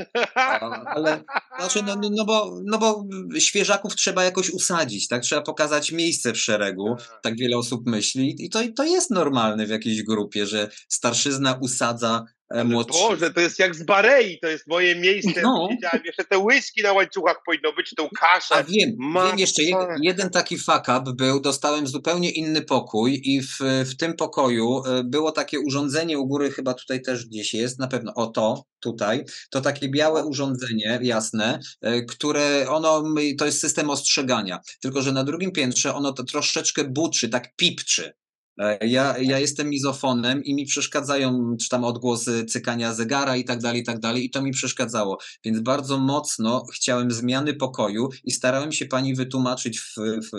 Ale 0.87 1.24
znaczy, 1.59 1.83
no, 1.87 1.97
no, 1.97 2.11
no, 2.16 2.24
bo, 2.24 2.61
no 2.64 2.78
bo 2.78 3.05
świeżaków 3.39 3.95
trzeba 3.95 4.24
jakoś 4.24 4.51
usadzić, 4.51 5.09
tak? 5.09 5.22
Trzeba 5.22 5.43
pokazać 5.43 5.93
miejsce 5.93 6.33
w 6.33 6.39
szeregu, 6.39 6.97
tak, 6.99 7.20
tak 7.22 7.37
wiele 7.37 7.59
osób 7.59 7.87
myśli 7.87 8.37
i 8.39 8.51
to, 8.51 8.61
to 8.76 8.85
jest 8.85 9.11
normalne 9.11 9.66
w 9.66 9.70
jakiejś 9.70 10.03
grupie, 10.03 10.47
że 10.47 10.70
starszyzna 10.89 11.59
usadza 11.61 12.24
młodszy. 12.64 13.01
Boże, 13.01 13.30
to 13.30 13.40
jest 13.40 13.59
jak 13.59 13.74
z 13.74 13.82
Barei, 13.82 14.38
to 14.40 14.48
jest 14.48 14.66
moje 14.66 14.96
miejsce. 14.96 15.42
No. 15.42 15.68
Widziałem 15.70 16.01
jeszcze 16.05 16.24
te 16.24 16.38
whisky 16.38 16.82
na 16.82 16.92
łańcuchach 16.92 17.36
powinno 17.46 17.72
być, 17.72 17.94
tą 17.94 18.09
kaszę. 18.09 18.55
A 18.55 18.62
wiem, 18.62 18.96
wiem 19.14 19.38
jeszcze 19.38 19.62
jeden, 19.62 20.03
jeden 20.03 20.30
taki 20.30 20.59
fuck 20.59 20.88
up 21.01 21.12
był, 21.14 21.40
dostałem 21.40 21.86
zupełnie 21.86 22.30
inny 22.30 22.62
pokój 22.62 23.20
i 23.24 23.42
w, 23.42 23.59
w 23.84 23.96
tym 23.96 24.16
pokoju 24.16 24.82
e, 24.86 25.05
było 25.05 25.32
takie 25.32 25.61
urządzenie 25.61 26.18
u 26.18 26.26
góry, 26.26 26.51
chyba 26.51 26.74
tutaj 26.74 27.03
też 27.03 27.26
gdzieś 27.26 27.55
jest, 27.55 27.78
na 27.78 27.86
pewno, 27.86 28.14
o 28.14 28.26
to, 28.26 28.64
tutaj, 28.80 29.24
to 29.51 29.61
takie 29.61 29.88
białe 29.88 30.24
urządzenie, 30.24 30.98
jasne, 31.03 31.61
e, 31.80 32.03
które 32.03 32.66
ono, 32.68 33.05
to 33.38 33.46
jest 33.46 33.61
system 33.61 33.90
ostrzegania, 33.90 34.61
tylko 34.80 35.03
że 35.03 35.12
na 35.12 35.24
drugim 35.24 35.53
piętrze 35.53 35.94
ono 35.94 36.12
to 36.12 36.24
troszeczkę 36.24 36.84
buczy, 36.84 37.28
tak 37.28 37.57
pipczy. 37.57 38.12
E, 38.61 38.86
ja, 38.86 39.18
ja 39.18 39.38
jestem 39.38 39.68
mizofonem 39.68 40.44
i 40.44 40.54
mi 40.54 40.66
przeszkadzają, 40.66 41.56
czy 41.61 41.68
tam 41.68 41.84
odgłosy 41.84 42.44
cykania 42.44 42.94
zegara 42.94 43.36
i 43.36 43.44
tak 43.44 43.61
dalej, 43.61 43.80
i 43.80 43.84
tak 43.84 43.98
dalej, 43.98 44.24
i 44.24 44.30
to 44.30 44.42
mi 44.42 44.50
przeszkadzało. 44.50 45.18
Więc 45.44 45.61
bardzo 45.61 45.98
mocno 45.98 46.64
chciałem 46.74 47.11
zmiany 47.11 47.54
pokoju 47.54 48.08
i 48.24 48.30
starałem 48.30 48.72
się 48.72 48.86
pani 48.86 49.14
wytłumaczyć 49.14 49.80
w, 49.80 49.94
w, 49.96 50.30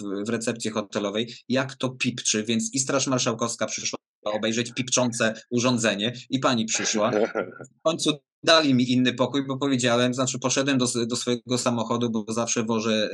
w, 0.00 0.26
w 0.26 0.28
recepcji 0.28 0.70
hotelowej, 0.70 1.34
jak 1.48 1.74
to 1.74 1.90
pipczy, 1.90 2.44
więc 2.44 2.74
i 2.74 2.78
Straż 2.78 3.06
Marszałkowska 3.06 3.66
przyszła 3.66 3.98
obejrzeć 4.24 4.72
pipczące 4.72 5.34
urządzenie 5.50 6.12
i 6.30 6.38
pani 6.38 6.64
przyszła. 6.64 7.10
W 7.78 7.82
końcu 7.82 8.18
dali 8.42 8.74
mi 8.74 8.92
inny 8.92 9.12
pokój, 9.12 9.46
bo 9.46 9.58
powiedziałem, 9.58 10.14
znaczy 10.14 10.38
poszedłem 10.38 10.78
do, 10.78 10.86
do 11.06 11.16
swojego 11.16 11.58
samochodu, 11.58 12.10
bo 12.10 12.32
zawsze 12.32 12.64
wożę 12.64 13.10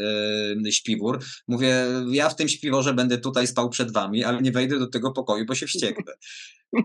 e, 0.66 0.72
śpiwór. 0.72 1.18
Mówię, 1.48 1.86
ja 2.10 2.28
w 2.28 2.36
tym 2.36 2.48
śpiworze 2.48 2.94
będę 2.94 3.18
tutaj 3.18 3.46
spał 3.46 3.68
przed 3.68 3.92
wami, 3.92 4.24
ale 4.24 4.42
nie 4.42 4.52
wejdę 4.52 4.78
do 4.78 4.86
tego 4.86 5.12
pokoju, 5.12 5.46
bo 5.46 5.54
się 5.54 5.66
wścieknę. 5.66 6.12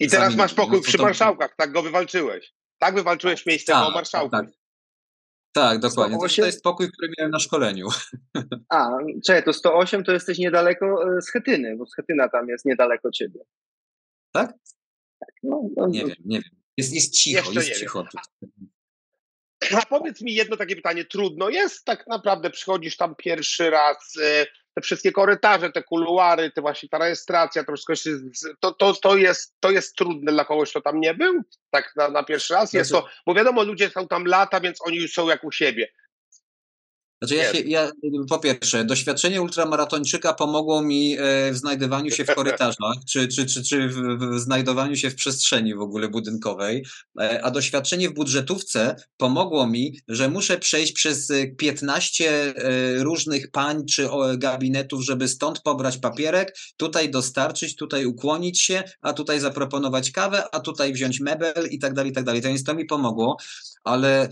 I 0.00 0.08
teraz 0.08 0.36
masz 0.36 0.54
pokój 0.54 0.82
przy 0.82 0.98
marszałkach, 0.98 1.54
tak 1.56 1.72
go 1.72 1.82
wywalczyłeś. 1.82 2.54
Tak 2.78 2.94
wywalczyłeś 2.94 3.46
miejsce 3.46 3.72
tak, 3.72 3.86
po 3.86 3.90
marszałku. 3.90 4.30
Tak, 4.30 4.46
tak, 5.52 5.78
dokładnie. 5.78 6.16
108? 6.16 6.42
To 6.42 6.46
jest 6.46 6.62
pokój, 6.62 6.88
który 6.92 7.12
miałem 7.18 7.30
na 7.30 7.38
szkoleniu. 7.38 7.88
A, 8.68 8.90
czekaj, 9.26 9.44
to 9.44 9.52
108 9.52 10.04
to 10.04 10.12
jesteś 10.12 10.38
niedaleko 10.38 11.16
e, 11.16 11.22
Schetyny, 11.22 11.76
bo 11.76 11.86
Schetyna 11.86 12.28
tam 12.28 12.48
jest 12.48 12.64
niedaleko 12.64 13.10
ciebie. 13.10 13.40
Tak? 14.32 14.52
Tak, 15.20 15.34
no, 15.42 15.62
no, 15.76 15.86
nie 15.86 16.02
no. 16.02 16.08
wiem, 16.08 16.16
nie 16.24 16.40
wiem. 16.40 16.63
Jest, 16.76 16.94
jest 16.94 17.14
cicho, 17.14 17.52
Jeszcze 17.52 17.68
jest 17.68 17.80
cicho. 17.80 18.04
A 19.76 19.86
powiedz 19.86 20.20
mi 20.20 20.34
jedno 20.34 20.56
takie 20.56 20.76
pytanie, 20.76 21.04
trudno 21.04 21.48
jest 21.48 21.84
tak 21.84 22.06
naprawdę, 22.06 22.50
przychodzisz 22.50 22.96
tam 22.96 23.14
pierwszy 23.14 23.70
raz, 23.70 24.16
e, 24.22 24.46
te 24.74 24.80
wszystkie 24.80 25.12
korytarze, 25.12 25.70
te 25.70 25.82
kuluary, 25.82 26.50
te 26.50 26.60
właśnie 26.60 26.88
ta 26.88 26.98
rejestracja, 26.98 27.64
to 27.64 27.72
wszystko 27.72 27.94
się, 27.94 28.10
to, 28.60 28.72
to, 28.72 28.94
to, 28.94 29.16
jest, 29.16 29.54
to 29.60 29.70
jest 29.70 29.96
trudne 29.96 30.32
dla 30.32 30.44
kogoś, 30.44 30.70
kto 30.70 30.80
tam 30.80 31.00
nie 31.00 31.14
był, 31.14 31.42
tak 31.70 31.92
na, 31.96 32.08
na 32.08 32.22
pierwszy 32.22 32.54
raz. 32.54 32.72
Jest 32.72 32.90
to, 32.90 33.06
bo 33.26 33.34
wiadomo, 33.34 33.62
ludzie 33.62 33.90
są 33.90 34.08
tam 34.08 34.24
lata, 34.24 34.60
więc 34.60 34.78
oni 34.86 34.96
już 34.96 35.12
są 35.12 35.28
jak 35.28 35.44
u 35.44 35.52
siebie. 35.52 35.88
Znaczy 37.26 37.42
ja, 37.42 37.52
się, 37.52 37.60
ja, 37.60 37.90
po 38.28 38.38
pierwsze, 38.38 38.84
doświadczenie 38.84 39.42
ultramaratończyka 39.42 40.34
pomogło 40.34 40.82
mi 40.82 41.16
e, 41.18 41.52
w 41.52 41.56
znajdowaniu 41.56 42.10
się 42.10 42.24
w 42.24 42.34
korytarzach, 42.40 42.96
czy, 43.08 43.28
czy, 43.28 43.46
czy, 43.46 43.64
czy 43.64 43.88
w, 43.88 44.18
w 44.18 44.40
znajdowaniu 44.40 44.96
się 44.96 45.10
w 45.10 45.14
przestrzeni 45.14 45.74
w 45.74 45.80
ogóle 45.80 46.08
budynkowej, 46.08 46.84
e, 47.20 47.44
a 47.44 47.50
doświadczenie 47.50 48.08
w 48.08 48.14
budżetówce 48.14 48.96
pomogło 49.16 49.66
mi, 49.66 49.98
że 50.08 50.28
muszę 50.28 50.58
przejść 50.58 50.92
przez 50.92 51.32
15 51.58 52.54
e, 52.56 53.04
różnych 53.04 53.50
pań 53.50 53.86
czy 53.86 54.08
gabinetów, 54.36 55.04
żeby 55.04 55.28
stąd 55.28 55.60
pobrać 55.60 55.98
papierek, 55.98 56.56
tutaj 56.76 57.10
dostarczyć, 57.10 57.76
tutaj 57.76 58.06
ukłonić 58.06 58.60
się, 58.60 58.82
a 59.00 59.12
tutaj 59.12 59.40
zaproponować 59.40 60.10
kawę, 60.10 60.44
a 60.52 60.60
tutaj 60.60 60.92
wziąć 60.92 61.20
mebel 61.20 61.68
i 61.70 61.78
tak 61.78 61.94
dalej, 61.94 62.10
i 62.10 62.14
tak 62.14 62.24
dalej. 62.24 62.42
To 62.42 62.48
więc 62.48 62.64
to 62.64 62.74
mi 62.74 62.84
pomogło, 62.84 63.36
ale 63.84 64.28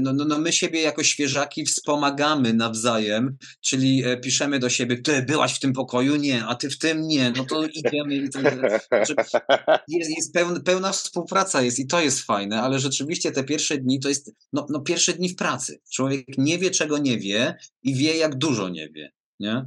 no, 0.00 0.12
no, 0.12 0.24
no 0.24 0.38
my 0.38 0.52
siebie 0.52 0.82
jako 0.82 1.02
świeżaki 1.02 1.64
wspomagamy 1.64 1.99
pomagamy 2.00 2.54
nawzajem, 2.54 3.36
czyli 3.60 4.04
e, 4.04 4.16
piszemy 4.16 4.58
do 4.58 4.70
siebie, 4.70 4.98
ty 4.98 5.22
byłaś 5.22 5.54
w 5.54 5.60
tym 5.60 5.72
pokoju? 5.72 6.16
Nie, 6.16 6.44
a 6.44 6.54
ty 6.54 6.70
w 6.70 6.78
tym? 6.78 7.06
Nie, 7.06 7.30
no 7.36 7.44
to 7.44 7.66
idziemy. 7.66 8.16
I 8.16 8.30
to, 8.30 8.38
jest, 9.88 10.10
jest 10.16 10.34
pełna, 10.34 10.60
pełna 10.60 10.92
współpraca 10.92 11.62
jest 11.62 11.78
i 11.78 11.86
to 11.86 12.00
jest 12.00 12.20
fajne, 12.20 12.62
ale 12.62 12.78
rzeczywiście 12.78 13.32
te 13.32 13.44
pierwsze 13.44 13.78
dni 13.78 14.00
to 14.00 14.08
jest, 14.08 14.34
no, 14.52 14.66
no 14.70 14.80
pierwsze 14.80 15.12
dni 15.12 15.28
w 15.28 15.36
pracy. 15.36 15.80
Człowiek 15.92 16.26
nie 16.38 16.58
wie, 16.58 16.70
czego 16.70 16.98
nie 16.98 17.18
wie 17.18 17.56
i 17.82 17.94
wie, 17.94 18.16
jak 18.16 18.38
dużo 18.38 18.68
nie 18.68 18.88
wie, 18.88 19.12
nie? 19.40 19.64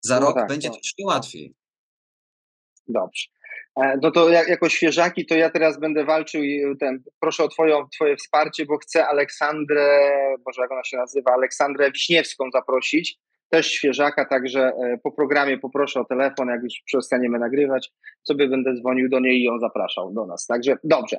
Za 0.00 0.20
no 0.20 0.26
rok 0.26 0.36
tak, 0.36 0.48
będzie 0.48 0.68
tak. 0.68 0.76
troszkę 0.76 1.04
łatwiej. 1.04 1.54
Dobrze. 2.88 3.26
E, 3.76 3.98
no 4.02 4.10
to 4.10 4.30
jako 4.30 4.68
świeżaki, 4.68 5.26
to 5.26 5.34
ja 5.34 5.50
teraz 5.50 5.80
będę 5.80 6.04
walczył 6.04 6.42
i 6.42 6.76
ten, 6.80 7.02
proszę 7.20 7.44
o 7.44 7.48
twoje 7.88 8.16
wsparcie, 8.16 8.66
bo 8.66 8.78
chcę 8.78 9.06
Aleksandrę, 9.06 10.10
może 10.46 10.62
jak 10.62 10.72
ona 10.72 10.84
się 10.84 10.96
nazywa, 10.96 11.32
Aleksandrę 11.32 11.90
Wiśniewską 11.92 12.50
zaprosić, 12.52 13.18
też 13.48 13.70
świeżaka, 13.70 14.24
także 14.24 14.60
e, 14.60 14.98
po 15.02 15.12
programie 15.12 15.58
poproszę 15.58 16.00
o 16.00 16.04
telefon, 16.04 16.48
jak 16.48 16.62
już 16.62 16.72
przestaniemy 16.86 17.38
nagrywać, 17.38 17.92
sobie 18.22 18.48
będę 18.48 18.74
dzwonił 18.74 19.08
do 19.08 19.20
niej 19.20 19.40
i 19.40 19.44
ją 19.44 19.58
zapraszał 19.58 20.12
do 20.14 20.26
nas. 20.26 20.46
Także 20.46 20.76
dobrze. 20.84 21.16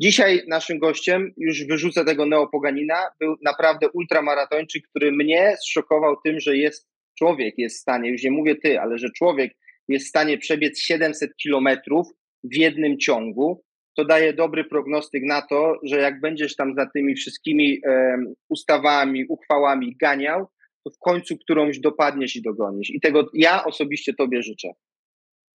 Dzisiaj 0.00 0.42
naszym 0.48 0.78
gościem, 0.78 1.32
już 1.36 1.66
wyrzucę 1.66 2.04
tego 2.04 2.26
neopoganina, 2.26 3.10
był 3.20 3.36
naprawdę 3.44 3.88
ultramaratończyk, 3.88 4.82
który 4.88 5.12
mnie 5.12 5.56
zszokował 5.60 6.16
tym, 6.24 6.40
że 6.40 6.56
jest 6.56 6.88
człowiek 7.18 7.54
jest 7.58 7.76
w 7.76 7.80
stanie, 7.80 8.10
już 8.10 8.22
nie 8.22 8.30
mówię 8.30 8.56
ty, 8.56 8.80
ale 8.80 8.98
że 8.98 9.08
człowiek 9.10 9.52
jest 9.92 10.06
w 10.06 10.08
stanie 10.08 10.38
przebiec 10.38 10.80
700 10.80 11.36
kilometrów 11.36 12.06
w 12.44 12.56
jednym 12.56 12.98
ciągu, 12.98 13.64
to 13.96 14.04
daje 14.04 14.32
dobry 14.32 14.64
prognostyk 14.64 15.22
na 15.24 15.42
to, 15.42 15.74
że 15.82 15.96
jak 15.96 16.20
będziesz 16.20 16.56
tam 16.56 16.74
za 16.74 16.86
tymi 16.86 17.14
wszystkimi 17.14 17.80
ustawami, 18.48 19.24
uchwałami 19.28 19.96
ganiał, 20.00 20.46
to 20.84 20.90
w 20.90 20.98
końcu 20.98 21.38
którąś 21.38 21.78
dopadniesz 21.78 22.36
i 22.36 22.42
dogonisz. 22.42 22.90
I 22.90 23.00
tego 23.00 23.30
ja 23.34 23.64
osobiście 23.64 24.14
Tobie 24.14 24.42
życzę. 24.42 24.68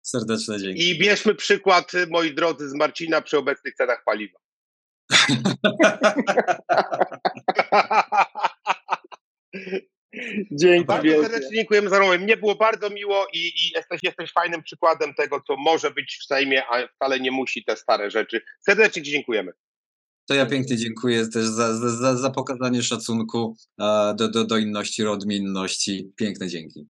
Serdeczne 0.02 0.58
dzięki. 0.58 0.90
I 0.90 0.98
bierzmy 0.98 1.34
przykład, 1.34 1.92
moi 2.10 2.34
drodzy, 2.34 2.68
z 2.68 2.74
Marcina 2.74 3.22
przy 3.22 3.38
obecnych 3.38 3.74
cenach 3.74 4.02
paliwa. 4.04 4.38
Dzięki 10.50 10.86
bardzo 10.86 11.04
wielkie. 11.04 11.22
serdecznie 11.22 11.56
dziękujemy 11.56 11.88
za 11.88 11.98
rozmowę. 11.98 12.18
Mnie 12.18 12.36
było 12.36 12.54
bardzo 12.54 12.90
miło 12.90 13.26
i, 13.32 13.38
i, 13.38 13.72
jesteś, 13.74 14.00
jesteś 14.02 14.32
fajnym 14.32 14.62
przykładem 14.62 15.14
tego, 15.14 15.40
co 15.46 15.56
może 15.56 15.90
być 15.90 16.18
w 16.22 16.26
Sejmie, 16.26 16.62
a 16.66 16.88
wcale 16.88 17.20
nie 17.20 17.30
musi 17.30 17.64
te 17.64 17.76
stare 17.76 18.10
rzeczy. 18.10 18.40
Serdecznie 18.60 19.02
Ci 19.02 19.10
dziękujemy. 19.10 19.52
To 20.26 20.34
ja 20.34 20.46
pięknie 20.46 20.76
dziękuję 20.76 21.28
też 21.28 21.44
za, 21.44 21.74
za, 21.74 22.16
za 22.16 22.30
pokazanie 22.30 22.82
szacunku 22.82 23.56
do, 24.16 24.28
do, 24.28 24.44
do 24.44 24.58
inności, 24.58 25.06
odmienności. 25.06 26.12
Piękne 26.16 26.48
dzięki. 26.48 26.88